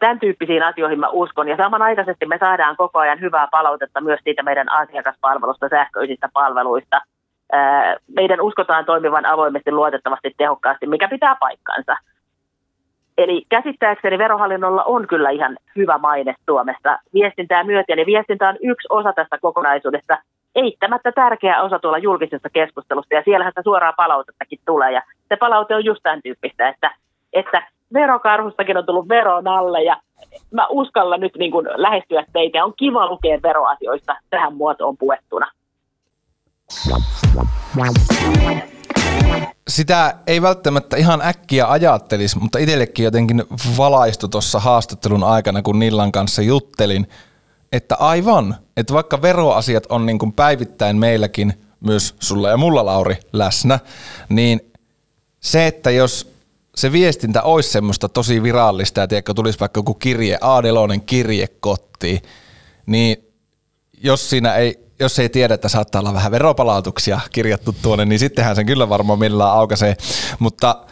Tämän 0.00 0.20
tyyppisiin 0.20 0.62
asioihin 0.62 1.00
mä 1.00 1.08
uskon. 1.08 1.48
Ja 1.48 1.56
samanaikaisesti 1.56 2.26
me 2.26 2.38
saadaan 2.38 2.76
koko 2.76 2.98
ajan 2.98 3.20
hyvää 3.20 3.48
palautetta 3.50 4.00
myös 4.00 4.20
siitä 4.24 4.42
meidän 4.42 4.72
asiakaspalvelusta, 4.72 5.68
sähköisistä 5.68 6.28
palveluista– 6.34 7.00
meidän 8.14 8.40
uskotaan 8.40 8.84
toimivan 8.84 9.26
avoimesti, 9.26 9.72
luotettavasti, 9.72 10.34
tehokkaasti, 10.36 10.86
mikä 10.86 11.08
pitää 11.08 11.36
paikkansa. 11.40 11.96
Eli 13.18 13.44
käsittääkseni 13.48 14.18
verohallinnolla 14.18 14.84
on 14.84 15.06
kyllä 15.06 15.30
ihan 15.30 15.56
hyvä 15.76 15.98
maine 15.98 16.34
Suomessa 16.44 16.98
viestintää 17.14 17.64
myöten, 17.64 17.98
ja 17.98 18.06
viestintä 18.06 18.48
on 18.48 18.56
yksi 18.62 18.88
osa 18.90 19.12
tästä 19.12 19.38
kokonaisuudesta, 19.38 20.18
eittämättä 20.54 21.12
tärkeä 21.12 21.62
osa 21.62 21.78
tuolla 21.78 21.98
julkisessa 21.98 22.48
keskustelusta, 22.52 23.14
ja 23.14 23.22
siellähän 23.24 23.50
sitä 23.50 23.62
suoraa 23.62 23.92
palautettakin 23.92 24.58
tulee, 24.66 24.92
ja 24.92 25.02
se 25.28 25.36
palaute 25.36 25.74
on 25.74 25.84
just 25.84 26.00
tämän 26.02 26.22
tyyppistä, 26.22 26.68
että, 26.68 26.90
että 27.32 27.62
verokarhustakin 27.92 28.76
on 28.76 28.86
tullut 28.86 29.08
veron 29.08 29.48
alle, 29.48 29.82
ja 29.82 29.96
mä 30.50 30.66
uskallan 30.70 31.20
nyt 31.20 31.36
niin 31.36 31.50
kuin 31.50 31.66
lähestyä 31.74 32.24
teitä, 32.32 32.64
on 32.64 32.72
kiva 32.76 33.06
lukea 33.06 33.38
veroasioista 33.42 34.16
tähän 34.30 34.54
muotoon 34.56 34.96
puettuna. 34.96 35.46
Sitä 39.68 40.14
ei 40.26 40.42
välttämättä 40.42 40.96
ihan 40.96 41.22
äkkiä 41.22 41.70
ajattelisi, 41.70 42.38
mutta 42.38 42.58
itsellekin 42.58 43.04
jotenkin 43.04 43.44
valaistui 43.76 44.28
tuossa 44.28 44.60
haastattelun 44.60 45.24
aikana, 45.24 45.62
kun 45.62 45.78
Nillan 45.78 46.12
kanssa 46.12 46.42
juttelin, 46.42 47.06
että 47.72 47.94
aivan, 47.94 48.56
että 48.76 48.94
vaikka 48.94 49.22
veroasiat 49.22 49.86
on 49.88 50.06
niin 50.06 50.18
kuin 50.18 50.32
päivittäin 50.32 50.96
meilläkin, 50.96 51.54
myös 51.80 52.14
sulla 52.20 52.48
ja 52.48 52.56
mulla 52.56 52.86
Lauri 52.86 53.16
läsnä, 53.32 53.78
niin 54.28 54.72
se, 55.40 55.66
että 55.66 55.90
jos 55.90 56.32
se 56.74 56.92
viestintä 56.92 57.42
olisi 57.42 57.70
semmoista 57.70 58.08
tosi 58.08 58.42
virallista, 58.42 59.00
ja 59.00 59.08
tiedätkö, 59.08 59.34
tulisi 59.34 59.60
vaikka 59.60 59.78
joku 59.78 59.94
kirje, 59.94 60.38
a 60.40 60.62
kirje 61.06 61.48
kotiin, 61.60 62.22
niin 62.86 63.16
jos 64.02 64.30
siinä 64.30 64.54
ei 64.54 64.85
jos 65.00 65.18
ei 65.18 65.28
tiedä, 65.28 65.54
että 65.54 65.68
saattaa 65.68 66.00
olla 66.00 66.14
vähän 66.14 66.32
veropalautuksia 66.32 67.20
kirjattu 67.32 67.76
tuonne, 67.82 68.04
niin 68.04 68.18
sittenhän 68.18 68.56
sen 68.56 68.66
kyllä 68.66 68.88
varmaan 68.88 69.18
millään 69.18 69.50
aukaisee. 69.50 69.96
Mutta 70.38 70.84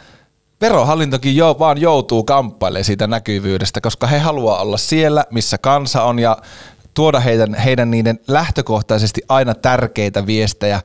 verohallintokin 0.61 1.35
jo, 1.35 1.55
vaan 1.59 1.81
joutuu 1.81 2.23
kamppailemaan 2.23 2.85
siitä 2.85 3.07
näkyvyydestä, 3.07 3.81
koska 3.81 4.07
he 4.07 4.19
haluaa 4.19 4.61
olla 4.61 4.77
siellä, 4.77 5.25
missä 5.31 5.57
kansa 5.57 6.03
on 6.03 6.19
ja 6.19 6.37
tuoda 6.93 7.19
heidän, 7.19 7.53
heidän 7.53 7.91
niiden 7.91 8.19
lähtökohtaisesti 8.27 9.21
aina 9.29 9.53
tärkeitä 9.53 10.25
viestejä 10.25 10.81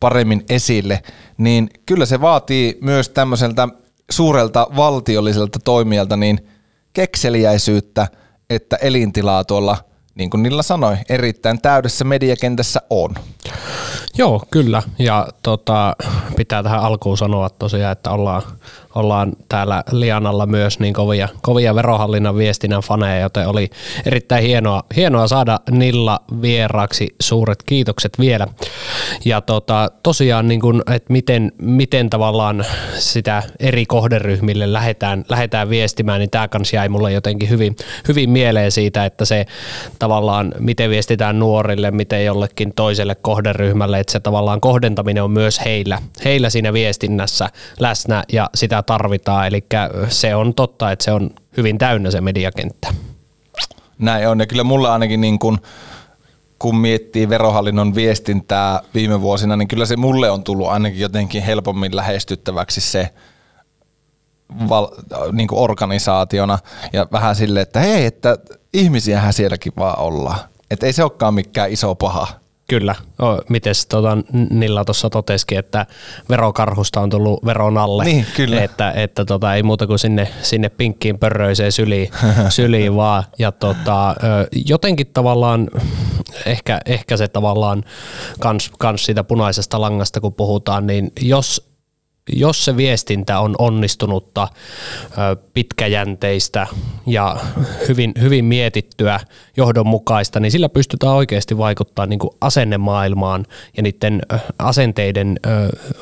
paremmin 0.00 0.44
esille, 0.48 1.02
niin 1.38 1.70
kyllä 1.86 2.06
se 2.06 2.20
vaatii 2.20 2.78
myös 2.80 3.08
tämmöiseltä 3.08 3.68
suurelta 4.10 4.66
valtiolliselta 4.76 5.58
toimijalta 5.64 6.16
niin 6.16 6.48
kekseliäisyyttä, 6.92 8.08
että 8.50 8.76
elintilaa 8.76 9.44
tuolla– 9.44 9.76
niin 10.14 10.30
kuin 10.30 10.42
Nilla 10.42 10.62
sanoi, 10.62 10.96
erittäin 11.08 11.60
täydessä 11.60 12.04
mediakentässä 12.04 12.80
on. 12.90 13.14
Joo, 14.18 14.42
kyllä. 14.50 14.82
Ja 14.98 15.28
tota, 15.42 15.96
pitää 16.36 16.62
tähän 16.62 16.80
alkuun 16.80 17.18
sanoa 17.18 17.50
tosiaan, 17.50 17.92
että 17.92 18.10
ollaan 18.10 18.42
ollaan 18.94 19.32
täällä 19.48 19.82
Lianalla 19.90 20.46
myös 20.46 20.78
niin 20.78 20.94
kovia, 20.94 21.28
kovia 21.42 21.74
verohallinnan 21.74 22.36
viestinnän 22.36 22.80
faneja, 22.80 23.20
joten 23.20 23.48
oli 23.48 23.70
erittäin 24.06 24.44
hienoa, 24.44 24.82
hienoa 24.96 25.28
saada 25.28 25.60
Nilla 25.70 26.20
vieraaksi. 26.42 27.14
Suuret 27.20 27.62
kiitokset 27.62 28.12
vielä. 28.18 28.46
Ja 29.24 29.40
tota, 29.40 29.90
tosiaan, 30.02 30.48
niin 30.48 30.60
kun, 30.60 30.82
että 30.92 31.12
miten, 31.12 31.52
miten 31.58 32.10
tavallaan 32.10 32.64
sitä 32.98 33.42
eri 33.60 33.86
kohderyhmille 33.86 34.72
lähdetään, 34.72 35.24
lähdetään 35.28 35.70
viestimään, 35.70 36.20
niin 36.20 36.30
tämä 36.30 36.48
kanssa 36.48 36.76
jäi 36.76 36.88
mulle 36.88 37.12
jotenkin 37.12 37.50
hyvin, 37.50 37.76
hyvin 38.08 38.30
mieleen 38.30 38.72
siitä, 38.72 39.04
että 39.04 39.24
se 39.24 39.46
tavallaan, 40.04 40.54
miten 40.58 40.90
viestitään 40.90 41.38
nuorille, 41.38 41.90
miten 41.90 42.24
jollekin 42.24 42.72
toiselle 42.76 43.14
kohderyhmälle, 43.14 44.00
että 44.00 44.12
se 44.12 44.20
tavallaan 44.20 44.60
kohdentaminen 44.60 45.22
on 45.22 45.30
myös 45.30 45.60
heillä, 45.64 45.98
heillä 46.24 46.50
siinä 46.50 46.72
viestinnässä 46.72 47.50
läsnä 47.80 48.24
ja 48.32 48.50
sitä 48.54 48.82
tarvitaan, 48.82 49.46
eli 49.46 49.64
se 50.08 50.34
on 50.34 50.54
totta, 50.54 50.92
että 50.92 51.04
se 51.04 51.12
on 51.12 51.30
hyvin 51.56 51.78
täynnä 51.78 52.10
se 52.10 52.20
mediakenttä. 52.20 52.94
Näin 53.98 54.28
on, 54.28 54.40
ja 54.40 54.46
kyllä 54.46 54.64
mulla 54.64 54.92
ainakin 54.92 55.20
niin 55.20 55.38
kun, 55.38 55.58
kun 56.58 56.76
miettii 56.76 57.28
verohallinnon 57.28 57.94
viestintää 57.94 58.80
viime 58.94 59.20
vuosina, 59.20 59.56
niin 59.56 59.68
kyllä 59.68 59.86
se 59.86 59.96
mulle 59.96 60.30
on 60.30 60.44
tullut 60.44 60.68
ainakin 60.68 61.00
jotenkin 61.00 61.42
helpommin 61.42 61.96
lähestyttäväksi 61.96 62.80
se 62.80 63.10
val, 64.68 64.88
niin 65.32 65.48
kuin 65.48 65.58
organisaationa 65.58 66.58
ja 66.92 67.06
vähän 67.12 67.36
sille, 67.36 67.60
että 67.60 67.80
hei, 67.80 68.06
että 68.06 68.38
ihmisiähän 68.72 69.32
sielläkin 69.32 69.72
vaan 69.78 69.98
ollaan. 69.98 70.38
Että 70.70 70.86
ei 70.86 70.92
se 70.92 71.02
olekaan 71.02 71.34
mikään 71.34 71.72
iso 71.72 71.94
paha. 71.94 72.26
Kyllä. 72.68 72.94
Miten 73.48 73.74
tota, 73.88 74.18
Nilla 74.50 74.84
tuossa 74.84 75.10
totesikin, 75.10 75.58
että 75.58 75.86
verokarhusta 76.28 77.00
on 77.00 77.10
tullut 77.10 77.44
veron 77.44 77.78
alle. 77.78 78.04
Niin, 78.04 78.26
kyllä. 78.36 78.62
Että, 78.62 78.92
että 78.92 79.24
tota, 79.24 79.54
ei 79.54 79.62
muuta 79.62 79.86
kuin 79.86 79.98
sinne, 79.98 80.28
sinne 80.42 80.68
pinkkiin 80.68 81.18
pörröiseen 81.18 81.72
syliin, 81.72 82.10
syliin 82.48 82.96
vaan. 82.96 83.24
Ja 83.38 83.52
tota, 83.52 84.14
jotenkin 84.66 85.06
tavallaan, 85.06 85.70
ehkä, 86.46 86.80
ehkä 86.86 87.16
se 87.16 87.28
tavallaan 87.28 87.84
kans, 88.40 88.70
kans 88.78 89.04
siitä 89.04 89.24
punaisesta 89.24 89.80
langasta 89.80 90.20
kun 90.20 90.34
puhutaan, 90.34 90.86
niin 90.86 91.12
jos 91.20 91.73
jos 92.32 92.64
se 92.64 92.76
viestintä 92.76 93.40
on 93.40 93.54
onnistunutta, 93.58 94.48
pitkäjänteistä 95.54 96.66
ja 97.06 97.36
hyvin, 97.88 98.12
hyvin 98.20 98.44
mietittyä, 98.44 99.20
johdonmukaista, 99.56 100.40
niin 100.40 100.52
sillä 100.52 100.68
pystytään 100.68 101.12
oikeasti 101.12 101.58
vaikuttamaan 101.58 102.08
niin 102.08 102.20
asennemaailmaan 102.40 103.46
ja 103.76 103.82
niiden 103.82 104.22
asenteiden, 104.58 105.40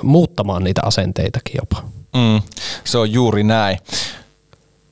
muuttamaan 0.02 0.64
niitä 0.64 0.80
asenteitakin 0.84 1.54
jopa. 1.60 1.88
Mm, 2.16 2.42
se 2.84 2.98
on 2.98 3.12
juuri 3.12 3.44
näin. 3.44 3.78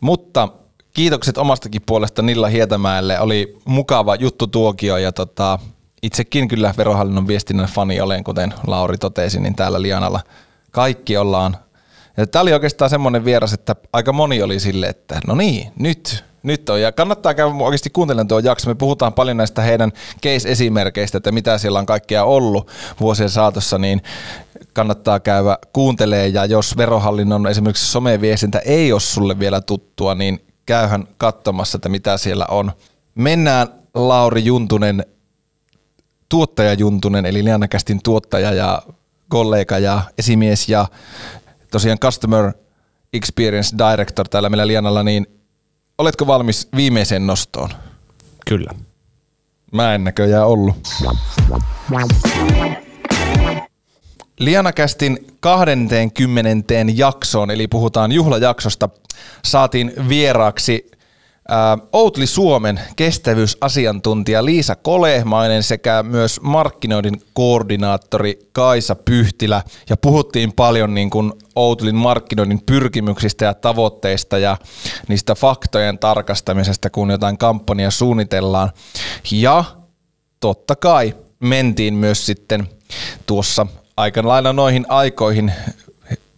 Mutta 0.00 0.48
kiitokset 0.94 1.38
omastakin 1.38 1.82
puolesta 1.86 2.22
Nilla 2.22 2.48
Hietämäelle. 2.48 3.20
Oli 3.20 3.58
mukava 3.64 4.14
juttu 4.14 4.46
tuokio 4.46 4.96
ja 4.96 5.12
tota, 5.12 5.58
itsekin 6.02 6.48
kyllä 6.48 6.74
verohallinnon 6.76 7.28
viestinnän 7.28 7.68
fani 7.68 8.00
olen, 8.00 8.24
kuten 8.24 8.54
Lauri 8.66 8.98
totesi, 8.98 9.40
niin 9.40 9.54
täällä 9.54 9.82
Lianalla 9.82 10.20
kaikki 10.70 11.16
ollaan. 11.16 11.56
Ja 12.16 12.26
tämä 12.26 12.42
oli 12.42 12.52
oikeastaan 12.52 12.90
semmoinen 12.90 13.24
vieras, 13.24 13.52
että 13.52 13.76
aika 13.92 14.12
moni 14.12 14.42
oli 14.42 14.60
sille, 14.60 14.86
että 14.86 15.20
no 15.26 15.34
niin, 15.34 15.72
nyt, 15.78 16.24
nyt 16.42 16.70
on. 16.70 16.80
Ja 16.80 16.92
kannattaa 16.92 17.34
käydä 17.34 17.54
oikeasti 17.54 17.90
kuuntelemaan 17.90 18.28
tuo 18.28 18.38
jakso. 18.38 18.70
Me 18.70 18.74
puhutaan 18.74 19.12
paljon 19.12 19.36
näistä 19.36 19.62
heidän 19.62 19.92
case-esimerkkeistä, 20.22 21.18
että 21.18 21.32
mitä 21.32 21.58
siellä 21.58 21.78
on 21.78 21.86
kaikkea 21.86 22.24
ollut 22.24 22.68
vuosien 23.00 23.30
saatossa, 23.30 23.78
niin 23.78 24.02
kannattaa 24.72 25.20
käydä 25.20 25.58
kuuntelee 25.72 26.28
ja 26.28 26.44
jos 26.44 26.76
verohallinnon 26.76 27.46
esimerkiksi 27.46 27.92
someviestintä 27.92 28.58
ei 28.58 28.92
ole 28.92 29.00
sulle 29.00 29.38
vielä 29.38 29.60
tuttua, 29.60 30.14
niin 30.14 30.44
käyhän 30.66 31.08
katsomassa, 31.18 31.76
että 31.76 31.88
mitä 31.88 32.16
siellä 32.16 32.46
on. 32.50 32.72
Mennään 33.14 33.68
Lauri 33.94 34.44
Juntunen, 34.44 35.06
tuottaja 36.28 36.72
Juntunen, 36.72 37.26
eli 37.26 37.44
Lianakästin 37.44 38.00
tuottaja 38.02 38.52
ja 38.52 38.82
kollega 39.30 39.78
ja 39.78 40.02
esimies 40.18 40.68
ja 40.68 40.86
tosiaan 41.70 41.98
Customer 41.98 42.52
Experience 43.12 43.76
Director 43.78 44.28
täällä 44.28 44.48
meillä 44.48 44.66
Lianalla, 44.66 45.02
niin 45.02 45.26
oletko 45.98 46.26
valmis 46.26 46.68
viimeiseen 46.76 47.26
nostoon? 47.26 47.70
Kyllä. 48.46 48.70
Mä 49.72 49.94
en 49.94 50.04
näköjään 50.04 50.46
ollut. 50.46 50.76
Lianakästin 54.38 55.26
20. 55.40 56.74
jaksoon, 56.94 57.50
eli 57.50 57.68
puhutaan 57.68 58.12
juhlajaksosta, 58.12 58.88
saatiin 59.44 59.92
vieraaksi 60.08 60.90
Outli 61.92 62.26
Suomen 62.26 62.80
kestävyysasiantuntija 62.96 64.44
Liisa 64.44 64.76
Kolehmainen 64.76 65.62
sekä 65.62 66.02
myös 66.02 66.40
markkinoinnin 66.40 67.22
koordinaattori 67.32 68.38
Kaisa 68.52 68.94
Pyhtilä. 68.94 69.62
Ja 69.90 69.96
puhuttiin 69.96 70.52
paljon 70.52 70.94
niin 70.94 71.10
kuin 71.10 71.32
Outlin 71.56 71.94
markkinoinnin 71.94 72.62
pyrkimyksistä 72.66 73.44
ja 73.44 73.54
tavoitteista 73.54 74.38
ja 74.38 74.56
niistä 75.08 75.34
faktojen 75.34 75.98
tarkastamisesta, 75.98 76.90
kun 76.90 77.10
jotain 77.10 77.38
kampanjaa 77.38 77.90
suunnitellaan. 77.90 78.70
Ja 79.32 79.64
totta 80.40 80.76
kai 80.76 81.14
mentiin 81.40 81.94
myös 81.94 82.26
sitten 82.26 82.68
tuossa 83.26 83.66
aika 83.96 84.28
lailla 84.28 84.52
noihin 84.52 84.86
aikoihin 84.88 85.52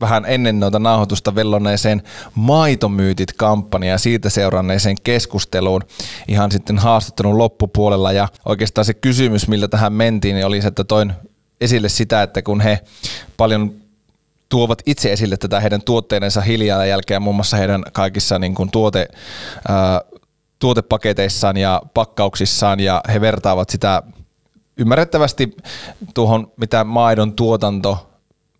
vähän 0.03 0.25
ennen 0.27 0.61
noita 0.61 0.79
nauhoitusta 0.79 1.35
velloneeseen 1.35 2.03
Maitomyytit-kampanjaan 2.35 3.95
ja 3.95 3.99
siitä 3.99 4.31
seuranneeseen 4.31 4.97
keskusteluun 5.05 5.83
ihan 6.29 6.53
sitten 6.53 6.79
haastattelun 6.79 7.39
loppupuolella. 7.39 8.13
Ja 8.13 8.29
oikeastaan 8.45 8.85
se 8.85 8.95
kysymys, 8.95 9.49
millä 9.49 9.69
tähän 9.69 9.93
mentiin, 9.93 10.35
niin 10.35 10.47
oli 10.47 10.63
se, 10.63 10.69
että 10.69 10.85
toin 10.85 11.13
esille 11.61 11.89
sitä, 11.89 12.23
että 12.23 12.43
kun 12.43 12.61
he 12.61 12.81
paljon 13.37 13.75
tuovat 14.49 14.83
itse 14.87 15.13
esille 15.13 15.37
tätä 15.37 15.61
heidän 15.61 15.83
tuotteidensa 15.83 16.41
hiljaa 16.41 16.87
jälkeen 16.87 17.23
muun 17.23 17.37
muassa 17.37 17.57
heidän 17.57 17.83
kaikissa 17.93 18.39
niin 18.39 18.55
kuin 18.55 18.71
tuote, 18.71 19.09
ää, 19.69 20.01
tuotepaketeissaan 20.59 21.57
ja 21.57 21.83
pakkauksissaan 21.95 22.81
ja 22.81 23.01
he 23.13 23.21
vertaavat 23.21 23.71
sitä 23.71 24.03
ymmärrettävästi 24.77 25.57
tuohon, 26.15 26.53
mitä 26.57 26.85
maidon 26.85 27.33
tuotanto 27.33 28.12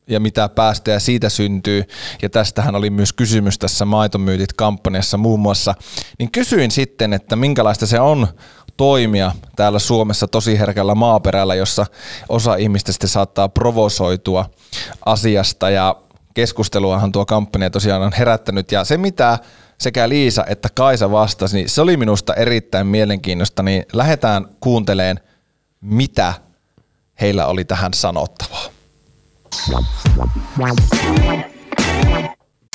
ja 0.07 0.21
mitä 0.21 0.49
päästöjä 0.49 0.99
siitä 0.99 1.29
syntyy, 1.29 1.85
ja 2.23 2.31
tästähän 2.31 2.75
oli 2.75 2.91
myös 2.91 3.13
kysymys 3.13 3.59
tässä 3.59 3.85
Maitomyytit-kampanjassa 3.85 5.17
muun 5.17 5.41
muassa, 5.41 5.75
niin 6.19 6.33
kysyin 6.33 6.71
sitten, 6.71 7.13
että 7.13 7.37
minkälaista 7.37 7.87
se 7.87 8.01
on 8.01 8.29
toimia 8.77 9.33
täällä 9.57 9.79
Suomessa 9.79 10.29
tosi 10.29 10.59
herkällä 10.59 10.95
maaperällä, 10.95 11.55
jossa 11.55 11.87
osa 12.29 12.57
ihmistä 12.57 12.93
sitten 12.93 13.11
saattaa 13.11 13.49
provosoitua 13.49 14.51
asiasta, 15.07 15.71
ja 15.71 15.97
keskusteluahan 16.35 17.13
tuo 17.13 17.27
kampanja 17.27 17.71
tosiaan 17.71 18.03
on 18.03 18.13
herättänyt, 18.19 18.73
ja 18.73 18.85
se 18.85 18.97
mitä 18.97 19.39
sekä 19.79 20.09
Liisa 20.09 20.45
että 20.47 20.69
Kaisa 20.75 21.11
vastasi, 21.11 21.57
niin 21.57 21.69
se 21.69 21.81
oli 21.81 21.97
minusta 21.97 22.35
erittäin 22.35 22.87
mielenkiintoista, 22.87 23.63
niin 23.63 23.85
lähdetään 23.93 24.47
kuunteleen, 24.61 25.21
mitä 25.81 26.35
heillä 27.21 27.47
oli 27.47 27.65
tähän 27.65 27.95
sanottavaa. 27.95 28.72
Yeah. 29.53 31.49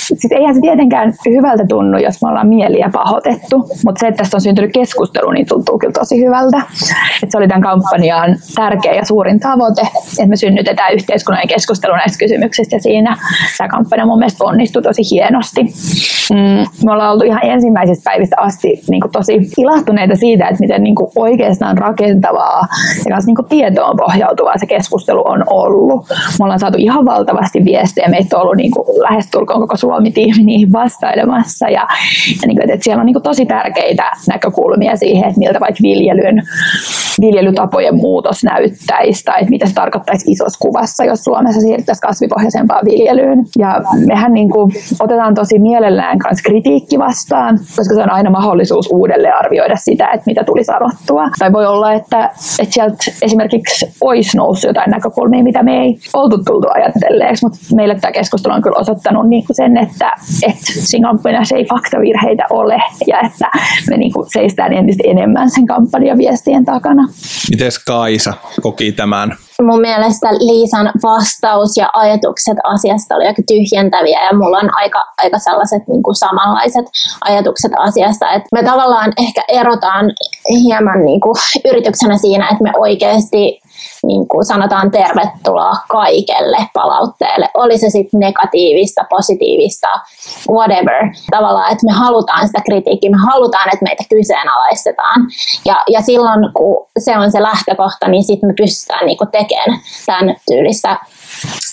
Siis 0.07 0.31
eihän 0.31 0.55
se 0.55 0.61
tietenkään 0.61 1.13
hyvältä 1.25 1.65
tunnu, 1.69 1.97
jos 1.97 2.21
me 2.21 2.29
ollaan 2.29 2.47
mieliä 2.47 2.89
pahoitettu, 2.93 3.57
mutta 3.85 3.99
se, 3.99 4.07
että 4.07 4.17
tästä 4.17 4.37
on 4.37 4.41
syntynyt 4.41 4.71
keskustelu, 4.73 5.31
niin 5.31 5.45
tuntuu 5.45 5.77
kyllä 5.79 5.93
tosi 5.93 6.25
hyvältä. 6.25 6.61
Et 7.23 7.31
se 7.31 7.37
oli 7.37 7.47
tämän 7.47 7.61
kampanjan 7.61 8.35
tärkeä 8.55 8.93
ja 8.93 9.05
suurin 9.05 9.39
tavoite, 9.39 9.81
että 9.81 10.27
me 10.27 10.35
synnytetään 10.35 10.93
yhteiskunnan 10.93 11.47
keskustelu 11.47 11.95
näistä 11.95 12.19
kysymyksistä 12.19 12.75
ja 12.75 12.81
siinä 12.81 13.17
tämä 13.57 13.67
kampanja 13.67 14.05
mun 14.05 14.19
mielestä 14.19 14.43
onnistui 14.43 14.81
tosi 14.81 15.01
hienosti. 15.11 15.63
Mm, 16.33 16.65
me 16.85 16.91
ollaan 16.91 17.11
oltu 17.13 17.25
ihan 17.25 17.43
ensimmäisistä 17.43 18.03
päivistä 18.03 18.35
asti 18.39 18.83
niin 18.89 19.01
kuin 19.01 19.11
tosi 19.11 19.49
ilahtuneita 19.57 20.15
siitä, 20.15 20.47
että 20.47 20.61
miten 20.61 20.83
niin 20.83 20.95
kuin 20.95 21.11
oikeastaan 21.15 21.77
rakentavaa 21.77 22.67
ja 23.05 23.15
myös 23.15 23.25
niin 23.25 23.35
kuin 23.35 23.47
tietoon 23.49 23.97
pohjautuvaa 23.97 24.57
se 24.57 24.65
keskustelu 24.65 25.27
on 25.27 25.43
ollut. 25.49 26.05
Me 26.09 26.43
ollaan 26.43 26.59
saatu 26.59 26.77
ihan 26.77 27.05
valtavasti 27.05 27.65
viestejä, 27.65 28.07
meitä 28.07 28.37
on 28.37 28.41
ollut 28.41 28.55
niin 28.55 28.71
kuin 28.71 28.87
lähestulkoon 29.01 29.59
koko 29.59 29.77
Suomi 29.77 29.96
Suomi-tiimi 29.97 30.43
niihin 30.43 30.71
vastailemassa. 30.71 31.69
Ja, 31.69 31.87
ja 32.41 32.47
niin 32.47 32.57
kuin, 32.57 32.71
että 32.71 32.83
siellä 32.83 32.99
on 32.99 33.05
niin 33.05 33.13
kuin 33.13 33.23
tosi 33.23 33.45
tärkeitä 33.45 34.11
näkökulmia 34.27 34.95
siihen, 34.95 35.27
että 35.27 35.39
miltä 35.39 35.59
vaikka 35.59 35.81
viljelyn, 35.81 36.43
viljelytapojen 37.21 37.95
muutos 37.95 38.43
näyttäisi 38.43 39.23
tai 39.25 39.39
että 39.39 39.49
mitä 39.49 39.65
se 39.65 39.73
tarkoittaisi 39.73 40.31
isossa 40.31 40.59
kuvassa, 40.59 41.05
jos 41.05 41.23
Suomessa 41.23 41.61
siirryttäisiin 41.61 42.07
kasvipohjaisempaan 42.07 42.85
viljelyyn. 42.85 43.45
Ja 43.59 43.81
mehän 44.07 44.33
niin 44.33 44.49
kuin 44.49 44.71
otetaan 44.99 45.35
tosi 45.35 45.59
mielellään 45.59 46.17
myös 46.23 46.41
kritiikki 46.41 46.99
vastaan, 46.99 47.59
koska 47.75 47.95
se 47.95 48.01
on 48.01 48.11
aina 48.11 48.29
mahdollisuus 48.29 48.89
uudelleen 48.91 49.35
arvioida 49.35 49.75
sitä, 49.75 50.07
että 50.07 50.23
mitä 50.25 50.43
tuli 50.43 50.63
sanottua. 50.63 51.23
Tai 51.39 51.53
voi 51.53 51.65
olla, 51.65 51.93
että, 51.93 52.29
että 52.59 52.73
sieltä 52.73 52.95
esimerkiksi 53.21 53.85
olisi 54.01 54.37
noussut 54.37 54.67
jotain 54.67 54.91
näkökulmia, 54.91 55.43
mitä 55.43 55.63
me 55.63 55.81
ei 55.81 55.99
oltu 56.13 56.37
tultu 56.37 56.67
ajatelleeksi, 56.73 57.45
mutta 57.45 57.57
meille 57.75 57.95
tämä 57.95 58.11
keskustelu 58.11 58.53
on 58.53 58.61
kyllä 58.61 58.79
osoittanut 58.79 59.29
niin 59.29 59.45
kuin 59.45 59.55
sen, 59.55 59.77
että, 59.77 59.86
että 59.88 60.11
siinä 60.63 61.07
kampanjassa 61.07 61.55
ei 61.55 61.65
faktavirheitä 61.65 62.43
ole 62.49 62.81
ja 63.07 63.19
että 63.19 63.45
me 63.89 63.97
niin 63.97 64.13
kuin 64.13 64.29
seistään 64.29 64.73
entistä 64.73 65.03
enemmän 65.07 65.49
sen 65.49 65.65
kampanjan 65.65 66.17
viestien 66.17 66.65
takana. 66.65 67.07
Miten 67.49 67.71
Kaisa 67.88 68.33
koki 68.61 68.91
tämän? 68.91 69.35
Mun 69.61 69.81
mielestä 69.81 70.27
Liisan 70.33 70.91
vastaus 71.03 71.77
ja 71.77 71.89
ajatukset 71.93 72.57
asiasta 72.63 73.15
oli 73.15 73.25
aika 73.25 73.41
tyhjentäviä 73.47 74.25
ja 74.25 74.38
mulla 74.38 74.57
on 74.57 74.69
aika, 74.75 75.05
aika 75.17 75.39
sellaiset 75.39 75.88
niin 75.88 76.03
kuin 76.03 76.15
samanlaiset 76.15 76.85
ajatukset 77.25 77.71
asiasta, 77.77 78.31
että 78.31 78.47
me 78.53 78.63
tavallaan 78.63 79.13
ehkä 79.17 79.43
erotaan 79.47 80.05
hieman 80.49 81.05
niin 81.05 81.21
kuin 81.21 81.35
yrityksenä 81.69 82.17
siinä, 82.17 82.49
että 82.51 82.63
me 82.63 82.71
oikeasti 82.77 83.59
niin 84.07 84.27
kuin 84.27 84.45
sanotaan 84.45 84.91
tervetuloa 84.91 85.73
kaikelle 85.89 86.57
palautteelle. 86.73 87.49
Oli 87.53 87.77
se 87.77 87.89
sitten 87.89 88.19
negatiivista, 88.19 89.05
positiivista, 89.09 89.87
whatever. 90.49 91.13
Tavallaan, 91.31 91.71
että 91.71 91.85
me 91.85 91.93
halutaan 91.93 92.47
sitä 92.47 92.61
kritiikkiä, 92.65 93.11
me 93.11 93.17
halutaan, 93.31 93.69
että 93.73 93.83
meitä 93.83 94.03
kyseenalaistetaan. 94.09 95.21
Ja, 95.65 95.83
ja 95.87 96.01
silloin, 96.01 96.53
kun 96.53 96.87
se 96.99 97.17
on 97.17 97.31
se 97.31 97.41
lähtökohta, 97.41 98.07
niin 98.07 98.23
sitten 98.23 98.49
me 98.49 98.53
pystytään 98.57 99.05
niin 99.05 99.17
kuin 99.17 99.31
tekemään 99.31 99.79
tämän 100.05 100.35
tyylistä 100.47 100.97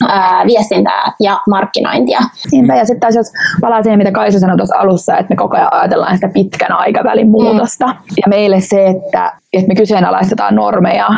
ää, 0.08 0.46
viestintää 0.46 1.12
ja 1.20 1.40
markkinointia. 1.50 2.18
Niinpä, 2.52 2.76
ja 2.76 2.84
sitten 2.84 3.00
taas 3.00 3.14
jos 3.16 3.32
palaa 3.60 3.82
siihen, 3.82 3.98
mitä 3.98 4.12
Kaisa 4.12 4.38
sanoi 4.38 4.56
tuossa 4.56 4.76
alussa, 4.78 5.18
että 5.18 5.32
me 5.32 5.36
koko 5.36 5.56
ajan 5.56 5.72
ajatellaan 5.72 6.14
sitä 6.14 6.28
pitkän 6.28 6.72
aikavälin 6.72 7.30
muutosta. 7.30 7.86
Mm. 7.86 7.92
Ja 8.16 8.28
meille 8.28 8.60
se, 8.60 8.86
että 8.86 9.32
että 9.58 9.68
me 9.68 9.74
kyseenalaistetaan 9.74 10.54
normeja 10.54 11.08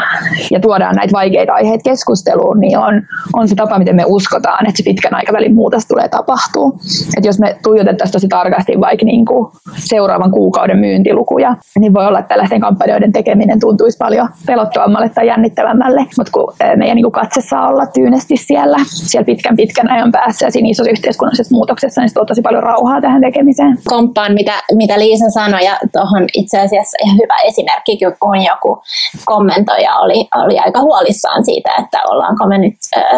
ja 0.50 0.60
tuodaan 0.60 0.96
näitä 0.96 1.12
vaikeita 1.12 1.52
aiheita 1.52 1.90
keskusteluun, 1.90 2.60
niin 2.60 2.78
on, 2.78 3.02
on 3.32 3.48
se 3.48 3.54
tapa, 3.54 3.78
miten 3.78 3.96
me 3.96 4.04
uskotaan, 4.06 4.66
että 4.68 4.78
se 4.78 4.84
pitkän 4.84 5.14
aikavälin 5.14 5.54
muutos 5.54 5.86
tulee 5.86 6.08
tapahtuu. 6.08 6.80
Että 7.16 7.28
jos 7.28 7.38
me 7.38 7.56
tuijotettaisiin 7.62 8.12
tosi 8.12 8.28
tarkasti 8.28 8.80
vaikka 8.80 9.04
niin 9.04 9.24
kuin 9.24 9.52
seuraavan 9.76 10.30
kuukauden 10.30 10.78
myyntilukuja, 10.78 11.56
niin 11.78 11.94
voi 11.94 12.06
olla, 12.06 12.18
että 12.18 12.28
tällaisten 12.28 12.60
kampanjoiden 12.60 13.12
tekeminen 13.12 13.60
tuntuisi 13.60 13.98
paljon 13.98 14.28
pelottavammalle 14.46 15.08
tai 15.08 15.26
jännittävämmälle, 15.26 16.06
mutta 16.16 16.32
kun 16.32 16.52
meidän 16.76 16.94
niin 16.94 17.04
kuin 17.04 17.12
katse 17.12 17.40
saa 17.40 17.68
olla 17.68 17.86
tyynesti 17.86 18.35
siellä, 18.36 18.76
siellä 18.86 19.24
pitkän 19.24 19.56
pitkän 19.56 19.90
ajan 19.90 20.12
päässä 20.12 20.46
ja 20.46 20.50
siinä 20.50 20.68
isossa 20.68 20.90
yhteiskunnallisessa 20.90 21.54
muutoksessa, 21.54 22.00
niin 22.00 22.14
tuo 22.14 22.24
tosi 22.24 22.42
paljon 22.42 22.62
rauhaa 22.62 23.00
tähän 23.00 23.20
tekemiseen. 23.20 23.78
Komppaan, 23.84 24.32
mitä, 24.34 24.52
mitä 24.72 24.98
Liisa 24.98 25.30
sanoi, 25.30 25.64
ja 25.64 25.78
tuohon 25.92 26.24
itse 26.34 26.60
asiassa 26.60 26.98
ihan 27.04 27.16
hyvä 27.16 27.36
esimerkki, 27.44 27.98
kun 28.20 28.44
joku 28.44 28.82
kommentoija 29.24 29.96
oli, 29.96 30.28
oli 30.36 30.58
aika 30.58 30.80
huolissaan 30.80 31.44
siitä, 31.44 31.70
että 31.78 32.00
ollaanko 32.08 32.46
me 32.46 32.58
nyt 32.58 32.74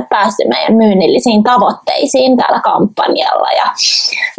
päästy 0.08 0.48
meidän 0.48 0.76
myynnillisiin 0.76 1.42
tavoitteisiin 1.42 2.36
tällä 2.36 2.60
kampanjalla. 2.60 3.48
Ja 3.52 3.64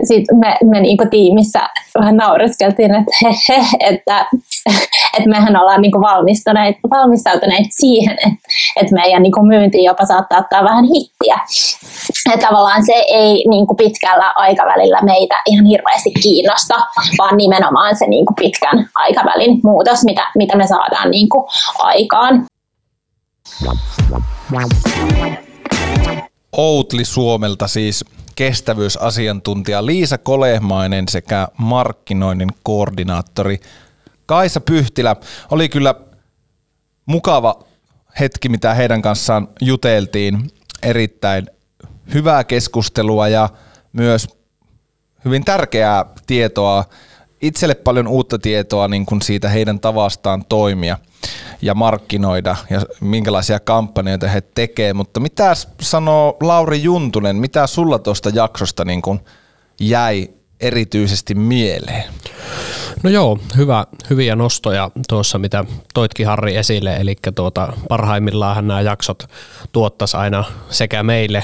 sitten 0.04 0.40
me, 0.40 0.56
me 0.64 0.80
niin 0.82 0.98
tiimissä 1.10 1.60
vähän 2.00 2.18
naureskeltiin, 2.18 2.96
että 2.96 3.12
he, 3.24 3.30
he, 3.50 3.66
että, 3.80 4.26
että 5.18 5.30
mehän 5.30 5.62
ollaan 5.62 5.82
niin 5.82 6.02
valmistuneet, 6.02 6.76
valmistautuneet 6.90 7.68
siihen, 7.70 8.14
että, 8.14 8.40
että 8.76 8.96
meidän 8.96 9.24
niin 9.24 9.48
myynti 9.48 9.84
jopa 9.84 10.06
saattaa 10.06 10.40
ottaa 10.40 10.64
vähän 10.70 10.86
hittiä. 10.86 11.40
Ja 12.32 12.38
tavallaan 12.38 12.86
se 12.86 12.94
ei 12.94 13.46
niin 13.50 13.66
pitkällä 13.78 14.32
aikavälillä 14.36 15.02
meitä 15.02 15.36
ihan 15.46 15.66
hirveästi 15.66 16.12
kiinnosta, 16.12 16.76
vaan 17.18 17.38
nimenomaan 17.38 17.98
se 17.98 18.08
niin 18.08 18.26
pitkän 18.36 18.90
aikavälin 18.96 19.60
muutos, 19.64 20.04
mitä, 20.04 20.32
mitä 20.36 20.58
me 20.58 20.68
saadaan 20.68 21.12
niin 21.12 21.28
aikaan. 21.78 22.46
Outli 26.58 27.06
Suomelta 27.06 27.68
siis 27.68 28.06
kestävyysasiantuntija 28.36 29.86
Liisa 29.86 30.18
Kolehmainen 30.18 31.08
sekä 31.08 31.48
markkinoinnin 31.58 32.50
koordinaattori 32.64 33.60
Kaisa 34.26 34.62
Pyhtilä. 34.62 35.16
Oli 35.52 35.70
kyllä 35.70 35.96
mukava 37.06 37.60
hetki, 38.20 38.50
mitä 38.50 38.74
heidän 38.74 39.02
kanssaan 39.02 39.48
juteltiin. 39.62 40.52
Erittäin 40.84 41.48
hyvää 42.14 42.44
keskustelua 42.44 43.28
ja 43.28 43.50
myös 43.94 44.28
hyvin 45.26 45.46
tärkeää 45.46 46.06
tietoa, 46.28 46.86
itselle 47.42 47.76
paljon 47.76 48.08
uutta 48.08 48.40
tietoa 48.40 48.88
niin 48.88 49.06
kuin 49.06 49.22
siitä 49.22 49.50
heidän 49.50 49.80
tavastaan 49.80 50.46
toimia 50.50 50.98
ja 51.62 51.74
markkinoida 51.74 52.56
ja 52.70 52.82
minkälaisia 53.02 53.60
kampanjoita 53.60 54.28
he 54.28 54.42
tekevät. 54.42 54.98
Mutta 54.98 55.20
mitä 55.20 55.54
sanoo 55.82 56.38
Lauri 56.42 56.84
Juntunen, 56.84 57.36
mitä 57.36 57.68
sulla 57.68 58.00
tuosta 58.00 58.30
jaksosta 58.34 58.86
niin 58.86 59.02
kuin 59.02 59.20
jäi 59.80 60.30
erityisesti 60.60 61.36
mieleen? 61.36 62.03
No 63.03 63.10
joo, 63.10 63.39
hyvä, 63.57 63.86
hyviä 64.10 64.36
nostoja 64.36 64.91
tuossa, 65.10 65.39
mitä 65.39 65.66
toitkin 65.93 66.28
Harri 66.28 66.55
esille, 66.55 66.95
eli 66.97 67.16
tuota, 67.36 67.74
parhaimmillaan 67.89 68.68
nämä 68.68 68.82
jaksot 68.82 69.24
tuottaisi 69.72 70.18
aina 70.18 70.43
sekä 70.70 71.03
meille 71.03 71.43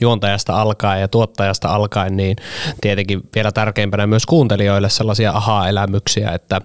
juontajasta 0.00 0.60
alkaen 0.60 1.00
ja 1.00 1.08
tuottajasta 1.08 1.68
alkaen, 1.68 2.16
niin 2.16 2.36
tietenkin 2.80 3.20
vielä 3.34 3.52
tärkeimpänä 3.52 4.06
myös 4.06 4.26
kuuntelijoille 4.26 4.90
sellaisia 4.90 5.32
aha-elämyksiä, 5.32 6.30
että, 6.30 6.60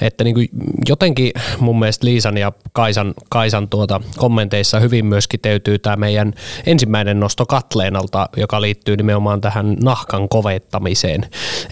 että 0.00 0.24
niin 0.24 0.34
kuin 0.34 0.48
jotenkin 0.88 1.32
mun 1.58 1.78
mielestä 1.78 2.06
Liisan 2.06 2.36
ja 2.36 2.52
Kaisan, 2.72 3.14
Kaisan 3.28 3.68
tuota 3.68 4.00
kommenteissa 4.16 4.80
hyvin 4.80 5.06
myös 5.06 5.28
kiteytyy 5.28 5.78
tämä 5.78 5.96
meidän 5.96 6.32
ensimmäinen 6.66 7.20
nosto 7.20 7.46
Katleenalta, 7.46 8.28
joka 8.36 8.60
liittyy 8.60 8.96
nimenomaan 8.96 9.40
tähän 9.40 9.76
nahkan 9.82 10.28
kovettamiseen, 10.28 11.20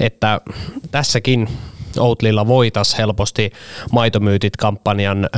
että 0.01 0.41
tässäkin 0.91 1.49
Outlilla 1.99 2.47
voitaisiin 2.47 2.99
helposti 2.99 3.53
maitomyytit-kampanjan 3.93 5.29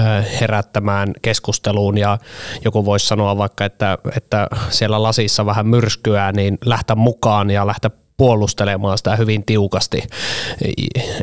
herättämään 0.40 1.12
keskusteluun 1.22 1.98
ja 1.98 2.18
joku 2.64 2.84
voisi 2.84 3.06
sanoa 3.06 3.38
vaikka, 3.38 3.64
että, 3.64 3.98
että 4.16 4.48
siellä 4.70 5.02
lasissa 5.02 5.46
vähän 5.46 5.66
myrskyää, 5.66 6.32
niin 6.32 6.58
lähteä 6.64 6.96
mukaan 6.96 7.50
ja 7.50 7.66
lähteä 7.66 7.90
puolustelemaan 8.16 8.98
sitä 8.98 9.16
hyvin 9.16 9.44
tiukasti, 9.44 10.02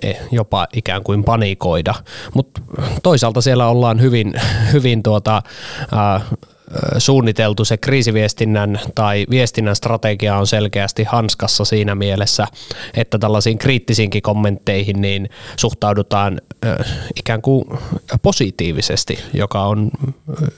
e, 0.02 0.14
jopa 0.32 0.68
ikään 0.74 1.04
kuin 1.04 1.24
panikoida. 1.24 1.94
Mutta 2.34 2.62
toisaalta 3.04 3.42
siellä 3.42 3.68
ollaan 3.68 4.02
hyvin, 4.02 4.34
hyvin 4.74 5.04
tuota, 5.04 5.42
suunniteltu 6.98 7.66
se 7.66 7.78
kriisiviestinnän 7.78 8.80
tai 8.96 9.26
viestinnän 9.30 9.76
strategia 9.76 10.38
on 10.38 10.48
selkeästi 10.48 11.04
hanskassa 11.04 11.66
siinä 11.66 11.96
mielessä, 11.96 12.48
että 12.94 13.20
tällaisiin 13.20 13.58
kriittisiinkin 13.58 14.22
kommentteihin 14.22 15.02
niin 15.02 15.30
suhtaudutaan 15.58 16.42
ikään 17.20 17.42
kuin 17.42 17.66
positiivisesti, 18.22 19.20
joka 19.34 19.64
on 19.64 19.92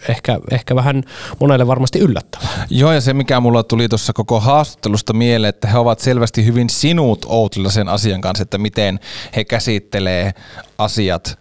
ehkä, 0.10 0.40
ehkä 0.52 0.76
vähän 0.76 1.04
monelle 1.40 1.68
varmasti 1.68 2.00
yllättävää. 2.00 2.66
Joo, 2.70 2.92
ja 2.92 3.02
se 3.02 3.14
mikä 3.14 3.40
mulla 3.40 3.64
tuli 3.64 3.90
tuossa 3.90 4.14
koko 4.14 4.40
haastattelusta 4.40 5.14
mieleen, 5.14 5.50
että 5.50 5.68
he 5.68 5.78
ovat 5.78 6.00
selvästi 6.00 6.46
hyvin 6.46 6.70
sinut 6.70 7.26
Outlilla 7.30 7.70
sen 7.70 7.90
asian 7.90 8.22
kanssa, 8.22 8.42
että 8.42 8.58
miten 8.58 9.00
he 9.36 9.44
käsittelee 9.44 10.34
asiat, 10.78 11.40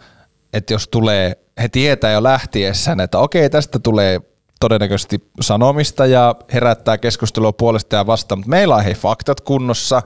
että 0.53 0.75
jos 0.75 0.89
tulee, 0.89 1.39
he 1.63 1.69
tietää 1.69 2.13
jo 2.13 2.23
lähtiessään, 2.23 3.01
että 3.01 3.19
okei, 3.19 3.51
tästä 3.51 3.79
tulee 3.79 4.21
todennäköisesti 4.61 5.31
sanomista 5.41 6.07
ja 6.07 6.35
herättää 6.53 6.99
keskustelua 6.99 7.53
puolesta 7.53 7.97
ja 7.97 8.07
vastaan, 8.07 8.39
mutta 8.39 8.51
meillä 8.51 8.77
on 8.77 8.85
hei 8.85 8.95
faktat 8.95 9.41
kunnossa. 9.41 10.03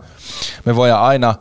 Me 0.65 0.77
voidaan 0.77 1.03
aina 1.03 1.35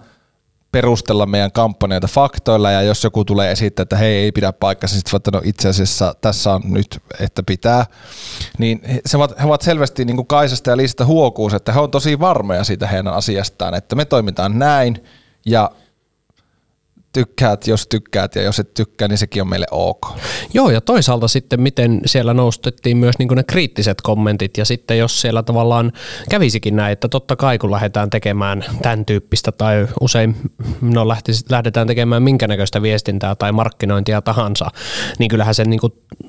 perustella 0.71 1.25
meidän 1.25 1.51
kampanjoita 1.51 2.07
faktoilla 2.07 2.71
ja 2.71 2.81
jos 2.81 3.03
joku 3.03 3.25
tulee 3.25 3.51
esittää, 3.51 3.83
että 3.83 3.97
hei 3.97 4.15
ei 4.15 4.31
pidä 4.31 4.53
paikkaa, 4.53 4.87
niin 4.87 5.01
sitten 5.05 5.33
no 5.33 5.41
itse 5.43 5.69
asiassa 5.69 6.15
tässä 6.21 6.53
on 6.53 6.61
nyt, 6.65 7.01
että 7.19 7.43
pitää, 7.43 7.85
niin 8.57 8.81
he 8.85 9.17
ovat, 9.17 9.39
he 9.39 9.45
ovat 9.45 9.61
selvästi 9.61 10.05
niin 10.05 10.15
kuin 10.15 10.27
Kaisasta 10.27 10.69
ja 10.69 10.77
Liisasta 10.77 11.05
huokuus, 11.05 11.53
että 11.53 11.73
he 11.73 11.79
on 11.79 11.91
tosi 11.91 12.19
varmoja 12.19 12.63
siitä 12.63 12.87
heidän 12.87 13.07
asiastaan, 13.13 13.73
että 13.73 13.95
me 13.95 14.05
toimitaan 14.05 14.59
näin 14.59 15.03
ja 15.45 15.71
tykkäät, 17.13 17.67
jos 17.67 17.87
tykkäät 17.87 18.35
ja 18.35 18.41
jos 18.41 18.59
et 18.59 18.73
tykkää, 18.73 19.07
niin 19.07 19.17
sekin 19.17 19.41
on 19.41 19.49
meille 19.49 19.65
ok. 19.71 20.07
Joo 20.53 20.69
ja 20.69 20.81
toisaalta 20.81 21.27
sitten 21.27 21.61
miten 21.61 22.01
siellä 22.05 22.33
nostettiin 22.33 22.97
myös 22.97 23.15
niin 23.19 23.29
ne 23.35 23.43
kriittiset 23.43 24.01
kommentit 24.01 24.57
ja 24.57 24.65
sitten 24.65 24.97
jos 24.97 25.21
siellä 25.21 25.43
tavallaan 25.43 25.91
kävisikin 26.29 26.75
näin, 26.75 26.93
että 26.93 27.07
totta 27.07 27.35
kai 27.35 27.57
kun 27.57 27.71
lähdetään 27.71 28.09
tekemään 28.09 28.65
tämän 28.81 29.05
tyyppistä 29.05 29.51
tai 29.51 29.87
usein 30.01 30.35
no 30.81 31.07
lähdetään 31.49 31.87
tekemään 31.87 32.23
minkä 32.23 32.47
näköistä 32.47 32.81
viestintää 32.81 33.35
tai 33.35 33.51
markkinointia 33.51 34.21
tahansa, 34.21 34.71
niin 35.19 35.29
kyllähän 35.29 35.55
sen 35.55 35.69
niin 35.69 35.79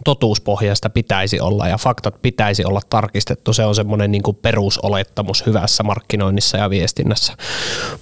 totuuspohjasta 0.05 0.91
pitäisi 0.91 1.41
olla 1.41 1.69
ja 1.69 1.79
faktat 1.79 2.23
pitäisi 2.23 2.65
olla 2.65 2.81
tarkistettu. 2.91 3.53
Se 3.53 3.65
on 3.65 3.75
semmoinen 3.75 4.13
niin 4.13 4.23
perusolettamus 4.43 5.47
hyvässä 5.47 5.83
markkinoinnissa 5.83 6.59
ja 6.59 6.71
viestinnässä. 6.71 7.33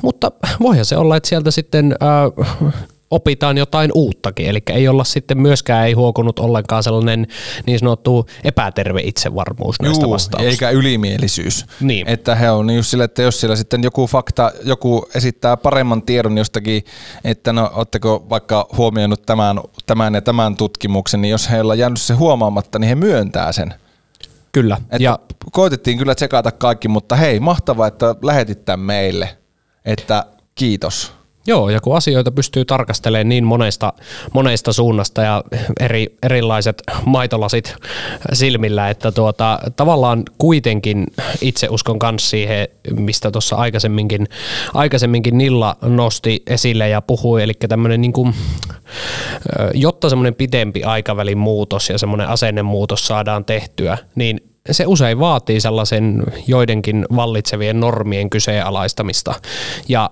Mutta 0.03 0.33
voihan 0.61 0.85
se 0.85 0.97
olla, 0.97 1.17
että 1.17 1.29
sieltä 1.29 1.51
sitten 1.51 1.97
äh, 2.03 2.73
opitaan 3.11 3.59
jotain 3.59 3.91
uuttakin, 3.95 4.47
eli 4.47 4.63
ei 4.71 4.89
olla 4.89 5.05
sitten 5.05 5.39
myöskään 5.39 5.87
ei 5.87 5.93
huokunut 5.93 6.39
ollenkaan 6.39 6.83
sellainen 6.83 7.27
niin 7.67 7.79
sanottu 7.79 8.27
epäterve 8.45 9.01
itsevarmuus 9.01 9.77
näistä 9.83 10.05
Juu, 10.05 10.13
vastauksista. 10.13 10.51
eikä 10.51 10.71
ylimielisyys. 10.71 11.65
Niin. 11.81 12.09
Että 12.09 12.35
he 12.35 12.51
on 12.51 12.71
just 12.71 12.91
sille, 12.91 13.05
että 13.05 13.23
jos 13.23 13.41
siellä 13.41 13.57
sitten 13.57 13.83
joku 13.83 14.07
fakta, 14.07 14.53
joku 14.65 15.09
esittää 15.15 15.57
paremman 15.57 16.03
tiedon 16.03 16.39
jostakin, 16.39 16.85
että 17.25 17.53
no 17.53 17.71
ootteko 17.75 18.27
vaikka 18.31 18.67
huomioinut 18.77 19.23
tämän, 19.27 19.61
tämän 19.87 20.15
ja 20.15 20.23
tämän 20.23 20.57
tutkimuksen, 20.57 21.21
niin 21.21 21.31
jos 21.31 21.51
heillä 21.51 21.73
on 21.73 21.79
jäänyt 21.79 22.01
se 22.01 22.15
huomaamatta, 22.15 22.79
niin 22.79 22.89
he 22.89 22.95
myöntää 22.95 23.53
sen. 23.53 23.75
Kyllä. 24.53 24.77
Että 24.83 25.03
ja 25.03 25.19
koitettiin 25.53 25.99
kyllä 25.99 26.15
tsekata 26.15 26.53
kaikki, 26.53 26.89
mutta 26.89 27.17
hei, 27.17 27.41
mahtavaa, 27.41 27.87
että 27.87 28.15
lähetit 28.23 28.65
tämän 28.65 28.81
meille. 28.81 29.39
Että 29.85 30.25
kiitos. 30.55 31.18
Joo, 31.49 31.71
ja 31.71 31.81
kun 31.81 31.97
asioita 31.97 32.31
pystyy 32.31 32.65
tarkastelemaan 32.65 33.29
niin 33.29 33.45
monesta, 33.45 33.93
monesta 34.33 34.73
suunnasta 34.73 35.23
ja 35.23 35.45
eri, 35.81 36.07
erilaiset 36.23 36.83
maitolasit 37.05 37.77
silmillä, 38.33 38.91
että 38.91 39.13
tuota, 39.13 39.59
tavallaan 39.77 40.23
kuitenkin 40.39 41.07
itse 41.41 41.69
uskon 41.71 41.99
myös 42.11 42.31
siihen, 42.31 42.69
mistä 42.91 43.31
tuossa 43.31 43.57
aikaisemminkin, 43.57 44.27
aikaisemminkin 44.75 45.39
Nilla 45.39 45.77
nosti 45.83 46.43
esille 46.47 46.89
ja 46.89 47.03
puhui, 47.03 47.43
eli 47.43 47.53
tämmöinen 47.69 48.01
niin 48.01 48.13
kuin, 48.13 48.35
jotta 49.75 50.09
semmoinen 50.09 50.35
pitempi 50.35 50.85
aikavälin 50.85 51.39
muutos 51.39 51.91
ja 51.91 51.99
semmoinen 51.99 52.29
asennemuutos 52.29 53.07
saadaan 53.07 53.45
tehtyä, 53.45 53.99
niin 54.15 54.41
se 54.71 54.85
usein 54.87 55.19
vaatii 55.19 55.61
sellaisen 55.61 56.23
joidenkin 56.47 57.07
vallitsevien 57.17 57.81
normien 57.81 58.31
kyseenalaistamista. 58.31 59.35
Ja 59.89 60.11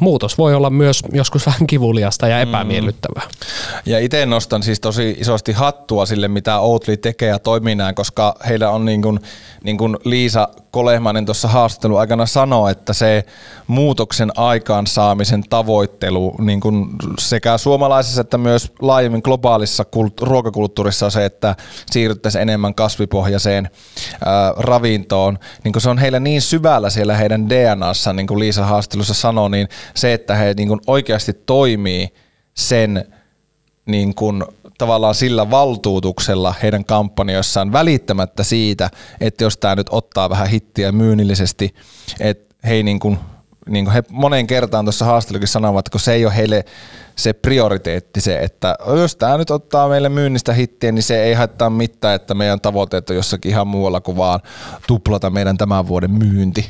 muutos 0.00 0.38
voi 0.38 0.54
olla 0.54 0.70
myös 0.70 1.02
joskus 1.12 1.46
vähän 1.50 1.66
kivuliasta 1.66 2.28
ja 2.28 2.40
epämiellyttävää. 2.40 3.22
Mm. 3.24 3.92
Ja 3.92 3.98
itse 3.98 4.26
nostan 4.26 4.62
siis 4.62 4.80
tosi 4.80 5.16
isosti 5.18 5.52
hattua 5.52 6.06
sille, 6.06 6.28
mitä 6.28 6.58
Outli 6.58 6.96
tekee 6.96 7.28
ja 7.28 7.38
toimii 7.38 7.74
näin, 7.74 7.94
koska 7.94 8.34
heillä 8.48 8.70
on 8.70 8.84
niin 8.84 9.02
kuin, 9.02 9.20
niin 9.64 9.78
kuin 9.78 9.96
Liisa 10.04 10.48
Kolehmanen 10.70 11.24
tuossa 11.24 11.48
haastattelun 11.48 12.00
aikana 12.00 12.26
sanoi, 12.26 12.72
että 12.72 12.92
se 12.92 13.24
muutoksen 13.66 14.38
aikaansaamisen 14.38 15.42
tavoittelu 15.50 16.34
niin 16.38 16.60
kuin 16.60 16.86
sekä 17.18 17.58
suomalaisessa 17.58 18.20
että 18.20 18.38
myös 18.38 18.72
laajemmin 18.80 19.20
globaalissa 19.24 19.84
kult- 19.84 20.22
ruokakulttuurissa 20.26 21.06
on 21.06 21.12
se, 21.12 21.24
että 21.24 21.56
siirryttäisiin 21.90 22.42
enemmän 22.42 22.74
kasvipohjaiseen 22.74 23.70
ravintoon. 24.56 25.38
Niin 25.64 25.72
kuin 25.72 25.82
se 25.82 25.90
on 25.90 25.98
heillä 25.98 26.20
niin 26.20 26.42
syvällä 26.42 26.90
siellä 26.90 27.16
heidän 27.16 27.48
DNAssa, 27.48 28.12
niin 28.12 28.26
kuin 28.26 28.40
Liisa 28.40 28.66
haastattelussa 28.66 29.13
sanoi, 29.14 29.50
niin 29.50 29.68
se, 29.94 30.12
että 30.12 30.34
he 30.34 30.54
niin 30.56 30.68
kuin 30.68 30.80
oikeasti 30.86 31.32
toimii 31.32 32.08
sen 32.54 33.04
niin 33.86 34.14
kuin 34.14 34.44
tavallaan 34.78 35.14
sillä 35.14 35.50
valtuutuksella 35.50 36.54
heidän 36.62 36.84
kampanjoissaan 36.84 37.72
välittämättä 37.72 38.42
siitä, 38.42 38.90
että 39.20 39.44
jos 39.44 39.56
tämä 39.56 39.76
nyt 39.76 39.86
ottaa 39.90 40.30
vähän 40.30 40.48
hittiä 40.48 40.92
myynnillisesti, 40.92 41.74
että 42.20 42.54
hei 42.64 42.82
niin 42.82 43.00
kuin, 43.00 43.18
niin 43.68 43.84
kuin 43.84 43.94
he 43.94 44.02
moneen 44.10 44.46
kertaan 44.46 44.84
tuossa 44.84 45.04
haastattelukin 45.04 45.48
sanovat, 45.48 45.78
että 45.78 45.90
kun 45.90 46.00
se 46.00 46.12
ei 46.12 46.24
ole 46.24 46.36
heille 46.36 46.64
se 47.16 47.32
prioriteetti 47.32 48.20
se, 48.20 48.38
että 48.38 48.76
jos 48.86 49.16
tämä 49.16 49.38
nyt 49.38 49.50
ottaa 49.50 49.88
meille 49.88 50.08
myynnistä 50.08 50.52
hittiä, 50.52 50.92
niin 50.92 51.02
se 51.02 51.22
ei 51.22 51.34
haittaa 51.34 51.70
mitään, 51.70 52.14
että 52.14 52.34
meidän 52.34 52.60
tavoitteet 52.60 53.10
on 53.10 53.16
jossakin 53.16 53.50
ihan 53.50 53.66
muualla 53.66 54.00
kuin 54.00 54.16
vaan 54.16 54.40
tuplata 54.86 55.30
meidän 55.30 55.56
tämän 55.56 55.88
vuoden 55.88 56.10
myynti. 56.10 56.66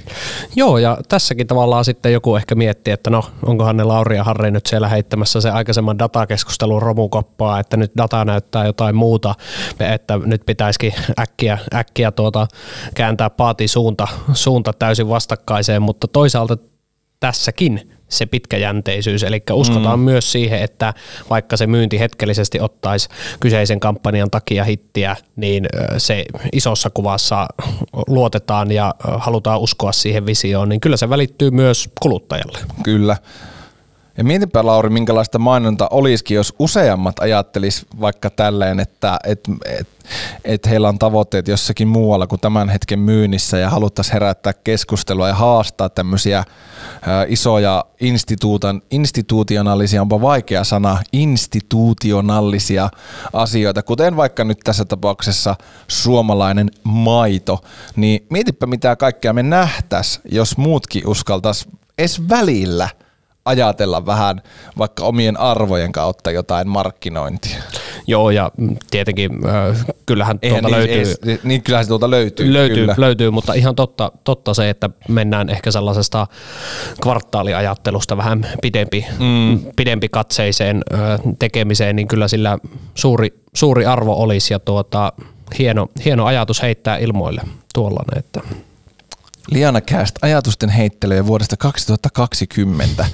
Joo, 0.57 0.79
ja 0.79 0.99
tässäkin 1.09 1.47
tavallaan 1.47 1.85
sitten 1.85 2.13
joku 2.13 2.37
ehkä 2.37 2.55
miettii, 2.55 2.93
että 2.93 3.11
no, 3.11 3.25
onkohan 3.47 3.77
ne 3.77 3.85
Lauri 3.85 4.17
ja 4.17 4.25
Harri 4.25 4.51
nyt 4.51 4.67
siellä 4.67 4.89
heittämässä 4.89 5.41
se 5.41 5.51
aikaisemman 5.51 5.99
datakeskustelun 5.99 6.83
romukoppaa, 6.83 7.61
että 7.61 7.77
nyt 7.77 7.93
data 7.97 8.25
näyttää 8.25 8.67
jotain 8.67 8.97
muuta, 8.97 9.35
että 9.81 10.19
nyt 10.25 10.43
pitäisikin 10.47 10.95
äkkiä, 11.21 11.59
äkkiä 11.75 12.13
tuota, 12.13 12.47
kääntää 12.95 13.31
paati 13.31 13.69
suunta, 13.69 14.09
suunta 14.33 14.73
täysin 14.73 15.09
vastakkaiseen, 15.09 15.83
mutta 15.83 16.09
toisaalta 16.09 16.57
tässäkin 17.21 17.94
se 18.15 18.27
pitkäjänteisyys, 18.27 19.23
eli 19.23 19.43
uskotaan 19.53 19.99
mm. 19.99 20.05
myös 20.05 20.33
siihen, 20.33 20.63
että 20.63 20.95
vaikka 21.31 21.57
se 21.57 21.67
myynti 21.67 22.01
hetkellisesti 22.01 22.61
ottaisi 22.61 23.09
kyseisen 23.41 23.81
kampanjan 23.81 24.31
takia 24.31 24.65
hittiä, 24.65 25.17
niin 25.37 25.67
se 25.99 26.25
isossa 26.53 26.91
kuvassa 26.91 27.47
luotetaan 28.07 28.71
ja 28.71 28.95
halutaan 28.99 29.61
uskoa 29.61 29.93
siihen 29.93 30.27
visioon, 30.27 30.69
niin 30.69 30.81
kyllä 30.81 30.97
se 30.97 31.11
välittyy 31.11 31.51
myös 31.51 31.89
kuluttajalle. 32.01 32.59
Kyllä. 32.83 33.17
Ja 34.17 34.25
mietipä 34.25 34.67
Lauri, 34.67 34.91
minkälaista 34.91 35.39
mainonta 35.39 35.89
olisikin, 35.91 36.35
jos 36.35 36.55
useammat 36.59 37.19
ajattelis 37.19 37.87
vaikka 38.01 38.31
tälleen, 38.31 38.81
että 38.81 39.19
et, 39.25 39.41
et, 39.65 39.89
et 40.45 40.67
heillä 40.67 40.89
on 40.89 40.99
tavoitteet 40.99 41.49
jossakin 41.49 41.89
muualla 41.89 42.27
kuin 42.27 42.41
tämän 42.41 42.69
hetken 42.69 42.99
myynnissä 42.99 43.59
ja 43.59 43.71
haluttaisiin 43.71 44.13
herättää 44.13 44.53
keskustelua 44.53 45.29
ja 45.29 45.35
haastaa 45.35 45.89
tämmöisiä 45.89 46.45
isoja 47.29 47.85
instituutan, 48.01 48.83
institutionaalisia, 48.91 50.03
onpa 50.03 50.21
vaikea 50.21 50.65
sana, 50.65 50.99
institutionaalisia 51.13 52.91
asioita, 53.33 53.83
kuten 53.83 54.17
vaikka 54.17 54.45
nyt 54.45 54.59
tässä 54.65 54.85
tapauksessa 54.85 55.57
suomalainen 55.89 56.71
maito, 56.85 57.65
niin 57.97 58.27
mietipä 58.31 58.67
mitä 58.67 58.97
kaikkea 58.97 59.33
me 59.33 59.43
nähtäisi, 59.43 60.21
jos 60.25 60.57
muutkin 60.57 61.07
uskaltaisi 61.07 61.69
edes 61.99 62.29
välillä– 62.29 62.89
ajatella 63.45 64.07
vähän 64.07 64.43
vaikka 64.79 65.05
omien 65.05 65.41
arvojen 65.41 65.93
kautta 65.93 66.31
jotain 66.31 66.69
markkinointia. 66.69 67.63
Joo, 68.07 68.31
ja 68.31 68.51
tietenkin 68.91 69.31
äh, 69.47 69.87
kyllähän 70.07 70.39
Eihän 70.43 70.63
tuolta 70.63 70.79
niin, 70.79 70.89
löytyy. 70.91 71.15
Edes, 71.25 71.43
niin 71.45 71.63
kyllähän 71.63 71.85
se 71.85 71.89
tuolta 71.89 72.11
löytyy. 72.11 72.53
Löytyy, 72.53 72.77
kyllä. 72.77 72.95
löytyy, 72.99 73.31
mutta 73.31 73.55
ihan 73.55 73.75
totta, 73.75 74.13
totta 74.25 74.55
se, 74.55 74.71
että 74.71 74.91
mennään 75.09 75.51
ehkä 75.51 75.71
sellaisesta 75.71 76.27
kvartaaliajattelusta 77.03 78.17
vähän 78.17 78.47
pidempi, 78.63 79.07
mm. 79.19 79.61
pidempi 79.77 80.09
katseiseen 80.09 80.83
ö, 80.93 80.97
tekemiseen, 81.39 81.97
niin 81.97 82.09
kyllä 82.09 82.29
sillä 82.29 82.59
suuri, 82.95 83.43
suuri 83.55 83.87
arvo 83.87 84.23
olisi 84.23 84.55
ja 84.55 84.59
tuota, 84.59 85.13
hieno, 85.59 85.89
hieno 86.05 86.27
ajatus 86.27 86.63
heittää 86.63 86.97
ilmoille 86.97 87.43
tuollainen. 87.75 88.19
Että. 88.19 88.41
Liana 89.51 89.81
Cast, 89.81 90.17
ajatusten 90.23 90.69
heittelyä 90.69 91.27
vuodesta 91.27 91.57
2020. 91.57 93.05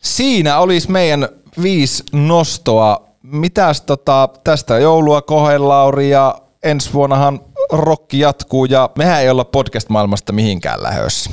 Siinä 0.00 0.58
olisi 0.58 0.90
meidän 0.90 1.28
viisi 1.62 2.04
nostoa. 2.12 3.06
Mitäs 3.22 3.80
tota, 3.80 4.28
tästä 4.44 4.78
joulua 4.78 5.22
kohden, 5.22 5.68
Lauri, 5.68 6.10
ja 6.10 6.38
ensi 6.66 6.92
vuonnahan 6.92 7.40
rokki 7.72 8.18
jatkuu 8.18 8.64
ja 8.64 8.90
mehän 8.98 9.20
ei 9.20 9.30
olla 9.30 9.44
podcast-maailmasta 9.44 10.32
mihinkään 10.32 10.82
lähössä. 10.82 11.30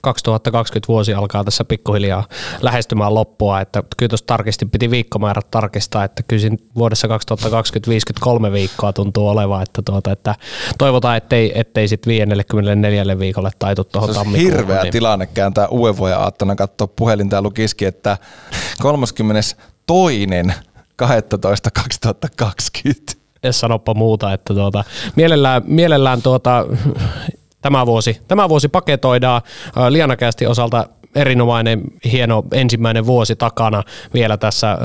2020 0.00 0.88
vuosi 0.88 1.14
alkaa 1.14 1.44
tässä 1.44 1.64
pikkuhiljaa 1.64 2.28
lähestymään 2.60 3.14
loppua, 3.14 3.60
että 3.60 3.82
kyllä 3.96 4.08
tuossa 4.08 4.26
tarkistin, 4.26 4.70
piti 4.70 4.90
viikkomäärät 4.90 5.50
tarkistaa, 5.50 6.04
että 6.04 6.22
kyllä 6.22 6.56
vuodessa 6.76 7.08
2020 7.08 7.90
53 7.90 8.52
viikkoa 8.52 8.92
tuntuu 8.92 9.28
olevan, 9.28 9.62
että, 9.62 9.82
tuota, 9.82 10.12
että 10.12 10.34
toivotaan, 10.78 11.16
ettei, 11.16 11.60
ettei 11.60 11.88
sitten 11.88 12.10
54 12.10 13.18
viikolle 13.18 13.50
taitu 13.58 13.84
tuohon 13.84 14.14
tammikuuhun. 14.14 14.52
hirveä 14.52 14.82
niin. 14.82 14.92
tilanne 14.92 15.26
kääntää 15.26 15.68
uuden 15.68 15.96
vuoden 15.96 16.18
aattona 16.18 16.56
katsoa 16.56 16.86
puhelinta 16.86 17.36
ja 17.36 17.42
lukiski, 17.42 17.84
että 17.84 18.18
32. 18.82 19.56
12. 21.72 23.23
2020. 23.44 23.48
edes 23.48 23.60
sanoppa 23.60 23.94
muuta, 23.94 24.32
että 24.32 24.54
tuota, 24.54 24.84
mielellään, 25.16 25.62
mielellään 25.66 26.22
tuota, 26.22 26.66
tämä, 27.62 27.86
vuosi, 27.86 28.20
tämä 28.28 28.48
vuosi 28.48 28.68
paketoidaan 28.68 29.42
Lianakästi 29.88 30.46
osalta 30.46 30.86
erinomainen, 31.14 31.82
hieno 32.12 32.42
ensimmäinen 32.52 33.06
vuosi 33.06 33.36
takana 33.36 33.82
vielä 34.14 34.36
tässä 34.36 34.78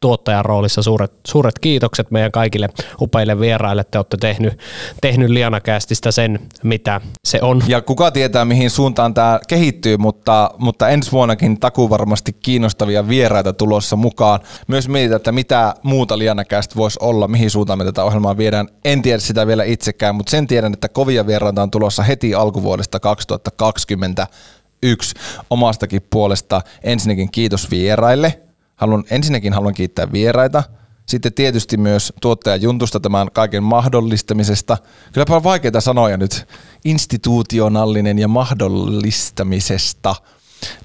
tuottajan 0.00 0.44
roolissa 0.44 0.82
suuret, 0.82 1.12
suuret 1.26 1.58
kiitokset 1.58 2.10
meidän 2.10 2.32
kaikille 2.32 2.68
upeille 3.00 3.40
vieraille. 3.40 3.84
Te 3.84 3.98
olette 3.98 4.16
tehnyt, 4.16 4.58
tehnyt 5.00 5.30
Lianakästistä 5.30 6.10
sen, 6.10 6.40
mitä 6.62 7.00
se 7.24 7.38
on. 7.42 7.62
Ja 7.66 7.80
kuka 7.80 8.10
tietää, 8.10 8.44
mihin 8.44 8.70
suuntaan 8.70 9.14
tämä 9.14 9.40
kehittyy, 9.48 9.96
mutta, 9.96 10.50
mutta 10.58 10.88
ensi 10.88 11.12
vuonnakin 11.12 11.60
takuu 11.60 11.90
varmasti 11.90 12.32
kiinnostavia 12.32 13.08
vieraita 13.08 13.52
tulossa 13.52 13.96
mukaan. 13.96 14.40
Myös 14.68 14.88
mietitään, 14.88 15.16
että 15.16 15.32
mitä 15.32 15.74
muuta 15.82 16.18
Lianakästä 16.18 16.76
voisi 16.76 16.98
olla, 17.02 17.28
mihin 17.28 17.50
suuntaan 17.50 17.78
me 17.78 17.84
tätä 17.84 18.04
ohjelmaa 18.04 18.36
viedään. 18.36 18.68
En 18.84 19.02
tiedä 19.02 19.18
sitä 19.18 19.46
vielä 19.46 19.64
itsekään, 19.64 20.14
mutta 20.14 20.30
sen 20.30 20.46
tiedän, 20.46 20.72
että 20.72 20.88
kovia 20.88 21.26
vieraita 21.26 21.62
on 21.62 21.70
tulossa 21.70 22.02
heti 22.02 22.34
alkuvuodesta 22.34 23.00
2021 23.00 25.14
omastakin 25.50 26.02
puolesta. 26.10 26.62
Ensinnäkin 26.82 27.30
kiitos 27.30 27.70
vieraille. 27.70 28.45
Haluan, 28.76 29.04
ensinnäkin 29.10 29.52
haluan 29.52 29.74
kiittää 29.74 30.12
vieraita. 30.12 30.62
Sitten 31.06 31.32
tietysti 31.32 31.76
myös 31.76 32.12
tuottaja 32.20 32.56
Juntusta 32.56 33.00
tämän 33.00 33.28
kaiken 33.32 33.62
mahdollistamisesta. 33.62 34.78
Kylläpä 35.12 35.36
on 35.36 35.44
vaikeita 35.44 35.80
sanoja 35.80 36.16
nyt. 36.16 36.46
Institutionaalinen 36.84 38.18
ja 38.18 38.28
mahdollistamisesta. 38.28 40.14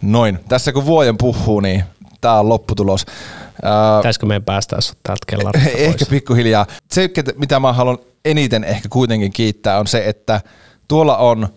Noin. 0.01 0.39
Tässä 0.49 0.73
kun 0.73 0.85
vuoden 0.85 1.17
puhuu, 1.17 1.59
niin 1.59 1.83
tämä 2.21 2.39
on 2.39 2.49
lopputulos. 2.49 3.05
Pitäisikö 3.97 4.25
meidän 4.25 4.43
päästä 4.43 4.77
täältä 5.03 5.25
kellarista 5.27 5.69
pois? 5.69 5.83
ehkä 5.83 6.05
pikkuhiljaa. 6.05 6.65
Se, 6.91 7.09
mitä 7.35 7.59
mä 7.59 7.73
haluan 7.73 7.97
eniten 8.25 8.63
ehkä 8.63 8.89
kuitenkin 8.89 9.31
kiittää, 9.31 9.79
on 9.79 9.87
se, 9.87 10.03
että 10.07 10.41
tuolla 10.87 11.17
on 11.17 11.47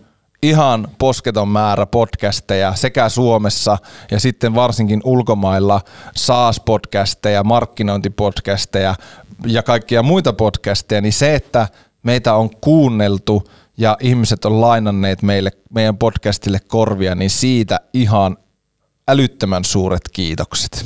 ihan 0.43 0.87
posketon 0.97 1.47
määrä 1.47 1.85
podcasteja 1.85 2.75
sekä 2.75 3.09
Suomessa 3.09 3.77
ja 4.11 4.19
sitten 4.19 4.55
varsinkin 4.55 5.01
ulkomailla 5.03 5.81
SaaS-podcasteja, 6.15 7.43
markkinointipodcasteja 7.43 8.95
ja 9.45 9.63
kaikkia 9.63 10.03
muita 10.03 10.33
podcasteja, 10.33 11.01
niin 11.01 11.13
se, 11.13 11.35
että 11.35 11.67
meitä 12.03 12.33
on 12.33 12.49
kuunneltu 12.49 13.43
ja 13.77 13.97
ihmiset 13.99 14.45
on 14.45 14.61
lainanneet 14.61 15.21
meille, 15.21 15.51
meidän 15.73 15.97
podcastille 15.97 16.59
korvia, 16.67 17.15
niin 17.15 17.29
siitä 17.29 17.79
ihan 17.93 18.37
älyttömän 19.07 19.65
suuret 19.65 20.01
kiitokset. 20.13 20.85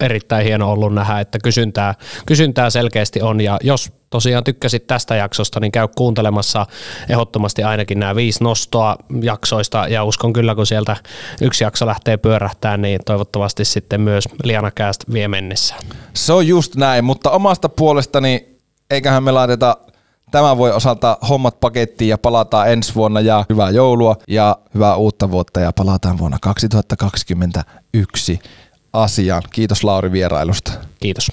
erittäin 0.00 0.44
hieno 0.44 0.72
ollut 0.72 0.94
nähdä, 0.94 1.20
että 1.20 1.38
kysyntää, 1.44 1.94
kysyntää 2.26 2.70
selkeästi 2.70 3.22
on 3.22 3.40
ja 3.40 3.58
jos 3.62 3.92
tosiaan 4.12 4.44
tykkäsit 4.44 4.86
tästä 4.86 5.16
jaksosta, 5.16 5.60
niin 5.60 5.72
käy 5.72 5.88
kuuntelemassa 5.96 6.66
ehdottomasti 7.08 7.62
ainakin 7.62 8.00
nämä 8.00 8.16
viisi 8.16 8.44
nostoa 8.44 8.96
jaksoista 9.22 9.88
ja 9.88 10.04
uskon 10.04 10.32
kyllä, 10.32 10.54
kun 10.54 10.66
sieltä 10.66 10.96
yksi 11.40 11.64
jakso 11.64 11.86
lähtee 11.86 12.16
pyörähtään, 12.16 12.82
niin 12.82 13.00
toivottavasti 13.06 13.64
sitten 13.64 14.00
myös 14.00 14.28
Lianakääst 14.44 15.04
vie 15.12 15.28
mennessä. 15.28 15.74
Se 16.14 16.32
on 16.32 16.46
just 16.46 16.76
näin, 16.76 17.04
mutta 17.04 17.30
omasta 17.30 17.68
puolestani 17.68 18.46
eiköhän 18.90 19.22
me 19.22 19.32
laiteta 19.32 19.76
tämän 20.30 20.58
voi 20.58 20.72
osalta 20.72 21.18
hommat 21.28 21.60
pakettiin 21.60 22.08
ja 22.08 22.18
palataan 22.18 22.70
ensi 22.70 22.94
vuonna 22.94 23.20
ja 23.20 23.44
hyvää 23.48 23.70
joulua 23.70 24.16
ja 24.28 24.58
hyvää 24.74 24.96
uutta 24.96 25.30
vuotta 25.30 25.60
ja 25.60 25.72
palataan 25.72 26.18
vuonna 26.18 26.38
2021 26.42 28.38
asiaan. 28.92 29.42
Kiitos 29.52 29.84
Lauri 29.84 30.12
vierailusta. 30.12 30.72
Kiitos. 31.00 31.32